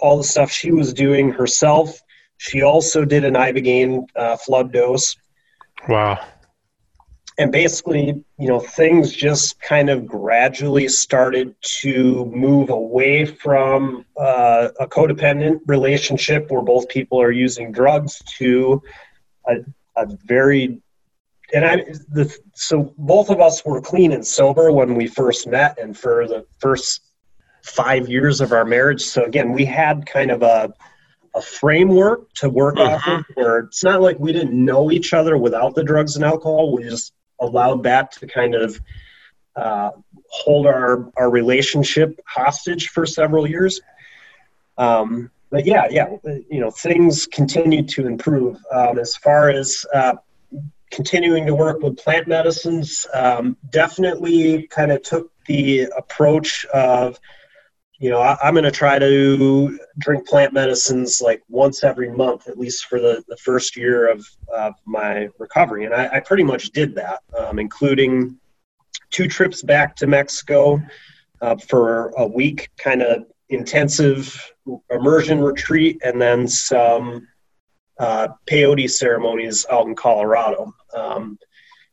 all 0.00 0.16
the 0.16 0.24
stuff 0.24 0.50
she 0.50 0.72
was 0.72 0.94
doing 0.94 1.30
herself. 1.30 2.00
She 2.38 2.62
also 2.62 3.04
did 3.04 3.26
an 3.26 3.34
ibogaine 3.34 4.06
uh, 4.16 4.38
flood 4.38 4.72
dose, 4.72 5.14
Wow. 5.88 6.18
And 7.40 7.50
basically, 7.50 8.22
you 8.38 8.48
know, 8.48 8.60
things 8.60 9.14
just 9.14 9.58
kind 9.62 9.88
of 9.88 10.04
gradually 10.04 10.88
started 10.88 11.54
to 11.62 12.26
move 12.26 12.68
away 12.68 13.24
from 13.24 14.04
uh, 14.18 14.68
a 14.78 14.86
codependent 14.86 15.60
relationship 15.64 16.50
where 16.50 16.60
both 16.60 16.86
people 16.90 17.20
are 17.20 17.30
using 17.30 17.72
drugs 17.72 18.20
to 18.36 18.82
a, 19.48 19.54
a 19.96 20.06
very 20.26 20.82
and 21.54 21.64
I 21.64 21.76
the, 22.10 22.38
so 22.54 22.94
both 22.98 23.30
of 23.30 23.40
us 23.40 23.64
were 23.64 23.80
clean 23.80 24.12
and 24.12 24.24
sober 24.24 24.70
when 24.70 24.94
we 24.94 25.06
first 25.06 25.46
met, 25.46 25.78
and 25.78 25.96
for 25.98 26.28
the 26.28 26.46
first 26.58 27.00
five 27.62 28.06
years 28.06 28.42
of 28.42 28.52
our 28.52 28.66
marriage. 28.66 29.02
So 29.02 29.24
again, 29.24 29.52
we 29.52 29.64
had 29.64 30.04
kind 30.04 30.30
of 30.30 30.42
a 30.42 30.74
a 31.34 31.40
framework 31.40 32.30
to 32.34 32.50
work 32.50 32.76
off 32.76 33.06
of 33.08 33.24
where 33.34 33.60
it's 33.60 33.82
not 33.82 34.02
like 34.02 34.18
we 34.18 34.32
didn't 34.32 34.52
know 34.52 34.90
each 34.90 35.14
other 35.14 35.38
without 35.38 35.74
the 35.74 35.84
drugs 35.84 36.16
and 36.16 36.24
alcohol. 36.24 36.76
We 36.76 36.82
just 36.84 37.14
allowed 37.40 37.82
that 37.84 38.12
to 38.12 38.26
kind 38.26 38.54
of 38.54 38.80
uh, 39.56 39.90
hold 40.28 40.66
our, 40.66 41.10
our 41.16 41.30
relationship 41.30 42.20
hostage 42.26 42.88
for 42.88 43.06
several 43.06 43.48
years. 43.48 43.80
Um, 44.78 45.30
but 45.50 45.66
yeah, 45.66 45.88
yeah, 45.90 46.16
you 46.48 46.60
know, 46.60 46.70
things 46.70 47.26
continue 47.26 47.82
to 47.82 48.06
improve. 48.06 48.58
Um, 48.72 48.98
as 48.98 49.16
far 49.16 49.50
as 49.50 49.84
uh, 49.92 50.14
continuing 50.90 51.46
to 51.46 51.54
work 51.54 51.82
with 51.82 51.98
plant 51.98 52.28
medicines, 52.28 53.06
um, 53.12 53.56
definitely 53.70 54.68
kind 54.68 54.92
of 54.92 55.02
took 55.02 55.32
the 55.46 55.88
approach 55.96 56.64
of, 56.66 57.18
you 58.00 58.08
know, 58.08 58.20
I, 58.20 58.36
I'm 58.42 58.54
going 58.54 58.64
to 58.64 58.70
try 58.70 58.98
to 58.98 59.78
drink 59.98 60.26
plant 60.26 60.54
medicines 60.54 61.20
like 61.20 61.42
once 61.48 61.84
every 61.84 62.10
month, 62.10 62.48
at 62.48 62.58
least 62.58 62.86
for 62.86 62.98
the, 62.98 63.22
the 63.28 63.36
first 63.36 63.76
year 63.76 64.10
of, 64.10 64.26
of 64.52 64.74
my 64.86 65.28
recovery. 65.38 65.84
And 65.84 65.94
I, 65.94 66.08
I 66.14 66.20
pretty 66.20 66.42
much 66.42 66.70
did 66.70 66.94
that, 66.94 67.20
um, 67.38 67.58
including 67.58 68.38
two 69.10 69.28
trips 69.28 69.62
back 69.62 69.94
to 69.96 70.06
Mexico 70.06 70.80
uh, 71.42 71.56
for 71.56 72.12
a 72.16 72.26
week, 72.26 72.70
kind 72.78 73.02
of 73.02 73.24
intensive 73.50 74.50
immersion 74.90 75.40
retreat, 75.40 76.00
and 76.02 76.20
then 76.20 76.48
some 76.48 77.28
uh, 77.98 78.28
peyote 78.48 78.88
ceremonies 78.88 79.66
out 79.70 79.86
in 79.86 79.94
Colorado. 79.94 80.72
Um, 80.94 81.38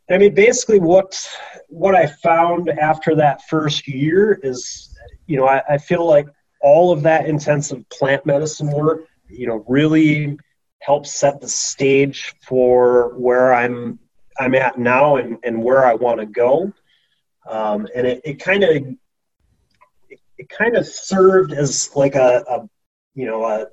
I 0.09 0.17
mean, 0.17 0.33
basically, 0.33 0.79
what 0.79 1.19
what 1.67 1.95
I 1.95 2.07
found 2.07 2.69
after 2.69 3.13
that 3.15 3.41
first 3.49 3.89
year 3.89 4.39
is, 4.41 4.96
you 5.27 5.37
know, 5.37 5.47
I, 5.47 5.61
I 5.69 5.77
feel 5.77 6.05
like 6.05 6.27
all 6.61 6.91
of 6.91 7.03
that 7.03 7.27
intensive 7.27 7.87
plant 7.89 8.25
medicine 8.25 8.71
work, 8.71 9.07
you 9.29 9.47
know, 9.47 9.63
really 9.67 10.37
helps 10.79 11.11
set 11.13 11.41
the 11.41 11.47
stage 11.47 12.33
for 12.47 13.15
where 13.17 13.53
I'm 13.53 13.99
I'm 14.39 14.55
at 14.55 14.77
now 14.77 15.17
and, 15.17 15.37
and 15.43 15.63
where 15.63 15.85
I 15.85 15.95
want 15.95 16.19
to 16.19 16.25
go. 16.25 16.71
Um, 17.49 17.87
and 17.95 18.05
it, 18.05 18.21
it 18.23 18.39
kind 18.39 18.63
of 18.63 18.69
it, 20.37 20.49
kind 20.49 20.75
of 20.75 20.85
served 20.87 21.53
as 21.53 21.89
like 21.95 22.15
a, 22.15 22.43
a 22.47 22.69
you 23.15 23.25
know 23.25 23.45
a 23.45 23.67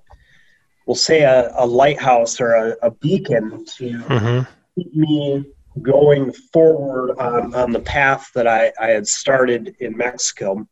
we'll 0.86 0.94
say 0.94 1.22
a, 1.22 1.52
a 1.56 1.66
lighthouse 1.66 2.40
or 2.40 2.52
a, 2.52 2.76
a 2.82 2.90
beacon 2.90 3.64
to 3.76 3.98
hmm 3.98 4.40
keep 4.76 4.94
me 4.94 5.44
going 5.82 6.32
forward 6.32 7.16
on, 7.18 7.54
on 7.54 7.72
the 7.72 7.80
path 7.80 8.30
that 8.34 8.46
I, 8.46 8.72
I 8.80 8.88
had 8.88 9.06
started 9.06 9.76
in 9.80 9.96
Mexico. 9.96 10.66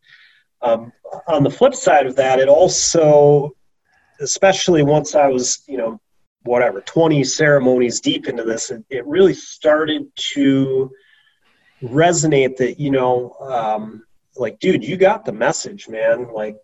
Um, 0.63 0.93
on 1.27 1.43
the 1.43 1.51
flip 1.51 1.75
side 1.75 2.07
of 2.07 2.17
that, 2.17 2.39
it 2.39 2.49
also, 2.49 3.51
especially 4.21 4.83
once 4.83 5.15
I 5.15 5.27
was, 5.29 5.63
you 5.67 5.77
know, 5.77 6.01
whatever, 6.45 6.81
20 6.81 7.23
ceremonies 7.25 8.01
deep 8.01 8.29
into 8.29 8.45
this, 8.45 8.71
it, 8.71 8.85
it 8.91 9.07
really 9.07 9.35
started 9.35 10.11
to 10.35 10.91
resonate 11.83 12.57
that, 12.57 12.79
you 12.81 12.91
know, 12.91 13.37
um, 13.41 14.05
like, 14.37 14.59
dude, 14.61 14.85
you 14.85 14.97
got 14.97 15.25
the 15.25 15.33
message, 15.33 15.89
man. 15.89 16.33
Like, 16.33 16.57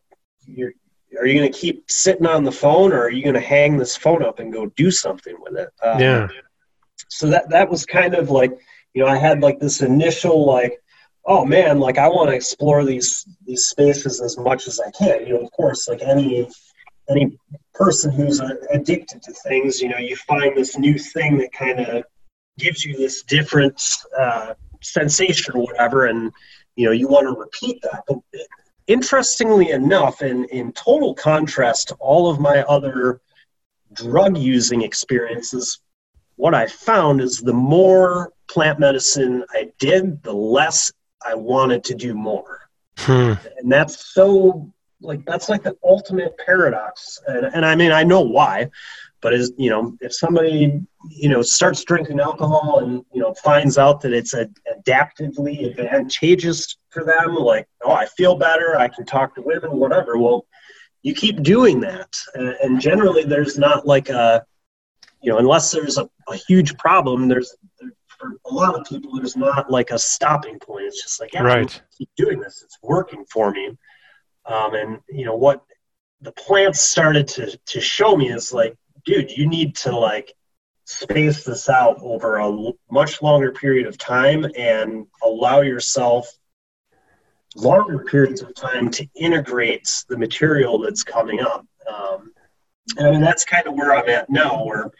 you're, 0.46 0.72
are 1.18 1.26
you 1.26 1.38
going 1.38 1.53
to 1.53 1.59
keep 1.59 1.90
sitting 1.90 2.26
on 2.26 2.44
the 2.44 2.53
phone 2.53 2.92
or 2.92 3.03
are 3.03 3.11
you 3.11 3.22
going 3.22 3.34
to 3.34 3.40
hang 3.40 3.76
this 3.76 3.96
phone 3.96 4.22
up 4.24 4.38
and 4.38 4.53
go 4.53 4.66
do 4.76 4.90
something 4.90 5.34
with 5.40 5.57
it? 5.57 5.70
Um, 5.82 6.01
Yeah. 6.01 6.28
so 7.09 7.28
that 7.28 7.49
that 7.51 7.68
was 7.70 7.86
kind 7.86 8.14
of 8.14 8.28
like 8.30 8.53
you 8.92 9.03
know 9.03 9.09
i 9.09 9.16
had 9.16 9.40
like 9.40 9.59
this 9.61 9.80
initial 9.80 10.44
like 10.44 10.82
oh 11.29 11.45
man 11.45 11.79
like 11.79 11.99
i 11.99 12.09
want 12.09 12.29
to 12.29 12.35
explore 12.35 12.85
these 12.85 13.24
these 13.47 13.66
spaces 13.66 14.20
as 14.20 14.37
much 14.37 14.66
as 14.66 14.81
i 14.81 14.91
can. 14.91 15.24
You 15.26 15.35
know 15.35 15.41
of 15.45 15.53
course 15.53 15.87
like 15.87 16.03
any 16.03 16.49
any 17.09 17.39
person 17.74 18.11
who's 18.11 18.41
addicted 18.70 19.22
to 19.22 19.33
things 19.33 19.81
you 19.81 19.89
know 19.89 19.99
you 19.99 20.16
find 20.16 20.57
this 20.57 20.76
new 20.76 20.99
thing 20.99 21.39
that 21.39 21.53
kind 21.53 21.79
of 21.81 22.05
gives 22.59 22.85
you 22.85 22.97
this 22.97 23.22
different 23.22 23.81
uh, 24.18 24.55
sensation 24.83 25.55
or 25.55 25.62
whatever 25.62 26.07
and 26.07 26.33
you 26.76 26.87
know 26.87 26.93
you 26.93 27.09
want 27.09 27.26
to 27.26 27.39
repeat 27.39 27.81
that. 27.83 28.03
But 28.07 28.18
interestingly 28.87 29.70
enough 29.70 30.22
and 30.22 30.47
in 30.47 30.72
total 30.72 31.14
contrast 31.14 31.89
to 31.89 31.95
all 31.97 32.31
of 32.31 32.41
my 32.41 32.62
other 32.62 33.20
drug 33.93 34.37
using 34.37 34.83
experiences 34.83 35.81
what 36.37 36.55
I 36.55 36.68
found 36.68 37.20
is 37.20 37.39
the 37.39 37.53
more 37.53 38.33
plant 38.49 38.79
medicine 38.79 39.45
I 39.51 39.70
did, 39.81 40.22
the 40.22 40.33
less 40.33 40.93
I 41.25 41.35
wanted 41.35 41.85
to 41.85 41.95
do 41.95 42.14
more. 42.14 42.69
Hmm. 42.99 43.35
And 43.59 43.71
that's 43.71 44.12
so 44.12 44.73
like 45.01 45.25
that's 45.25 45.49
like 45.49 45.62
the 45.62 45.77
ultimate 45.85 46.37
paradox. 46.45 47.19
And, 47.27 47.47
and 47.47 47.64
I 47.64 47.77
mean 47.77 47.93
I 47.93 48.05
know 48.05 48.21
why, 48.21 48.71
but 49.21 49.33
as 49.33 49.53
you 49.57 49.71
know, 49.71 49.97
if 50.01 50.14
somebody 50.14 50.81
you 51.11 51.29
know 51.29 51.43
starts 51.43 51.85
drinking 51.85 52.21
alcohol 52.21 52.81
and 52.81 53.05
you 53.12 53.21
know 53.21 53.35
finds 53.35 53.79
out 53.79 54.01
that 54.01 54.12
it's 54.12 54.35
a, 54.35 54.49
adaptively 54.77 55.71
advantageous 55.71 56.77
for 56.91 57.05
them, 57.05 57.35
like 57.37 57.69
oh 57.85 57.93
I 57.93 58.07
feel 58.07 58.37
better, 58.37 58.77
I 58.77 58.89
can 58.89 59.07
talk 59.07 59.35
to 59.37 59.43
women, 59.43 59.77
whatever. 59.77 60.19
Well, 60.19 60.47
you 61.03 61.14
keep 61.14 61.43
doing 61.43 61.81
that, 61.81 62.16
and, 62.35 62.49
and 62.62 62.81
generally 62.81 63.25
there's 63.25 63.59
not 63.59 63.87
like 63.87 64.09
a 64.09 64.45
you 65.21 65.33
know, 65.33 65.39
unless 65.39 65.71
there's 65.71 65.99
a, 65.99 66.09
a 66.29 66.37
huge 66.37 66.77
problem, 66.79 67.29
there's 67.29 67.57
there, 67.81 67.91
for 68.19 68.33
a 68.47 68.53
lot 68.53 68.75
of 68.79 68.85
people, 68.87 69.14
there's 69.16 69.37
not 69.37 69.71
like 69.71 69.91
a 69.91 69.99
stopping 69.99 70.59
point. 70.59 70.85
It's 70.87 71.03
just 71.03 71.21
like, 71.21 71.33
yeah, 71.33 71.43
Right. 71.43 71.83
keep 71.97 72.11
doing 72.16 72.41
this. 72.41 72.62
It's 72.64 72.79
working 72.83 73.25
for 73.31 73.51
me. 73.51 73.77
Um, 74.47 74.75
and 74.75 74.99
you 75.09 75.25
know 75.25 75.37
what 75.37 75.62
the 76.21 76.33
plants 76.33 76.81
started 76.81 77.29
to 77.29 77.57
to 77.57 77.81
show 77.81 78.16
me 78.16 78.31
is 78.31 78.53
like, 78.53 78.77
dude, 79.05 79.31
you 79.31 79.47
need 79.49 79.77
to 79.77 79.97
like 79.97 80.33
space 80.85 81.45
this 81.45 81.69
out 81.69 81.99
over 82.01 82.39
a 82.39 82.45
l- 82.45 82.79
much 82.91 83.21
longer 83.21 83.53
period 83.53 83.87
of 83.87 83.99
time 83.99 84.47
and 84.57 85.07
allow 85.23 85.61
yourself 85.61 86.27
longer 87.57 88.05
periods 88.05 88.41
of 88.43 88.55
time 88.55 88.91
to 88.91 89.07
integrate 89.14 89.87
the 90.09 90.16
material 90.16 90.79
that's 90.79 91.03
coming 91.03 91.41
up. 91.41 91.66
Um, 91.93 92.33
and 92.97 93.07
I 93.07 93.11
mean, 93.11 93.21
that's 93.21 93.45
kind 93.45 93.66
of 93.66 93.75
where 93.75 93.95
I'm 93.95 94.09
at 94.09 94.31
now, 94.31 94.64
where, 94.64 94.91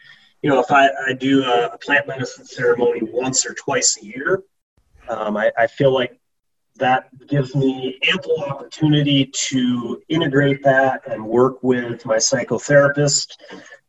you 0.41 0.49
know, 0.49 0.59
if 0.59 0.71
I, 0.71 0.89
I 1.07 1.13
do 1.13 1.43
a, 1.43 1.77
plant 1.77 2.07
medicine 2.07 2.45
ceremony 2.45 3.01
once 3.03 3.45
or 3.45 3.53
twice 3.53 3.97
a 4.01 4.05
year, 4.05 4.43
Um, 5.07 5.37
I, 5.37 5.51
I 5.57 5.67
feel 5.67 5.93
like 5.93 6.19
that 6.77 7.09
gives 7.27 7.55
me 7.55 7.99
ample 8.09 8.41
opportunity 8.43 9.25
to 9.25 10.01
integrate 10.07 10.63
that 10.63 11.01
and 11.07 11.25
work 11.25 11.61
with 11.61 12.05
my 12.05 12.17
psychotherapist 12.17 13.37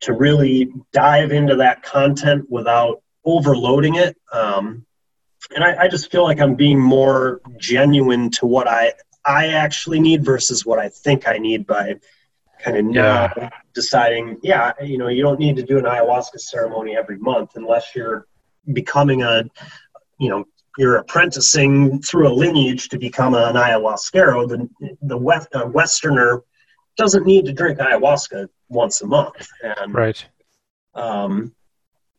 to 0.01 0.13
really 0.13 0.73
dive 0.93 1.31
into 1.31 1.57
that 1.57 1.83
content 1.83 2.47
without 2.51 3.03
overloading 3.25 3.97
it. 3.97 4.17
Um, 4.33 4.85
and 5.55 5.63
I, 5.63 5.85
I, 5.85 5.89
just 5.89 6.11
feel 6.11 6.25
like 6.25 6.41
I'm 6.41 6.55
being 6.55 6.81
more 6.81 7.41
genuine 7.59 8.31
to 8.33 8.47
what 8.47 8.69
I 8.69 8.93
I 9.25 9.49
actually 9.49 10.01
need 10.01 10.25
versus 10.25 10.65
what 10.65 10.79
I 10.79 10.89
think 10.89 11.29
I 11.29 11.39
need 11.39 11.67
by 11.67 11.97
kind 12.63 12.77
of 12.77 12.95
yeah. 12.95 13.33
now 13.37 13.51
deciding, 13.75 14.39
yeah, 14.43 14.73
you 14.83 14.99
know, 14.99 15.09
you 15.09 15.23
don't 15.23 15.39
need 15.39 15.57
to 15.57 15.63
do 15.63 15.79
an 15.79 15.85
ayahuasca 15.85 16.39
ceremony 16.39 16.97
every 16.97 17.19
month 17.19 17.53
unless 17.57 17.95
you're 17.95 18.27
becoming 18.73 19.23
a, 19.23 19.45
you 20.19 20.29
know, 20.29 20.45
you're 20.79 20.97
apprenticing 20.97 22.01
through 22.03 22.29
a 22.29 22.33
lineage 22.33 22.89
to 22.89 22.99
become 22.99 23.35
an 23.35 23.55
ayahuasquero. 23.55 24.49
The 24.49 24.97
the 25.03 25.17
West, 25.17 25.49
uh, 25.55 25.67
Westerner 25.67 26.43
doesn't 26.97 27.27
need 27.27 27.45
to 27.47 27.53
drink 27.53 27.79
ayahuasca 27.79 28.49
once 28.69 29.03
a 29.03 29.07
month. 29.07 29.49
And, 29.63 29.95
right. 29.95 30.25
Um, 30.95 31.55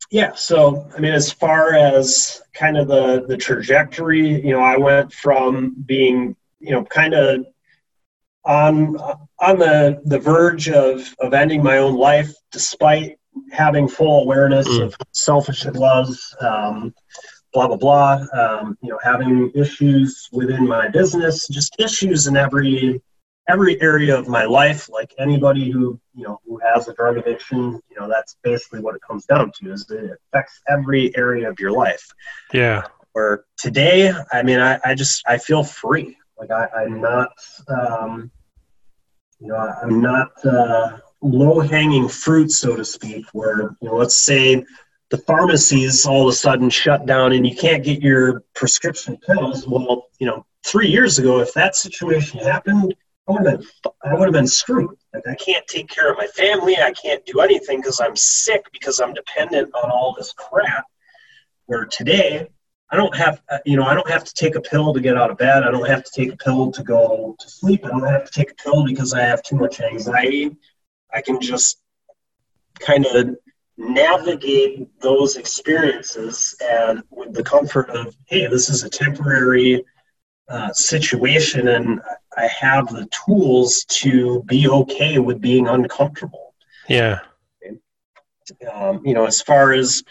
yeah. 0.10 0.34
So, 0.34 0.90
I 0.96 1.00
mean, 1.00 1.14
as 1.14 1.32
far 1.32 1.74
as 1.74 2.42
kind 2.54 2.78
of 2.78 2.88
the 2.88 3.26
the 3.28 3.38
trajectory, 3.38 4.46
you 4.46 4.52
know, 4.52 4.60
I 4.62 4.78
went 4.78 5.14
from 5.14 5.76
being, 5.86 6.36
you 6.60 6.72
know, 6.72 6.84
kind 6.84 7.14
of 7.14 7.46
on 8.46 8.98
on 9.40 9.60
the 9.60 10.02
the 10.06 10.20
verge 10.20 10.70
of 10.70 11.14
of 11.20 11.34
ending 11.34 11.64
my 11.64 11.78
own 11.78 11.96
life, 11.96 12.34
despite 12.52 13.18
having 13.52 13.88
full 13.88 14.24
awareness 14.24 14.68
mm. 14.68 14.84
of 14.84 14.96
selfish 15.12 15.66
it 15.66 15.76
was. 15.76 16.36
Um, 16.42 16.94
blah 17.54 17.68
blah 17.68 17.78
blah. 17.78 18.26
Um, 18.34 18.78
you 18.82 18.90
know, 18.90 19.00
having 19.04 19.52
issues 19.56 20.30
within 20.32 20.68
my 20.68 20.88
business, 20.88 21.48
just 21.48 21.76
issues 21.80 22.28
in 22.28 22.38
every 22.38 23.02
every 23.48 23.82
area 23.82 24.18
of 24.18 24.28
my 24.28 24.46
life. 24.46 24.90
Like 24.90 25.14
anybody 25.20 25.70
who 25.70 26.00
you 26.14 26.24
know 26.24 26.40
who 26.46 26.60
has 26.64 26.88
a 26.88 26.94
drug 26.94 27.18
addiction, 27.18 27.80
you 27.90 28.00
know, 28.00 28.08
that's 28.08 28.36
basically 28.44 28.82
what 28.82 28.96
it 28.96 29.02
comes 29.08 29.26
down 29.26 29.52
to. 29.60 29.72
Is 29.72 29.90
it 29.90 30.18
affects 30.34 30.62
every 30.68 31.16
area 31.16 31.50
of 31.50 31.60
your 31.60 31.72
life. 31.72 32.06
Yeah. 32.54 32.84
Where 33.14 33.44
today, 33.58 34.14
I 34.32 34.44
mean, 34.44 34.60
I, 34.60 34.80
I 34.86 34.96
just 34.96 35.24
I 35.28 35.38
feel 35.38 35.64
free. 35.64 36.18
Like 36.42 36.50
I, 36.50 36.82
I'm 36.82 37.00
not. 37.00 37.34
Um, 37.68 38.32
you 39.40 39.50
know, 39.50 39.58
I'm 39.58 40.02
not 40.02 40.32
uh, 40.44 40.98
low 41.22 41.60
hanging 41.60 42.08
fruit, 42.08 42.52
so 42.52 42.76
to 42.76 42.84
speak. 42.84 43.26
Where 43.32 43.76
you 43.80 43.90
know, 43.90 43.96
let's 43.96 44.16
say 44.16 44.66
the 45.12 45.20
pharmacies 45.20 46.06
all 46.08 46.28
of 46.28 46.34
a 46.34 46.36
sudden 46.36 46.72
shut 46.72 47.06
down 47.06 47.34
and 47.34 47.46
you 47.46 47.56
can't 47.56 47.84
get 47.84 48.02
your 48.02 48.44
prescription 48.56 49.18
pills. 49.18 49.68
Well, 49.68 50.08
you 50.18 50.26
know, 50.26 50.44
three 50.66 50.88
years 50.88 51.20
ago, 51.20 51.42
if 51.42 51.54
that 51.54 51.76
situation 51.76 52.40
happened, 52.40 52.96
I 53.28 53.32
would 53.34 53.46
have 53.46 53.60
been, 53.60 53.68
I 54.04 54.14
would 54.16 54.26
have 54.26 54.34
been 54.34 54.48
screwed. 54.48 54.98
Like 55.14 55.28
I 55.28 55.36
can't 55.36 55.66
take 55.68 55.90
care 55.90 56.12
of 56.12 56.18
my 56.18 56.28
family. 56.28 56.76
I 56.78 56.92
can't 56.94 57.24
do 57.28 57.42
anything 57.42 57.82
because 57.82 58.02
I'm 58.02 58.16
sick 58.16 58.66
because 58.74 59.00
I'm 59.00 59.14
dependent 59.14 59.72
on 59.76 59.92
all 59.92 60.16
this 60.18 60.34
crap. 60.34 60.86
Where 61.68 61.86
today, 61.86 62.48
I 62.92 62.98
don't 62.98 63.16
have, 63.16 63.42
uh, 63.50 63.60
you 63.66 63.78
know, 63.78 63.86
I 63.86 63.94
don't 63.94 64.10
have 64.10 64.26
to 64.26 64.34
take 64.34 64.56
a 64.56 64.62
pill 64.62 64.94
to 64.94 65.00
get 65.00 65.18
out 65.18 65.32
of 65.32 65.38
bed. 65.38 65.64
I 65.64 65.72
don't 65.72 65.88
have 65.88 66.04
to 66.04 66.12
take 66.12 66.34
a 66.34 66.38
pill 66.38 66.72
to 66.74 66.84
go 66.84 67.36
to 67.40 67.50
sleep. 67.50 67.86
I 67.86 67.90
don't 67.90 68.04
have 68.04 68.26
to 68.26 68.32
take 68.32 68.52
a 68.52 68.56
pill 68.56 68.86
because 68.86 69.14
I 69.14 69.22
have 69.22 69.42
too 69.44 69.56
much 69.56 69.80
anxiety. 69.80 70.56
I 71.14 71.22
can 71.22 71.40
just 71.40 71.80
kind 72.80 73.06
of 73.06 73.38
navigate 73.78 74.88
those 75.00 75.38
experiences 75.38 76.56
and 76.62 77.04
with 77.10 77.34
the 77.34 77.44
comfort 77.44 77.90
of 77.90 78.16
hey 78.28 78.46
this 78.48 78.70
is 78.70 78.84
a 78.84 78.90
temporary 78.90 79.84
uh, 80.50 80.72
situation 80.74 81.68
and 81.70 82.00
i 82.38 82.46
have 82.48 82.88
the 82.90 83.08
tools 83.26 83.86
to 83.86 84.44
be 84.44 84.68
okay 84.68 85.18
with 85.18 85.42
being 85.42 85.68
uncomfortable 85.68 86.54
yeah 86.88 87.20
um, 88.72 89.02
you 89.06 89.14
know 89.14 89.26
as 89.26 89.42
far 89.42 89.72
as 89.72 90.04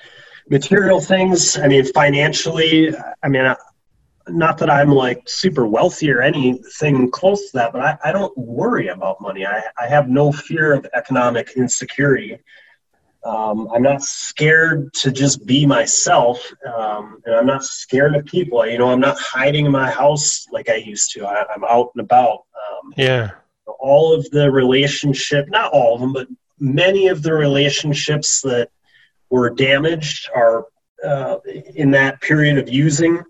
material 0.50 1.00
things 1.00 1.56
i 1.58 1.66
mean 1.66 1.84
financially 1.84 2.92
i 3.22 3.28
mean 3.28 3.54
not 4.28 4.58
that 4.58 4.68
i'm 4.68 4.90
like 4.90 5.22
super 5.26 5.66
wealthy 5.66 6.10
or 6.10 6.20
anything 6.20 7.10
close 7.10 7.50
to 7.50 7.56
that 7.56 7.72
but 7.72 7.80
i, 7.80 7.96
I 8.04 8.12
don't 8.12 8.36
worry 8.36 8.88
about 8.88 9.20
money 9.20 9.46
I, 9.46 9.62
I 9.80 9.86
have 9.88 10.08
no 10.08 10.30
fear 10.30 10.74
of 10.74 10.86
economic 10.94 11.52
insecurity 11.56 12.38
um, 13.24 13.68
I'm 13.74 13.82
not 13.82 14.02
scared 14.02 14.92
to 14.94 15.10
just 15.10 15.44
be 15.44 15.66
myself, 15.66 16.42
um, 16.66 17.20
and 17.26 17.34
I'm 17.34 17.46
not 17.46 17.64
scared 17.64 18.16
of 18.16 18.24
people. 18.24 18.66
You 18.66 18.78
know, 18.78 18.90
I'm 18.90 19.00
not 19.00 19.18
hiding 19.18 19.66
in 19.66 19.72
my 19.72 19.90
house 19.90 20.46
like 20.50 20.70
I 20.70 20.76
used 20.76 21.12
to. 21.12 21.26
I, 21.26 21.44
am 21.54 21.64
out 21.68 21.90
and 21.94 22.02
about. 22.02 22.44
Um, 22.56 22.94
yeah. 22.96 23.30
All 23.78 24.14
of 24.14 24.28
the 24.30 24.50
relationship, 24.50 25.48
not 25.50 25.72
all 25.72 25.94
of 25.94 26.00
them, 26.00 26.12
but 26.12 26.28
many 26.58 27.08
of 27.08 27.22
the 27.22 27.34
relationships 27.34 28.40
that 28.40 28.70
were 29.30 29.50
damaged 29.50 30.28
are 30.34 30.66
uh, 31.04 31.38
in 31.74 31.92
that 31.92 32.20
period 32.20 32.58
of 32.58 32.68
using. 32.68 33.22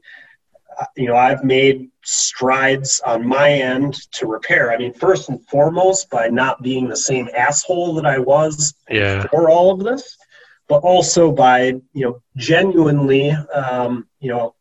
Uh, 0.81 0.85
you 0.97 1.07
know, 1.07 1.17
I've 1.17 1.45
made 1.45 1.91
strides 2.03 3.01
on 3.05 3.27
my 3.27 3.51
end 3.51 3.95
to 4.13 4.27
repair. 4.27 4.73
I 4.73 4.79
mean, 4.79 4.95
first 4.95 5.29
and 5.29 5.47
foremost, 5.49 6.11
by 6.11 6.29
not 6.29 6.63
being 6.63 6.89
the 6.89 6.97
same 6.97 7.29
asshole 7.37 7.95
that 7.95 8.07
I 8.07 8.19
was 8.19 8.75
yeah. 8.89 9.23
before 9.23 9.51
all 9.51 9.71
of 9.71 9.81
this, 9.81 10.17
but 10.69 10.83
also 10.83 11.31
by 11.31 11.75
you 11.93 12.05
know 12.05 12.23
genuinely 12.37 13.31
um, 13.31 14.09
you 14.21 14.31
know 14.31 14.55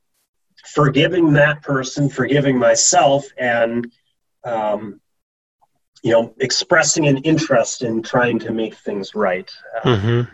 forgiving 0.73 1.33
that 1.33 1.61
person, 1.61 2.09
forgiving 2.09 2.57
myself, 2.57 3.25
and 3.37 3.91
um, 4.43 4.99
you 6.03 6.11
know 6.11 6.33
expressing 6.39 7.07
an 7.07 7.17
interest 7.19 7.81
in 7.81 8.03
trying 8.03 8.39
to 8.39 8.51
make 8.51 8.75
things 8.75 9.15
right. 9.15 9.51
Mm-hmm. 9.83 10.29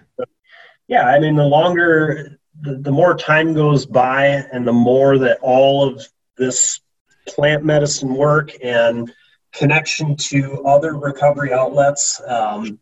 Yeah, 0.88 1.07
I 1.07 1.19
mean, 1.19 1.36
the 1.36 1.45
longer 1.45 2.38
the, 2.61 2.75
the 2.75 2.91
more 2.91 3.15
time 3.15 3.53
goes 3.53 3.86
by 3.86 4.25
and 4.25 4.67
the 4.67 4.73
more 4.73 5.17
that 5.17 5.39
all 5.41 5.88
of 5.88 6.01
this 6.38 6.79
plant 7.27 7.63
medicine 7.63 8.13
work 8.13 8.51
and 8.63 9.11
connection 9.51 10.15
to 10.15 10.63
other 10.65 10.95
recovery 10.95 11.53
outlets 11.53 12.21
um, 12.27 12.79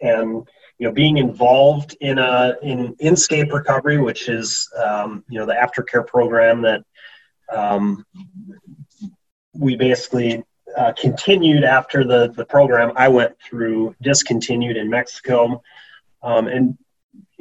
and 0.00 0.46
you 0.78 0.88
know 0.88 0.92
being 0.92 1.16
involved 1.16 1.96
in 2.00 2.18
a 2.18 2.56
in 2.62 2.94
inscape 2.96 3.52
recovery 3.52 3.98
which 3.98 4.28
is 4.28 4.68
um, 4.84 5.24
you 5.28 5.38
know 5.38 5.46
the 5.46 5.54
aftercare 5.54 6.06
program 6.06 6.60
that 6.62 6.84
um, 7.52 8.04
we 9.54 9.76
basically 9.76 10.42
uh, 10.76 10.92
continued 10.98 11.64
after 11.64 12.04
the 12.04 12.32
the 12.32 12.44
program 12.44 12.92
i 12.96 13.08
went 13.08 13.34
through 13.40 13.94
discontinued 14.02 14.76
in 14.76 14.90
mexico. 14.90 15.62
Um, 16.24 16.46
and 16.46 16.78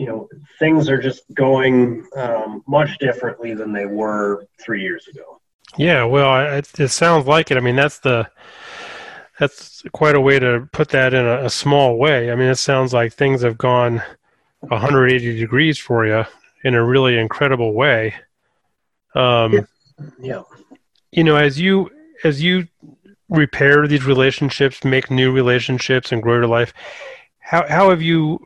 you 0.01 0.07
know 0.07 0.27
things 0.59 0.89
are 0.89 1.01
just 1.01 1.23
going 1.33 2.05
um, 2.17 2.63
much 2.67 2.97
differently 2.97 3.53
than 3.53 3.71
they 3.71 3.85
were 3.85 4.45
three 4.59 4.81
years 4.81 5.07
ago 5.07 5.41
yeah, 5.77 6.03
well, 6.03 6.57
it, 6.57 6.69
it 6.79 6.89
sounds 6.89 7.27
like 7.27 7.51
it. 7.51 7.57
I 7.57 7.61
mean, 7.61 7.75
that's 7.75 7.99
the 7.99 8.29
that's 9.39 9.83
quite 9.93 10.15
a 10.15 10.21
way 10.21 10.37
to 10.37 10.67
put 10.71 10.89
that 10.89 11.13
in 11.13 11.25
a, 11.25 11.45
a 11.45 11.49
small 11.49 11.97
way. 11.97 12.31
I 12.31 12.35
mean, 12.35 12.49
it 12.49 12.55
sounds 12.55 12.93
like 12.93 13.13
things 13.13 13.41
have 13.41 13.57
gone 13.57 14.01
180 14.59 15.39
degrees 15.39 15.79
for 15.79 16.05
you 16.05 16.25
in 16.63 16.75
a 16.75 16.83
really 16.83 17.17
incredible 17.17 17.73
way. 17.73 18.13
Um, 19.15 19.67
yeah. 20.19 20.43
You 21.11 21.23
know, 21.23 21.37
as 21.37 21.59
you 21.59 21.89
as 22.23 22.41
you 22.41 22.67
repair 23.29 23.87
these 23.87 24.05
relationships, 24.05 24.83
make 24.83 25.09
new 25.09 25.31
relationships, 25.31 26.11
and 26.11 26.21
grow 26.21 26.35
your 26.35 26.47
life, 26.47 26.73
how 27.39 27.67
how 27.67 27.89
have 27.89 28.01
you 28.01 28.45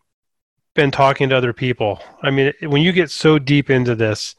been 0.76 0.92
talking 0.92 1.30
to 1.30 1.38
other 1.38 1.54
people? 1.54 2.02
I 2.22 2.30
mean, 2.30 2.54
when 2.62 2.82
you 2.82 2.92
get 2.92 3.10
so 3.10 3.40
deep 3.40 3.70
into 3.70 3.96
this, 3.96 4.36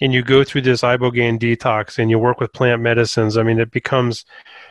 and 0.00 0.12
you 0.12 0.22
go 0.22 0.44
through 0.44 0.60
this 0.60 0.82
ibogaine 0.82 1.40
detox 1.40 1.98
and 1.98 2.08
you 2.08 2.20
work 2.20 2.38
with 2.38 2.52
plant 2.52 2.80
medicines 2.80 3.36
i 3.36 3.42
mean 3.42 3.58
it 3.58 3.72
becomes 3.72 4.24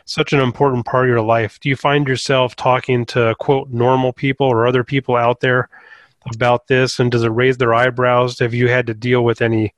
such 0.07 0.31
an 0.31 0.39
important 0.39 0.85
part 0.85 1.05
of 1.05 1.09
your 1.09 1.21
life. 1.21 1.59
Do 1.59 1.67
you 1.67 1.75
find 1.75 2.07
yourself 2.07 2.55
talking 2.55 3.05
to 3.07 3.35
quote 3.39 3.69
normal 3.69 4.13
people 4.13 4.47
or 4.47 4.65
other 4.65 4.83
people 4.83 5.17
out 5.17 5.41
there 5.41 5.69
about 6.33 6.67
this? 6.67 6.99
And 6.99 7.11
does 7.11 7.23
it 7.23 7.29
raise 7.29 7.57
their 7.57 7.73
eyebrows? 7.73 8.39
Have 8.39 8.53
you 8.53 8.69
had 8.69 8.87
to 8.87 8.93
deal 8.93 9.23
with 9.23 9.41
any 9.41 9.73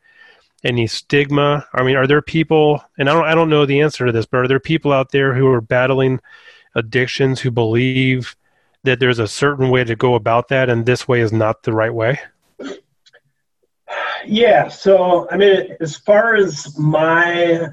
any 0.64 0.88
stigma? 0.88 1.66
I 1.74 1.84
mean 1.84 1.96
are 1.96 2.08
there 2.08 2.22
people 2.22 2.84
and 2.98 3.10
i 3.10 3.14
don't 3.14 3.26
i 3.26 3.36
don't 3.36 3.50
know 3.50 3.66
the 3.66 3.82
answer 3.82 4.06
to 4.06 4.12
this 4.12 4.26
but 4.26 4.38
are 4.38 4.48
there 4.48 4.60
people 4.60 4.94
out 4.94 5.12
there 5.12 5.34
who 5.34 5.48
are 5.48 5.62
battling 5.62 6.20
addictions 6.76 7.40
who 7.40 7.50
believe 7.50 8.36
that 8.84 9.00
there's 9.00 9.20
a 9.20 9.28
certain 9.28 9.70
way 9.70 9.84
to 9.84 9.96
go 9.96 10.16
about 10.16 10.48
that 10.48 10.70
and 10.70 10.86
this 10.86 11.08
way 11.08 11.20
is 11.20 11.32
not 11.32 11.64
the 11.64 11.74
right 11.74 11.94
way 11.94 12.20
yeah. 14.26 14.68
So, 14.68 15.28
I 15.32 15.38
mean, 15.38 15.76
as 15.80 15.98
far 15.98 16.36
as 16.36 16.78
my 16.78 17.68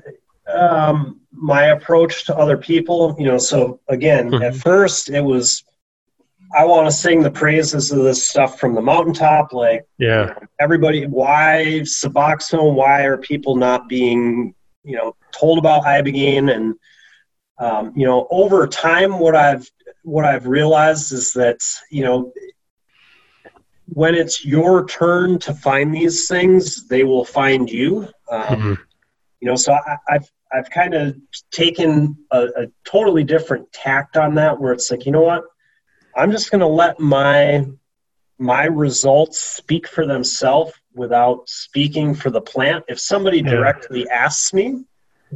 um, 0.53 1.21
my 1.33 1.67
approach 1.67 2.25
to 2.27 2.37
other 2.37 2.57
people, 2.57 3.17
you 3.19 3.27
know, 3.27 3.39
so 3.39 3.81
again, 3.89 4.31
mm-hmm. 4.31 4.43
at 4.43 4.57
first 4.57 5.11
it 5.11 5.21
was 5.21 5.65
I 6.57 6.65
want 6.65 6.87
to 6.87 6.93
sing 6.93 7.23
the 7.23 7.31
praises 7.31 7.91
of 7.91 7.99
this 8.05 8.27
stuff 8.27 8.61
from 8.61 8.75
the 8.75 8.81
mountaintop. 8.81 9.53
Like, 9.53 9.87
yeah, 9.99 10.35
everybody, 10.61 11.07
why 11.07 11.81
Suboxone? 11.83 12.75
Why 12.75 13.03
are 13.03 13.19
people 13.19 13.57
not 13.57 13.89
being, 13.89 14.55
you 14.85 14.97
know, 14.97 15.17
told 15.33 15.59
about 15.59 15.85
Ibogaine? 15.85 16.55
And, 16.55 16.75
um, 17.59 17.93
you 17.97 18.07
know, 18.07 18.29
over 18.31 18.67
time, 18.67 19.19
what 19.19 19.35
I've 19.35 19.69
what 20.03 20.25
I've 20.25 20.47
realized 20.47 21.13
is 21.13 21.33
that, 21.33 21.61
you 21.91 22.05
know, 22.05 22.33
when 23.89 24.15
it's 24.15 24.45
your 24.45 24.87
turn 24.87 25.39
to 25.41 25.55
find 25.55 25.95
these 25.95 26.29
things, 26.29 26.89
they 26.89 27.05
will 27.05 27.25
find 27.25 27.71
you. 27.71 28.09
Um, 28.31 28.43
mm-hmm. 28.43 28.75
You 29.41 29.49
know, 29.49 29.57
so 29.57 29.73
I, 29.73 29.97
I've 30.09 30.31
I've 30.53 30.71
kind 30.71 30.95
of 30.95 31.17
taken 31.51 32.17
a, 32.31 32.47
a 32.57 32.67
totally 32.85 33.25
different 33.25 33.73
tact 33.73 34.17
on 34.17 34.35
that, 34.37 34.59
where 34.61 34.73
it's 34.73 34.91
like, 34.91 35.07
you 35.07 35.13
know 35.13 35.23
what 35.23 35.45
I'm 36.17 36.31
just 36.31 36.51
going 36.51 36.61
to 36.61 36.67
let 36.67 36.99
my 36.99 37.67
my 38.39 38.65
results 38.65 39.41
speak 39.41 39.87
for 39.87 40.07
themselves 40.07 40.73
without 40.95 41.49
speaking 41.49 42.15
for 42.15 42.31
the 42.31 42.41
plant. 42.41 42.85
If 42.89 42.99
somebody 42.99 43.43
directly 43.43 44.09
asks 44.09 44.53
me, 44.53 44.85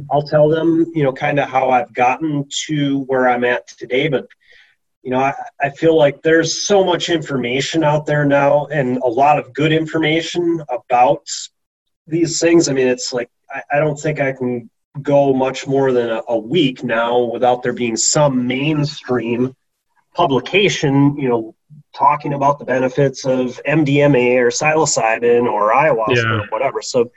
I'll 0.09 0.23
tell 0.23 0.49
them, 0.49 0.91
you 0.93 1.03
know, 1.03 1.13
kind 1.13 1.39
of 1.39 1.49
how 1.49 1.69
I've 1.69 1.93
gotten 1.93 2.47
to 2.67 2.99
where 3.01 3.27
I'm 3.29 3.43
at 3.43 3.67
today. 3.67 4.07
But, 4.07 4.27
you 5.03 5.11
know, 5.11 5.19
I, 5.19 5.33
I 5.59 5.69
feel 5.71 5.97
like 5.97 6.21
there's 6.21 6.65
so 6.65 6.83
much 6.83 7.09
information 7.09 7.83
out 7.83 8.05
there 8.05 8.25
now 8.25 8.67
and 8.67 8.97
a 8.97 9.07
lot 9.07 9.39
of 9.39 9.53
good 9.53 9.71
information 9.71 10.63
about 10.69 11.27
these 12.07 12.39
things. 12.39 12.69
I 12.69 12.73
mean, 12.73 12.87
it's 12.87 13.11
like, 13.11 13.29
I, 13.49 13.63
I 13.73 13.79
don't 13.79 13.99
think 13.99 14.19
I 14.19 14.33
can 14.33 14.69
go 15.01 15.33
much 15.33 15.65
more 15.65 15.91
than 15.91 16.09
a, 16.09 16.21
a 16.27 16.37
week 16.37 16.83
now 16.83 17.19
without 17.19 17.63
there 17.63 17.73
being 17.73 17.95
some 17.95 18.45
mainstream 18.45 19.55
publication, 20.13 21.17
you 21.17 21.29
know, 21.29 21.55
talking 21.95 22.33
about 22.33 22.59
the 22.59 22.65
benefits 22.65 23.25
of 23.25 23.59
MDMA 23.67 24.37
or 24.37 24.49
psilocybin 24.49 25.45
or 25.45 25.71
ayahuasca 25.73 26.15
yeah. 26.15 26.41
or 26.41 26.47
whatever. 26.47 26.81
So, 26.81 27.11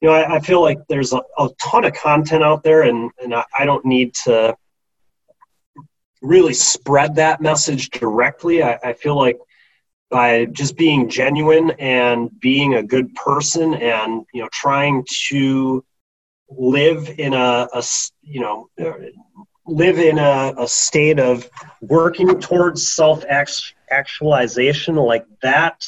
you 0.00 0.08
know, 0.08 0.14
I, 0.14 0.36
I 0.36 0.40
feel 0.40 0.62
like 0.62 0.78
there's 0.88 1.12
a, 1.12 1.20
a, 1.38 1.48
ton 1.60 1.84
of 1.84 1.92
content 1.92 2.42
out 2.42 2.62
there, 2.62 2.82
and 2.82 3.10
and 3.22 3.34
I, 3.34 3.44
I, 3.58 3.64
don't 3.66 3.84
need 3.84 4.14
to 4.24 4.56
really 6.20 6.54
spread 6.54 7.16
that 7.16 7.40
message 7.40 7.90
directly. 7.90 8.62
I, 8.62 8.78
I 8.82 8.92
feel 8.92 9.16
like 9.16 9.38
by 10.10 10.46
just 10.46 10.76
being 10.76 11.08
genuine 11.08 11.70
and 11.78 12.30
being 12.40 12.74
a 12.74 12.82
good 12.82 13.14
person, 13.14 13.74
and 13.74 14.26
you 14.34 14.42
know, 14.42 14.48
trying 14.52 15.06
to 15.28 15.84
live 16.48 17.08
in 17.18 17.32
a, 17.32 17.68
a 17.72 17.82
you 18.22 18.40
know 18.40 18.68
live 19.66 19.98
in 19.98 20.18
a, 20.18 20.52
a 20.58 20.66
state 20.66 21.20
of 21.20 21.48
working 21.80 22.40
towards 22.40 22.90
self 22.90 23.24
actualization 23.90 24.96
like 24.96 25.26
that 25.42 25.84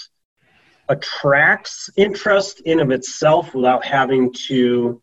attracts 0.89 1.91
interest 1.97 2.61
in 2.61 2.80
of 2.80 2.91
itself 2.91 3.55
without 3.55 3.85
having 3.85 4.33
to 4.33 5.03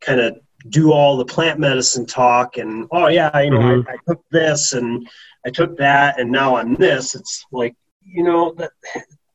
kind 0.00 0.20
of 0.20 0.38
do 0.68 0.92
all 0.92 1.16
the 1.16 1.24
plant 1.24 1.58
medicine 1.58 2.06
talk 2.06 2.58
and 2.58 2.86
oh 2.90 3.08
yeah 3.08 3.40
you 3.40 3.50
know 3.50 3.58
mm-hmm. 3.58 3.88
I, 3.88 3.94
I, 3.94 3.96
took 4.06 4.22
this 4.30 4.74
and 4.74 5.08
i 5.46 5.50
took 5.50 5.76
that 5.78 6.20
and 6.20 6.30
now 6.30 6.56
i'm 6.56 6.74
this 6.74 7.14
it's 7.14 7.44
like 7.50 7.74
you 8.04 8.22
know 8.22 8.52
that 8.58 8.72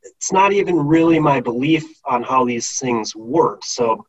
it's 0.04 0.32
not 0.32 0.54
even 0.54 0.78
really 0.78 1.20
my 1.20 1.42
belief 1.42 1.84
on 2.06 2.22
how 2.22 2.46
these 2.46 2.78
things 2.80 3.16
work 3.16 3.64
so 3.64 4.06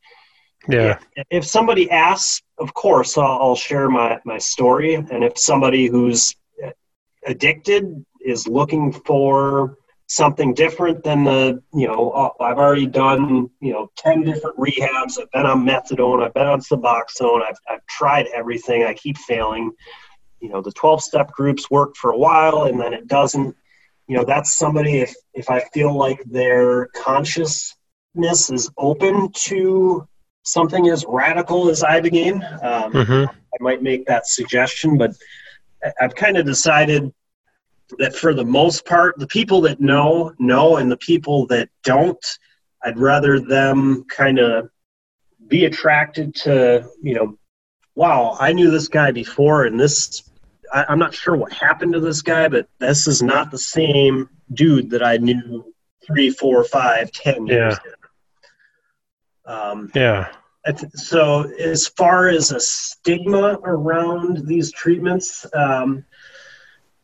yeah. 0.69 0.99
If 1.31 1.45
somebody 1.45 1.91
asks, 1.91 2.43
of 2.59 2.75
course, 2.75 3.17
I'll, 3.17 3.39
I'll 3.41 3.57
share 3.57 3.89
my, 3.89 4.19
my 4.25 4.39
story. 4.39 4.95
And 4.95 5.23
if 5.23 5.39
somebody 5.39 5.87
who's 5.87 6.35
addicted 7.27 8.05
is 8.21 8.49
looking 8.49 8.93
for 8.93 9.79
something 10.07 10.55
different 10.55 11.03
than 11.03 11.25
the, 11.25 11.63
you 11.75 11.87
know, 11.89 12.11
uh, 12.11 12.43
I've 12.43 12.59
already 12.59 12.87
done, 12.87 13.51
you 13.61 13.73
know, 13.73 13.91
10 13.97 14.23
different 14.23 14.57
rehabs. 14.57 15.21
I've 15.21 15.31
been 15.33 15.47
on 15.47 15.67
methadone. 15.67 16.25
I've 16.25 16.35
been 16.35 16.47
on 16.47 16.61
Suboxone. 16.61 17.43
I've, 17.43 17.59
I've 17.69 17.87
tried 17.87 18.27
everything. 18.35 18.85
I 18.85 18.95
keep 18.95 19.19
failing. 19.19 19.73
You 20.41 20.51
know, 20.51 20.63
the 20.63 20.73
12 20.73 21.03
step 21.03 21.33
groups 21.33 21.71
work 21.71 21.97
for 21.97 22.13
a 22.13 22.19
while 22.19 22.65
and 22.65 22.81
then 22.81 22.95
it 22.95 23.09
doesn't. 23.09 23.57
You 24.07 24.17
know, 24.17 24.25
that's 24.25 24.57
somebody, 24.57 24.99
if, 24.99 25.13
if 25.35 25.51
I 25.51 25.61
feel 25.75 25.93
like 25.93 26.23
their 26.25 26.87
consciousness 26.89 27.75
is 28.51 28.71
open 28.79 29.33
to 29.33 30.07
something 30.45 30.89
as 30.89 31.05
radical 31.09 31.69
as 31.69 31.83
Ibogaine, 31.83 32.41
um, 32.63 32.93
mm-hmm. 32.93 33.25
I 33.25 33.57
might 33.59 33.83
make 33.83 34.07
that 34.07 34.29
suggestion. 34.29 34.97
But 34.97 35.17
I've 36.01 36.15
kind 36.15 36.37
of 36.37 36.47
decided 36.47 37.13
that 37.99 38.14
for 38.14 38.34
the 38.34 38.45
most 38.45 38.84
part, 38.84 39.18
the 39.18 39.26
people 39.26 39.61
that 39.62 39.80
know, 39.80 40.32
know, 40.39 40.76
and 40.76 40.91
the 40.91 40.97
people 40.97 41.47
that 41.47 41.68
don't, 41.84 42.24
I'd 42.84 42.99
rather 42.99 43.41
them 43.41 44.05
kind 44.05 44.39
of 44.39 44.70
be 45.47 45.64
attracted 45.64 46.34
to, 46.37 46.89
you 47.03 47.14
know, 47.14 47.39
wow, 47.95 48.37
I 48.39 48.53
knew 48.53 48.70
this 48.70 48.89
guy 48.89 49.11
before, 49.11 49.64
and 49.64 49.78
this, 49.78 50.28
I, 50.72 50.93
am 50.93 50.99
not 50.99 51.14
sure 51.14 51.37
what 51.37 51.53
happened 51.53 51.93
to 51.95 52.01
this 52.01 52.22
guy, 52.22 52.49
but 52.49 52.68
this 52.78 53.07
is 53.07 53.22
not 53.22 53.51
the 53.51 53.59
same 53.59 54.28
dude 54.53 54.91
that 54.91 55.03
I 55.03 55.16
knew 55.16 55.72
three, 56.07 56.30
four, 56.30 56.64
five, 56.64 57.11
ten 57.12 57.47
years 57.47 57.78
yeah. 57.84 57.93
Um, 59.47 59.91
yeah. 59.95 60.32
So, 60.95 61.43
as 61.61 61.87
far 61.87 62.28
as 62.28 62.51
a 62.51 62.59
stigma 62.59 63.61
around 63.62 64.47
these 64.47 64.72
treatments, 64.72 65.47
um, 65.55 66.05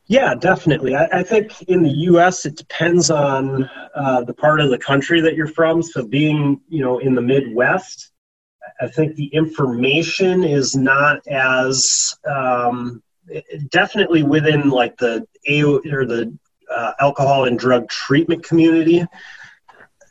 yeah, 0.07 0.35
definitely. 0.35 0.95
I, 0.95 1.07
I, 1.13 1.23
think 1.23 1.63
in 1.63 1.83
the 1.83 1.91
U.S. 1.91 2.45
it 2.45 2.57
depends 2.57 3.11
on 3.11 3.69
uh, 3.95 4.23
the 4.25 4.35
part 4.35 4.61
of 4.61 4.71
the 4.71 4.79
country 4.79 5.21
that 5.21 5.37
you're 5.37 5.47
from. 5.47 5.83
So, 5.83 6.05
being 6.05 6.61
you 6.69 6.83
know 6.83 6.99
in 6.99 7.15
the 7.15 7.23
Midwest, 7.23 8.11
I 8.81 8.89
think 8.89 9.15
the 9.15 9.27
information 9.27 10.45
is 10.45 10.77
not 10.77 11.27
as 11.29 12.15
um, 12.29 13.03
definitely 13.71 14.23
within 14.23 14.71
like 14.71 14.97
the 14.99 15.27
AO 15.49 15.81
or 15.91 16.05
the 16.05 16.37
uh, 16.71 16.93
alcohol 17.01 17.45
and 17.45 17.59
drug 17.59 17.89
treatment 17.89 18.45
community. 18.45 19.05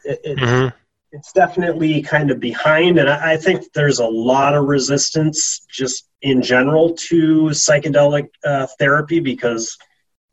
It, 0.04 0.38
mm-hmm 0.38 0.78
it's 1.12 1.32
definitely 1.34 2.02
kind 2.02 2.32
of 2.32 2.40
behind, 2.40 2.98
and 2.98 3.10
I, 3.10 3.34
I 3.34 3.38
think 3.38 3.72
there's 3.74 4.00
a 4.00 4.06
lot 4.06 4.56
of 4.56 4.66
resistance 4.66 5.66
just 5.70 6.08
in 6.22 6.42
general 6.42 6.94
to 7.10 7.46
psychedelic 7.50 8.30
uh, 8.44 8.68
therapy 8.80 9.20
because. 9.20 9.78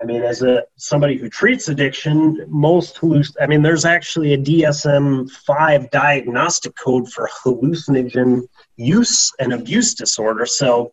I 0.00 0.04
mean, 0.04 0.22
as 0.22 0.42
a 0.42 0.62
somebody 0.76 1.16
who 1.16 1.28
treats 1.28 1.66
addiction, 1.66 2.46
most 2.46 2.98
halluc- 2.98 3.34
I 3.40 3.48
mean, 3.48 3.62
there's 3.62 3.84
actually 3.84 4.32
a 4.32 4.38
DSM-5 4.38 5.90
diagnostic 5.90 6.76
code 6.76 7.10
for 7.10 7.28
hallucinogen 7.42 8.42
use 8.76 9.32
and 9.40 9.52
abuse 9.52 9.94
disorder. 9.94 10.46
So, 10.46 10.92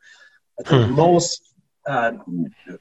I 0.59 0.63
think 0.67 0.87
hmm. 0.87 0.95
most 0.95 1.53
uh, 1.85 2.13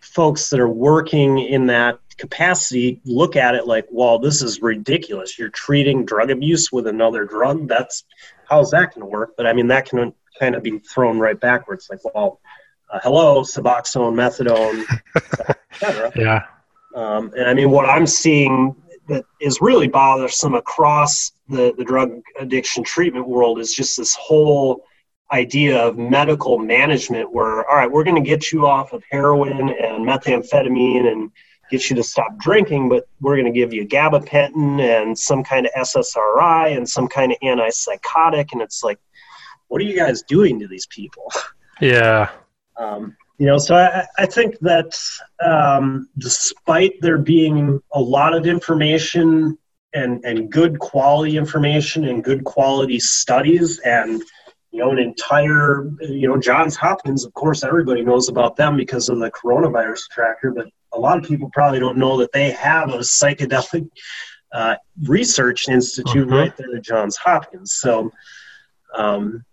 folks 0.01 0.49
that 0.49 0.61
are 0.61 0.69
working 0.69 1.41
in 1.41 1.67
that 1.67 1.99
capacity 2.19 3.01
look 3.05 3.37
at 3.37 3.55
it 3.55 3.67
like, 3.67 3.87
well, 3.91 4.19
this 4.19 4.43
is 4.43 4.63
ridiculous. 4.63 5.39
You're 5.39 5.51
treating 5.51 6.05
drug 6.05 6.31
abuse 6.31 6.73
with 6.73 6.87
another 6.87 7.25
drug. 7.25 7.69
That's 7.69 8.05
how's 8.49 8.71
that 8.71 8.95
going 8.95 9.01
to 9.01 9.07
work? 9.07 9.35
But 9.37 9.47
I 9.47 9.53
mean, 9.53 9.69
that 9.69 9.89
can 9.89 10.13
kind 10.39 10.55
of 10.55 10.63
be 10.63 10.79
thrown 10.79 11.19
right 11.19 11.39
backwards. 11.39 11.89
Like, 11.91 12.01
well, 12.05 12.41
uh, 12.91 13.01
hello, 13.03 13.43
Suboxone, 13.43 14.15
methadone, 14.15 14.85
etc. 15.73 16.13
Yeah. 16.17 16.43
Um, 16.95 17.33
and 17.37 17.49
I 17.49 17.55
mean, 17.55 17.71
what 17.71 17.89
I'm 17.89 18.07
seeing 18.07 18.77
that 19.09 19.25
is 19.41 19.61
really 19.61 19.89
bothersome 19.89 20.55
across 20.55 21.33
the, 21.49 21.75
the 21.77 21.85
drug 21.85 22.21
addiction 22.39 22.85
treatment 22.85 23.27
world 23.27 23.59
is 23.59 23.75
just 23.75 23.97
this 23.97 24.15
whole 24.15 24.85
idea 25.33 25.79
of 25.79 25.99
medical 25.99 26.59
management 26.59 27.33
where, 27.33 27.69
all 27.69 27.77
right, 27.77 27.91
we're 27.91 28.05
going 28.05 28.23
to 28.23 28.29
get 28.29 28.53
you 28.53 28.67
off 28.67 28.93
of 28.93 29.03
heroin 29.11 29.71
and 29.71 30.07
methamphetamine 30.07 31.11
and 31.11 31.31
get 31.75 31.91
you 31.91 31.97
to 31.97 32.03
stop 32.03 32.39
drinking, 32.39 32.89
but 32.89 33.09
we're 33.21 33.35
going 33.35 33.53
to 33.53 33.59
give 33.59 33.73
you 33.73 33.87
gabapentin 33.87 34.81
and 34.81 35.19
some 35.19 35.43
kind 35.43 35.67
of 35.67 35.73
SSRI 35.73 36.77
and 36.77 36.89
some 36.89 37.09
kind 37.09 37.33
of 37.33 37.39
antipsychotic. 37.43 38.53
And 38.53 38.63
it's 38.63 38.85
like, 38.85 38.99
what 39.69 39.81
are 39.81 39.85
you 39.85 39.97
guys 39.97 40.23
doing 40.23 40.61
to 40.61 40.69
these 40.69 40.87
people? 40.87 41.31
Yeah. 41.81 42.31
Um, 42.77 43.17
you 43.39 43.47
know, 43.47 43.59
so 43.59 43.75
I, 43.75 44.07
I 44.17 44.27
think 44.27 44.59
that 44.61 44.97
um, 45.45 46.09
despite 46.19 47.01
there 47.01 47.19
being 47.19 47.83
a 47.93 48.01
lot 48.01 48.33
of 48.33 48.47
information 48.47 49.59
and, 49.93 50.25
and 50.25 50.51
good 50.51 50.79
quality 50.79 51.37
information 51.37 52.05
and 52.05 52.23
good 52.23 52.45
quality 52.45 53.01
studies 53.01 53.81
and 53.81 54.23
you 54.75 54.81
know, 54.81 54.91
an 54.91 54.99
entire, 54.99 55.89
you 56.01 56.27
know, 56.27 56.37
Johns 56.37 56.75
Hopkins, 56.75 57.25
of 57.25 57.33
course, 57.35 57.63
everybody 57.63 58.03
knows 58.03 58.29
about 58.29 58.57
them 58.57 58.77
because 58.77 59.09
of 59.09 59.21
the 59.21 59.31
coronavirus 59.31 60.01
tracker, 60.11 60.51
but 60.51 60.67
a 60.93 60.99
lot 60.99 61.17
of 61.17 61.23
people 61.23 61.49
probably 61.53 61.79
don't 61.79 61.97
know 61.97 62.17
that 62.17 62.33
they 62.33 62.51
have 62.51 62.93
a 62.93 62.99
psychedelic 62.99 63.89
uh, 64.53 64.75
research 65.05 65.69
institute 65.69 66.27
uh-huh. 66.27 66.37
right 66.37 66.57
there 66.57 66.75
at 66.75 66.83
Johns 66.83 67.17
Hopkins. 67.17 67.75
So, 67.75 68.11
um, 68.97 69.45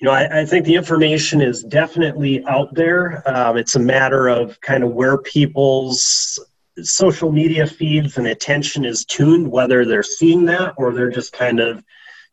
you 0.00 0.06
know, 0.06 0.10
I, 0.10 0.40
I, 0.40 0.44
think 0.44 0.66
the 0.66 0.74
information 0.74 1.40
is 1.40 1.62
definitely 1.62 2.44
out 2.46 2.74
there. 2.74 3.22
Um, 3.24 3.56
it's 3.56 3.76
a 3.76 3.80
matter 3.80 4.26
of 4.26 4.60
kind 4.62 4.82
of 4.82 4.90
where 4.90 5.16
people's 5.18 6.40
social 6.80 7.30
media 7.30 7.68
feeds 7.68 8.18
and 8.18 8.26
attention 8.26 8.84
is 8.84 9.04
tuned, 9.04 9.48
whether 9.48 9.84
they're 9.84 10.02
seeing 10.02 10.44
that 10.46 10.74
or 10.76 10.92
they're 10.92 11.08
just 11.08 11.32
kind 11.32 11.60
of, 11.60 11.84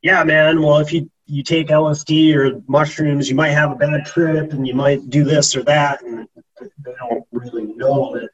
yeah, 0.01 0.23
man, 0.23 0.63
well, 0.63 0.79
if 0.79 0.91
you, 0.91 1.11
you 1.33 1.41
take 1.41 1.69
LSD 1.69 2.35
or 2.35 2.61
mushrooms, 2.67 3.27
you 3.27 3.35
might 3.35 3.49
have 3.49 3.71
a 3.71 3.75
bad 3.75 4.05
trip 4.05 4.53
and 4.53 4.67
you 4.67 4.75
might 4.75 5.09
do 5.09 5.23
this 5.23 5.55
or 5.55 5.63
that. 5.63 6.03
And 6.03 6.27
they 6.59 6.93
don't 6.99 7.25
really 7.31 7.73
know 7.75 8.13
that, 8.13 8.29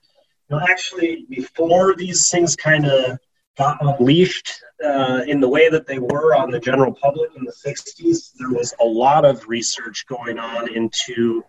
you 0.50 0.58
know, 0.58 0.60
actually, 0.70 1.26
before 1.30 1.96
these 1.96 2.30
things 2.30 2.58
kind 2.58 2.86
of 2.86 3.18
got 3.58 3.78
unleashed 3.80 4.62
uh, 4.84 5.22
in 5.28 5.40
the 5.40 5.48
way 5.48 5.70
that 5.70 5.88
they 5.88 5.98
were 5.98 6.36
on 6.36 6.52
the 6.52 6.60
general 6.60 6.94
public 6.94 7.30
in 7.38 7.46
the 7.46 7.54
60s, 7.66 8.34
there 8.38 8.50
was 8.50 8.74
a 8.82 8.86
lot 8.86 9.24
of 9.24 9.48
research 9.48 10.06
going 10.08 10.38
on 10.38 10.74
into 10.74 11.42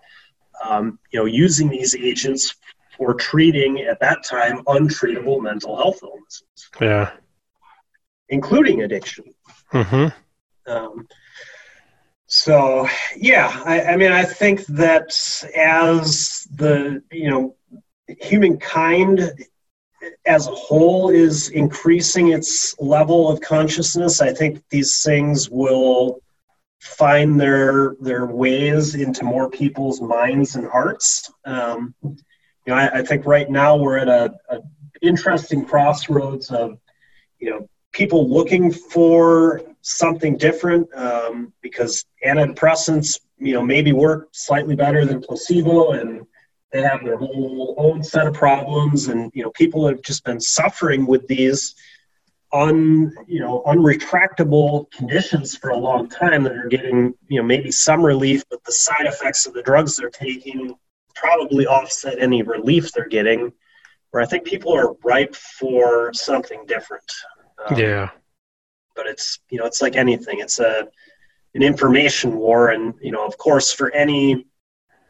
um, 0.64 1.00
you 1.10 1.18
know 1.18 1.24
using 1.24 1.68
these 1.68 1.96
agents 1.96 2.54
for 2.96 3.14
treating 3.14 3.80
at 3.80 3.98
that 3.98 4.22
time 4.22 4.62
untreatable 4.64 5.40
mental 5.40 5.76
health 5.76 5.98
illnesses. 6.02 6.70
Yeah, 6.80 7.10
including 8.28 8.82
addiction. 8.82 9.24
Mm-hmm. 9.72 10.70
Um, 10.70 11.08
so 12.30 12.88
yeah, 13.16 13.60
I, 13.64 13.82
I 13.82 13.96
mean, 13.96 14.12
I 14.12 14.24
think 14.24 14.64
that 14.66 15.10
as 15.56 16.46
the 16.54 17.02
you 17.10 17.28
know 17.28 17.56
humankind 18.06 19.32
as 20.24 20.46
a 20.46 20.52
whole 20.52 21.10
is 21.10 21.48
increasing 21.48 22.28
its 22.28 22.78
level 22.78 23.28
of 23.28 23.40
consciousness, 23.40 24.20
I 24.20 24.32
think 24.32 24.62
these 24.70 25.02
things 25.02 25.50
will 25.50 26.22
find 26.78 27.38
their 27.38 27.96
their 28.00 28.26
ways 28.26 28.94
into 28.94 29.24
more 29.24 29.50
people's 29.50 30.00
minds 30.00 30.54
and 30.54 30.68
hearts. 30.68 31.32
Um, 31.44 31.96
you 32.02 32.16
know, 32.68 32.74
I, 32.74 33.00
I, 33.00 33.02
think 33.02 33.26
right 33.26 33.50
now 33.50 33.76
we're 33.76 33.98
at 33.98 34.08
a, 34.08 34.32
a, 34.48 34.60
interesting 35.02 35.64
crossroads 35.64 36.50
of 36.50 36.78
you 37.40 37.50
know 37.50 37.68
people 37.92 38.28
looking 38.28 38.72
for 38.72 39.62
something 39.82 40.36
different 40.36 40.92
um, 40.94 41.52
because 41.62 42.04
antidepressants 42.24 43.20
you 43.38 43.54
know 43.54 43.62
maybe 43.62 43.92
work 43.92 44.28
slightly 44.32 44.76
better 44.76 45.04
than 45.04 45.20
placebo 45.20 45.92
and 45.92 46.26
they 46.72 46.82
have 46.82 47.04
their 47.04 47.16
whole 47.16 47.74
own 47.78 48.02
set 48.02 48.26
of 48.26 48.34
problems, 48.34 49.08
and 49.08 49.30
you 49.34 49.42
know 49.42 49.50
people 49.50 49.88
have 49.88 50.02
just 50.02 50.24
been 50.24 50.40
suffering 50.40 51.06
with 51.06 51.26
these 51.26 51.74
un 52.52 53.12
you 53.26 53.40
know 53.40 53.62
unretractable 53.66 54.90
conditions 54.90 55.56
for 55.56 55.70
a 55.70 55.76
long 55.76 56.08
time 56.08 56.42
that 56.42 56.52
are 56.52 56.68
getting 56.68 57.14
you 57.28 57.40
know 57.40 57.46
maybe 57.46 57.72
some 57.72 58.02
relief, 58.02 58.44
but 58.50 58.62
the 58.64 58.72
side 58.72 59.06
effects 59.06 59.46
of 59.46 59.52
the 59.52 59.62
drugs 59.62 59.96
they're 59.96 60.10
taking 60.10 60.74
probably 61.14 61.66
offset 61.66 62.20
any 62.20 62.42
relief 62.42 62.92
they're 62.92 63.08
getting. 63.08 63.52
Where 64.10 64.22
I 64.22 64.26
think 64.26 64.44
people 64.44 64.72
are 64.72 64.94
ripe 65.04 65.36
for 65.36 66.12
something 66.12 66.64
different. 66.66 67.12
Um, 67.68 67.78
yeah. 67.78 68.10
But 68.96 69.06
it's 69.06 69.38
you 69.50 69.58
know 69.58 69.66
it's 69.66 69.82
like 69.82 69.96
anything. 69.96 70.40
It's 70.40 70.58
a 70.58 70.88
an 71.54 71.62
information 71.62 72.36
war, 72.36 72.70
and 72.70 72.94
you 73.00 73.12
know 73.12 73.26
of 73.26 73.36
course 73.38 73.72
for 73.72 73.90
any 73.92 74.46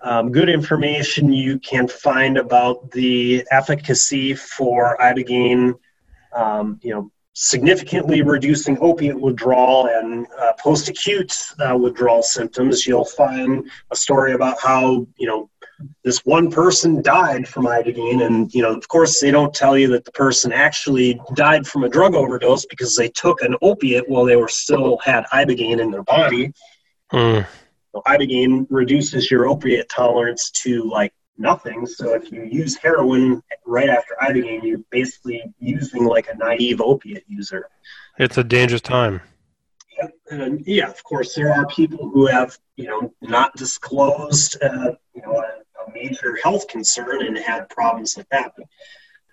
um, 0.03 0.33
good 0.33 0.49
information 0.49 1.33
you 1.33 1.59
can 1.59 1.87
find 1.87 2.39
about 2.39 2.91
the 2.91 3.45
efficacy 3.51 4.35
for 4.35 4.97
ibogaine, 5.01 5.75
um, 6.35 6.81
you 6.83 6.95
know, 6.95 7.11
significantly 7.35 8.23
reducing 8.23 8.79
opiate 8.81 9.19
withdrawal 9.19 9.87
and 9.87 10.27
uh, 10.41 10.53
post-acute 10.59 11.37
uh, 11.61 11.77
withdrawal 11.77 12.23
symptoms. 12.23 12.87
You'll 12.87 13.05
find 13.05 13.71
a 13.91 13.97
story 13.97 14.33
about 14.33 14.61
how 14.61 15.07
you 15.17 15.27
know 15.27 15.51
this 16.05 16.24
one 16.24 16.51
person 16.51 17.03
died 17.03 17.47
from 17.47 17.66
ibogaine, 17.66 18.24
and 18.24 18.53
you 18.55 18.62
know, 18.62 18.74
of 18.74 18.87
course, 18.89 19.20
they 19.20 19.31
don't 19.31 19.55
tell 19.55 19.76
you 19.76 19.89
that 19.89 20.05
the 20.05 20.12
person 20.12 20.53
actually 20.53 21.20
died 21.35 21.66
from 21.66 21.85
a 21.85 21.89
drug 21.89 22.14
overdose 22.14 22.66
because 22.66 22.97
they 22.97 23.09
took 23.09 23.43
an 23.43 23.57
opiate 23.62 24.09
while 24.09 24.24
they 24.24 24.37
were 24.37 24.49
still 24.49 24.99
had 24.99 25.24
ibogaine 25.33 25.81
in 25.81 25.91
their 25.91 26.03
body. 26.03 26.53
Mm. 27.12 27.47
So 27.93 28.03
ibogaine 28.07 28.66
reduces 28.70 29.31
your 29.31 29.49
opiate 29.49 29.89
tolerance 29.89 30.51
to 30.62 30.89
like 30.89 31.12
nothing. 31.39 31.87
So 31.87 32.14
if 32.14 32.31
you 32.31 32.45
use 32.45 32.76
heroin 32.76 33.43
right 33.66 33.89
after 33.89 34.16
ibogaine, 34.22 34.62
you're 34.62 34.78
basically 34.91 35.43
using 35.59 36.05
like 36.05 36.28
a 36.33 36.37
naive 36.37 36.81
opiate 36.81 37.24
user. 37.26 37.66
It's 38.18 38.39
a 38.39 38.45
dangerous 38.45 38.83
time. 38.83 39.20
Yeah, 39.97 40.09
and 40.31 40.66
yeah, 40.66 40.89
of 40.89 41.03
course, 41.03 41.35
there 41.35 41.53
are 41.53 41.66
people 41.66 42.11
who 42.11 42.26
have 42.26 42.57
you 42.76 42.87
know 42.87 43.12
not 43.20 43.55
disclosed 43.57 44.57
uh, 44.62 44.93
you 45.14 45.22
know 45.22 45.43
a, 45.87 45.93
major 45.93 46.39
health 46.43 46.68
concern 46.68 47.26
and 47.26 47.37
had 47.37 47.68
problems 47.68 48.16
like 48.16 48.28
that. 48.31 48.53
But 48.57 48.66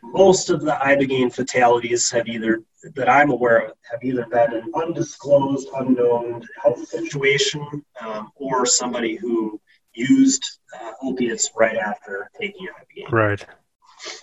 most 0.03 0.49
of 0.49 0.61
the 0.61 0.71
ibogaine 0.71 1.33
fatalities 1.33 2.09
have 2.11 2.27
either 2.27 2.63
that 2.95 3.09
I'm 3.09 3.31
aware 3.31 3.57
of 3.57 3.73
have 3.91 4.03
either 4.03 4.25
been 4.25 4.53
an 4.53 4.71
undisclosed, 4.75 5.67
unknown 5.75 6.45
health 6.61 6.87
situation, 6.87 7.83
um, 8.01 8.31
or 8.35 8.65
somebody 8.65 9.15
who 9.15 9.59
used 9.93 10.43
uh, 10.79 10.91
opiates 11.01 11.51
right 11.57 11.77
after 11.77 12.29
taking 12.39 12.67
ibogaine. 12.67 13.11
Right. 13.11 13.45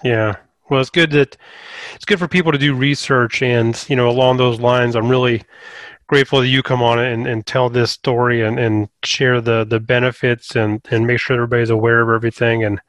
Yeah. 0.02 0.36
Well, 0.70 0.80
it's 0.80 0.90
good 0.90 1.10
that 1.10 1.36
it's 1.94 2.06
good 2.06 2.18
for 2.18 2.28
people 2.28 2.52
to 2.52 2.58
do 2.58 2.74
research, 2.74 3.42
and 3.42 3.84
you 3.88 3.96
know, 3.96 4.08
along 4.08 4.38
those 4.38 4.60
lines, 4.60 4.96
I'm 4.96 5.08
really 5.08 5.42
grateful 6.06 6.40
that 6.40 6.48
you 6.48 6.62
come 6.62 6.82
on 6.82 6.98
and, 6.98 7.26
and 7.26 7.46
tell 7.46 7.68
this 7.68 7.90
story 7.90 8.42
and, 8.42 8.58
and 8.58 8.88
share 9.04 9.40
the 9.40 9.64
the 9.64 9.80
benefits 9.80 10.56
and 10.56 10.86
and 10.90 11.06
make 11.06 11.20
sure 11.20 11.36
everybody's 11.36 11.70
aware 11.70 12.00
of 12.00 12.14
everything 12.14 12.64
and 12.64 12.80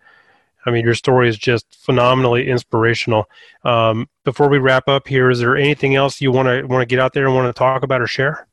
I 0.66 0.72
mean, 0.72 0.84
your 0.84 0.96
story 0.96 1.30
is 1.30 1.38
just 1.38 1.78
phenomenally 1.86 2.50
inspirational. 2.50 3.30
Um, 3.64 4.10
before 4.24 4.50
we 4.50 4.58
wrap 4.58 4.88
up 4.88 5.08
here, 5.08 5.30
is 5.30 5.40
there 5.40 5.56
anything 5.56 5.96
else 5.96 6.20
you 6.20 6.32
want 6.32 6.48
to 6.48 6.64
want 6.64 6.82
to 6.82 6.86
get 6.86 7.00
out 7.00 7.14
there 7.14 7.28
and 7.28 7.36
want 7.36 7.48
to 7.48 7.58
talk 7.58 7.84
about 7.84 8.02
or 8.02 8.08
share? 8.08 8.48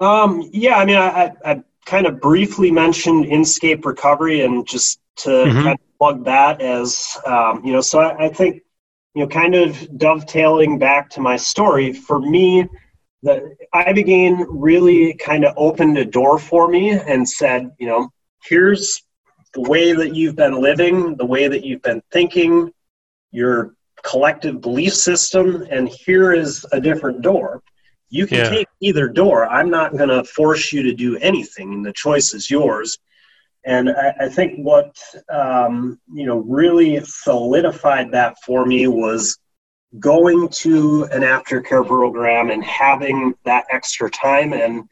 Um, 0.00 0.48
yeah, 0.52 0.76
I 0.76 0.84
mean, 0.84 0.96
I, 0.96 1.32
I, 1.44 1.62
kind 1.86 2.06
of 2.06 2.20
briefly 2.20 2.72
mentioned 2.72 3.26
Inscape 3.26 3.84
Recovery, 3.84 4.40
and 4.40 4.66
just 4.66 5.00
to 5.18 5.28
mm-hmm. 5.28 5.62
kind 5.62 5.78
of 5.78 5.98
plug 5.98 6.24
that 6.24 6.60
as 6.60 7.16
um, 7.24 7.64
you 7.64 7.72
know, 7.72 7.80
so 7.80 8.00
I, 8.00 8.26
I 8.26 8.28
think 8.28 8.62
you 9.14 9.22
know, 9.22 9.28
kind 9.28 9.54
of 9.54 9.98
dovetailing 9.98 10.78
back 10.78 11.08
to 11.10 11.20
my 11.20 11.36
story 11.36 11.92
for 11.92 12.18
me. 12.18 12.68
The 13.26 13.56
Ibogaine 13.74 14.46
really 14.48 15.14
kind 15.14 15.44
of 15.44 15.52
opened 15.56 15.98
a 15.98 16.04
door 16.04 16.38
for 16.38 16.68
me 16.68 16.90
and 16.90 17.28
said, 17.28 17.72
you 17.76 17.88
know, 17.88 18.08
here's 18.44 19.02
the 19.52 19.62
way 19.62 19.92
that 19.92 20.14
you've 20.14 20.36
been 20.36 20.60
living, 20.60 21.16
the 21.16 21.26
way 21.26 21.48
that 21.48 21.64
you've 21.64 21.82
been 21.82 22.02
thinking, 22.12 22.70
your 23.32 23.74
collective 24.04 24.60
belief 24.60 24.94
system, 24.94 25.66
and 25.70 25.88
here 25.88 26.32
is 26.32 26.64
a 26.70 26.80
different 26.80 27.22
door. 27.22 27.62
You 28.10 28.28
can 28.28 28.38
yeah. 28.38 28.50
take 28.50 28.68
either 28.80 29.08
door. 29.08 29.46
I'm 29.48 29.70
not 29.70 29.96
going 29.96 30.10
to 30.10 30.22
force 30.22 30.72
you 30.72 30.84
to 30.84 30.94
do 30.94 31.16
anything, 31.16 31.82
the 31.82 31.92
choice 31.92 32.32
is 32.32 32.48
yours. 32.48 32.96
And 33.64 33.90
I, 33.90 34.14
I 34.20 34.28
think 34.28 34.58
what 34.58 34.96
um, 35.28 35.98
you 36.12 36.26
know 36.26 36.38
really 36.38 37.00
solidified 37.04 38.12
that 38.12 38.36
for 38.44 38.64
me 38.64 38.86
was 38.86 39.36
going 39.98 40.48
to 40.48 41.04
an 41.04 41.22
aftercare 41.22 41.86
program 41.86 42.50
and 42.50 42.62
having 42.64 43.34
that 43.44 43.66
extra 43.70 44.10
time 44.10 44.52
and 44.52 44.88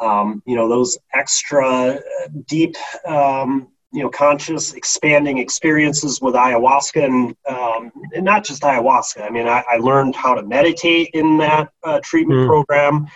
um, 0.00 0.42
you 0.46 0.54
know 0.54 0.68
those 0.68 0.98
extra 1.14 2.00
deep 2.46 2.76
um, 3.06 3.68
you 3.92 4.02
know 4.02 4.10
conscious 4.10 4.74
expanding 4.74 5.38
experiences 5.38 6.20
with 6.20 6.34
ayahuasca 6.34 7.04
and, 7.04 7.36
um, 7.48 7.90
and 8.14 8.24
not 8.24 8.44
just 8.44 8.62
ayahuasca. 8.62 9.22
I 9.22 9.30
mean 9.30 9.48
i, 9.48 9.62
I 9.68 9.76
learned 9.76 10.14
how 10.14 10.34
to 10.34 10.42
meditate 10.42 11.10
in 11.14 11.38
that 11.38 11.70
uh, 11.82 12.00
treatment 12.02 12.40
mm. 12.40 12.46
program. 12.46 13.06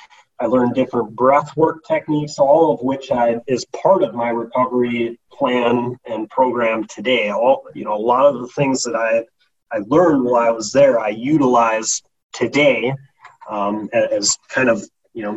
I 0.40 0.46
learned 0.46 0.74
different 0.74 1.14
breath 1.14 1.54
work 1.56 1.84
techniques 1.86 2.38
all 2.38 2.72
of 2.72 2.80
which 2.80 3.10
I, 3.10 3.40
is 3.46 3.64
part 3.66 4.02
of 4.02 4.14
my 4.14 4.30
recovery 4.30 5.18
plan 5.30 5.96
and 6.06 6.30
program 6.30 6.84
today. 6.84 7.30
All 7.30 7.64
you 7.74 7.84
know 7.84 7.94
a 7.94 8.00
lot 8.00 8.26
of 8.26 8.40
the 8.40 8.48
things 8.48 8.82
that 8.84 8.96
i 8.96 9.24
i 9.72 9.78
learned 9.86 10.24
while 10.24 10.36
i 10.36 10.50
was 10.50 10.72
there 10.72 11.00
i 11.00 11.08
utilize 11.08 12.02
today 12.32 12.92
um, 13.48 13.88
as 13.92 14.36
kind 14.48 14.68
of 14.68 14.82
you 15.14 15.22
know 15.22 15.36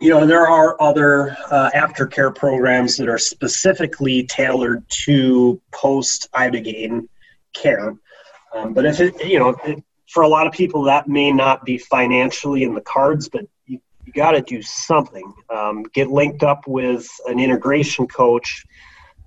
you 0.00 0.10
know, 0.10 0.26
there 0.26 0.48
are 0.48 0.80
other 0.80 1.36
uh, 1.50 1.70
aftercare 1.74 2.34
programs 2.34 2.96
that 2.96 3.08
are 3.08 3.18
specifically 3.18 4.24
tailored 4.24 4.84
to 4.88 5.60
post 5.70 6.28
ibogaine 6.34 7.08
care. 7.52 7.94
Um, 8.54 8.74
but 8.74 8.84
if 8.84 9.00
it, 9.00 9.24
you 9.24 9.38
know, 9.38 9.50
it, 9.64 9.82
for 10.08 10.22
a 10.22 10.28
lot 10.28 10.46
of 10.46 10.52
people, 10.52 10.82
that 10.84 11.08
may 11.08 11.32
not 11.32 11.64
be 11.64 11.78
financially 11.78 12.62
in 12.64 12.74
the 12.74 12.80
cards, 12.80 13.28
but 13.28 13.42
you, 13.66 13.80
you 14.04 14.12
got 14.12 14.32
to 14.32 14.42
do 14.42 14.62
something. 14.62 15.32
Um, 15.50 15.84
get 15.94 16.10
linked 16.10 16.42
up 16.42 16.66
with 16.66 17.08
an 17.26 17.38
integration 17.38 18.06
coach 18.06 18.64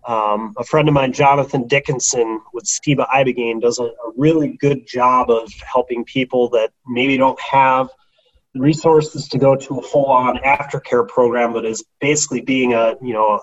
um, 0.07 0.53
a 0.57 0.63
friend 0.63 0.87
of 0.87 0.93
mine, 0.93 1.13
Jonathan 1.13 1.67
Dickinson 1.67 2.39
with 2.53 2.65
Steba 2.65 3.07
Ibogaine, 3.07 3.59
does 3.59 3.79
a, 3.79 3.85
a, 3.85 4.11
really 4.15 4.55
good 4.59 4.85
job 4.87 5.31
of 5.31 5.51
helping 5.61 6.05
people 6.05 6.49
that 6.49 6.71
maybe 6.85 7.17
don't 7.17 7.39
have 7.39 7.89
resources 8.55 9.27
to 9.29 9.37
go 9.37 9.55
to 9.55 9.79
a 9.79 9.81
full-on 9.81 10.37
aftercare 10.37 11.07
program, 11.07 11.53
but 11.53 11.65
is 11.65 11.83
basically 11.99 12.41
being 12.41 12.73
a 12.73 12.95
you 13.01 13.13
know 13.13 13.39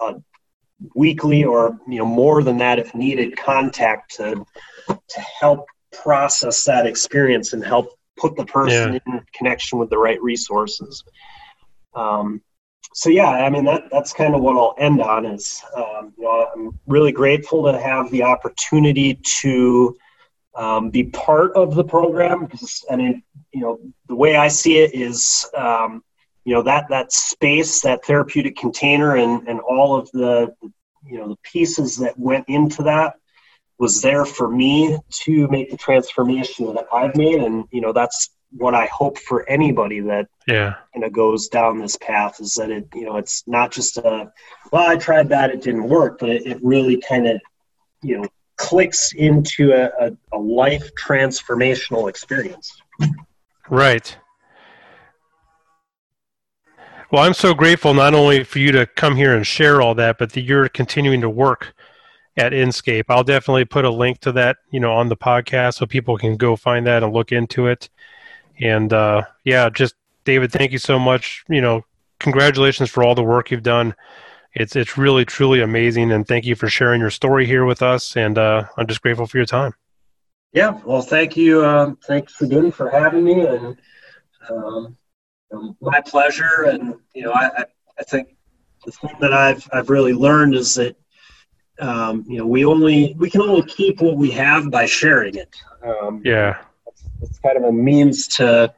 a, 0.00 0.04
a 0.04 0.22
weekly 0.94 1.44
or 1.44 1.78
you 1.88 1.98
know 1.98 2.06
more 2.06 2.42
than 2.42 2.58
that 2.58 2.78
if 2.78 2.94
needed 2.94 3.36
contact 3.36 4.16
to 4.16 4.44
to 4.86 5.20
help 5.20 5.66
process 6.02 6.64
that 6.64 6.86
experience 6.86 7.52
and 7.52 7.64
help 7.64 7.88
put 8.16 8.36
the 8.36 8.44
person 8.44 8.94
yeah. 8.94 9.14
in 9.14 9.20
connection 9.32 9.78
with 9.78 9.90
the 9.90 9.98
right 9.98 10.20
resources. 10.22 11.04
Um, 11.94 12.42
so 12.92 13.10
yeah, 13.10 13.28
I 13.28 13.50
mean 13.50 13.64
that 13.64 13.84
that's 13.90 14.12
kind 14.12 14.34
of 14.34 14.40
what 14.40 14.56
I'll 14.56 14.74
end 14.78 15.00
on 15.02 15.26
is 15.26 15.62
um, 15.76 16.12
you 16.16 16.24
know 16.24 16.48
I'm 16.54 16.78
really 16.86 17.12
grateful 17.12 17.64
to 17.64 17.78
have 17.78 18.10
the 18.10 18.22
opportunity 18.22 19.18
to 19.40 19.96
um, 20.56 20.90
be 20.90 21.04
part 21.04 21.52
of 21.54 21.74
the 21.74 21.84
program 21.84 22.44
because 22.44 22.84
I 22.90 22.96
mean 22.96 23.22
you 23.52 23.60
know 23.60 23.80
the 24.08 24.14
way 24.14 24.36
I 24.36 24.48
see 24.48 24.78
it 24.78 24.94
is 24.94 25.48
um, 25.56 26.02
you 26.44 26.54
know 26.54 26.62
that 26.62 26.88
that 26.88 27.12
space 27.12 27.80
that 27.82 28.04
therapeutic 28.04 28.56
container 28.56 29.16
and 29.16 29.48
and 29.48 29.60
all 29.60 29.96
of 29.96 30.10
the 30.12 30.54
you 31.06 31.18
know 31.18 31.28
the 31.28 31.38
pieces 31.42 31.96
that 31.98 32.18
went 32.18 32.48
into 32.48 32.82
that 32.84 33.14
was 33.78 34.02
there 34.02 34.24
for 34.24 34.48
me 34.48 34.98
to 35.10 35.48
make 35.48 35.70
the 35.70 35.76
transformation 35.76 36.72
that 36.74 36.86
I've 36.92 37.16
made. 37.16 37.42
And 37.42 37.64
you 37.70 37.80
know 37.80 37.92
that's 37.92 38.30
what 38.56 38.74
I 38.74 38.86
hope 38.86 39.18
for 39.18 39.48
anybody 39.48 40.00
that 40.00 40.28
yeah. 40.46 40.74
kind 40.92 41.04
of 41.04 41.12
goes 41.12 41.48
down 41.48 41.78
this 41.78 41.96
path 41.96 42.40
is 42.40 42.54
that 42.54 42.70
it 42.70 42.86
you 42.94 43.04
know 43.04 43.16
it's 43.16 43.42
not 43.46 43.72
just 43.72 43.96
a 43.96 44.32
well 44.70 44.88
I 44.88 44.96
tried 44.96 45.30
that 45.30 45.50
it 45.50 45.60
didn't 45.60 45.88
work 45.88 46.20
but 46.20 46.28
it, 46.28 46.46
it 46.46 46.58
really 46.62 46.98
kind 47.00 47.26
of 47.26 47.40
you 48.00 48.18
know 48.18 48.28
clicks 48.56 49.12
into 49.14 49.72
a, 49.72 49.90
a, 50.06 50.16
a 50.32 50.38
life 50.38 50.90
transformational 50.94 52.08
experience. 52.08 52.80
Right. 53.68 54.16
Well, 57.10 57.22
I'm 57.22 57.34
so 57.34 57.54
grateful 57.54 57.94
not 57.94 58.14
only 58.14 58.42
for 58.44 58.58
you 58.58 58.72
to 58.72 58.86
come 58.86 59.14
here 59.14 59.36
and 59.36 59.46
share 59.46 59.80
all 59.80 59.94
that, 59.94 60.18
but 60.18 60.32
that 60.32 60.42
you're 60.42 60.68
continuing 60.68 61.20
to 61.20 61.30
work 61.30 61.74
at 62.36 62.52
Inscape. 62.52 63.04
I'll 63.08 63.24
definitely 63.24 63.64
put 63.64 63.84
a 63.84 63.90
link 63.90 64.18
to 64.20 64.32
that, 64.32 64.56
you 64.70 64.80
know, 64.80 64.92
on 64.92 65.08
the 65.08 65.16
podcast 65.16 65.74
so 65.74 65.86
people 65.86 66.16
can 66.18 66.36
go 66.36 66.56
find 66.56 66.86
that 66.86 67.02
and 67.02 67.12
look 67.12 67.30
into 67.30 67.66
it. 67.68 67.88
And 68.60 68.92
uh, 68.92 69.22
yeah, 69.44 69.70
just 69.70 69.94
David, 70.24 70.50
thank 70.50 70.72
you 70.72 70.78
so 70.78 70.98
much. 70.98 71.44
You 71.48 71.60
know, 71.60 71.84
congratulations 72.18 72.90
for 72.90 73.04
all 73.04 73.14
the 73.14 73.22
work 73.22 73.50
you've 73.50 73.62
done. 73.62 73.94
It's 74.54 74.76
it's 74.76 74.96
really 74.96 75.24
truly 75.24 75.60
amazing, 75.60 76.12
and 76.12 76.26
thank 76.26 76.44
you 76.44 76.54
for 76.54 76.68
sharing 76.68 77.00
your 77.00 77.10
story 77.10 77.46
here 77.46 77.64
with 77.64 77.82
us. 77.82 78.16
And 78.16 78.38
uh, 78.38 78.64
I'm 78.76 78.86
just 78.86 79.02
grateful 79.02 79.26
for 79.26 79.36
your 79.36 79.46
time. 79.46 79.74
Yeah, 80.52 80.80
well, 80.84 81.02
thank 81.02 81.36
you. 81.36 81.64
Um, 81.64 81.98
thanks 82.06 82.40
again 82.40 82.70
for 82.70 82.88
having 82.88 83.24
me, 83.24 83.44
and 83.46 83.76
um, 84.48 84.96
my 85.80 86.00
pleasure. 86.00 86.66
And 86.68 86.94
you 87.14 87.24
know, 87.24 87.32
I, 87.32 87.64
I 87.98 88.02
think 88.04 88.36
the 88.84 88.92
thing 88.92 89.16
that 89.20 89.32
I've 89.32 89.68
I've 89.72 89.90
really 89.90 90.12
learned 90.12 90.54
is 90.54 90.74
that 90.74 90.96
um, 91.80 92.24
you 92.28 92.38
know 92.38 92.46
we 92.46 92.64
only 92.64 93.16
we 93.18 93.28
can 93.28 93.40
only 93.40 93.62
keep 93.62 94.00
what 94.00 94.16
we 94.16 94.30
have 94.30 94.70
by 94.70 94.86
sharing 94.86 95.34
it. 95.34 95.56
Um, 95.82 96.22
yeah, 96.24 96.58
it's 97.22 97.40
kind 97.40 97.56
of 97.56 97.64
a 97.64 97.72
means 97.72 98.28
to 98.28 98.72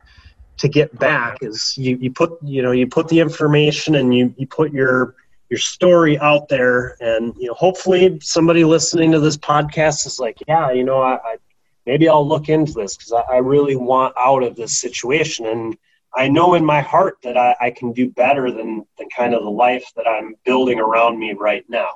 to 0.58 0.68
get 0.68 0.98
back 0.98 1.38
is 1.42 1.76
you, 1.76 1.96
you 1.98 2.10
put 2.10 2.38
you 2.42 2.62
know 2.62 2.72
you 2.72 2.86
put 2.86 3.08
the 3.08 3.20
information 3.20 3.96
and 3.96 4.14
you, 4.14 4.34
you 4.38 4.46
put 4.46 4.72
your 4.72 5.14
your 5.51 5.59
story 5.59 6.18
out 6.18 6.49
there. 6.49 6.97
And 7.01 7.34
you 7.36 7.49
know 7.49 7.55
hopefully 7.55 8.18
somebody 8.20 8.64
listening 8.64 9.12
to 9.12 9.20
this 9.20 9.36
podcast 9.36 10.07
is 10.07 10.18
like 10.18 10.38
yeah 10.49 10.70
you 10.72 10.84
know 10.84 11.01
i, 11.01 11.14
I 11.14 11.36
maybe 11.84 12.09
i'll 12.09 12.26
look 12.26 12.49
into 12.49 12.72
this 12.72 12.97
because 12.97 13.12
I, 13.12 13.34
I, 13.34 13.38
really 13.38 13.76
want 13.76 14.14
out 14.18 14.42
of 14.42 14.57
this 14.57 14.80
situation. 14.80 15.47
And 15.47 15.76
i 16.14 16.28
know 16.28 16.55
in 16.55 16.64
my 16.64 16.80
heart 16.80 17.18
that 17.22 17.36
I, 17.36 17.55
I 17.61 17.70
can 17.70 17.92
do 17.92 18.11
better 18.11 18.51
than 18.51 18.84
than 18.99 19.09
kind 19.16 19.34
of 19.34 19.42
the 19.42 19.51
life 19.51 19.84
that 19.97 20.07
i'm 20.07 20.34
building 20.44 20.80
around 20.80 21.18
me 21.18 21.32
right 21.34 21.64
now. 21.68 21.90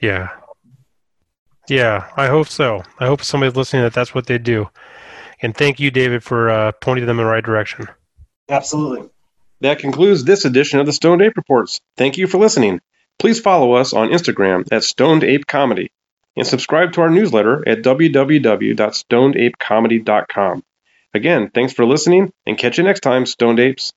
Yeah. 0.00 0.28
Yeah 1.68 2.08
i 2.16 2.26
hope 2.26 2.48
so. 2.48 2.82
I 2.98 3.06
hope 3.06 3.22
somebody 3.22 3.52
listening 3.52 3.82
that 3.82 3.94
that's 3.94 4.14
what 4.14 4.26
they 4.26 4.38
do. 4.38 4.68
And 5.40 5.56
thank 5.56 5.78
you, 5.78 5.92
David, 5.92 6.24
for 6.24 6.50
uh, 6.50 6.72
pointing 6.80 7.06
them 7.06 7.20
in 7.20 7.24
the 7.24 7.30
right 7.30 7.44
direction. 7.44 7.86
Absolutely. 8.48 9.08
That 9.60 9.80
concludes 9.80 10.22
this 10.24 10.44
edition 10.44 10.78
of 10.78 10.86
the 10.86 10.92
Stoned 10.92 11.20
Ape 11.22 11.36
Reports. 11.36 11.80
Thank 11.96 12.16
you 12.16 12.28
for 12.28 12.38
listening. 12.38 12.80
Please 13.18 13.40
follow 13.40 13.72
us 13.72 13.92
on 13.92 14.10
Instagram 14.10 14.64
at 14.70 14.84
Stoned 14.84 15.24
Ape 15.24 15.44
Comedy 15.46 15.90
and 16.36 16.46
subscribe 16.46 16.92
to 16.92 17.00
our 17.00 17.10
newsletter 17.10 17.68
at 17.68 17.82
www.stonedapecomedy.com. 17.82 20.62
Again, 21.14 21.50
thanks 21.52 21.72
for 21.72 21.84
listening 21.84 22.32
and 22.46 22.56
catch 22.56 22.78
you 22.78 22.84
next 22.84 23.00
time, 23.00 23.26
Stoned 23.26 23.58
Apes. 23.58 23.92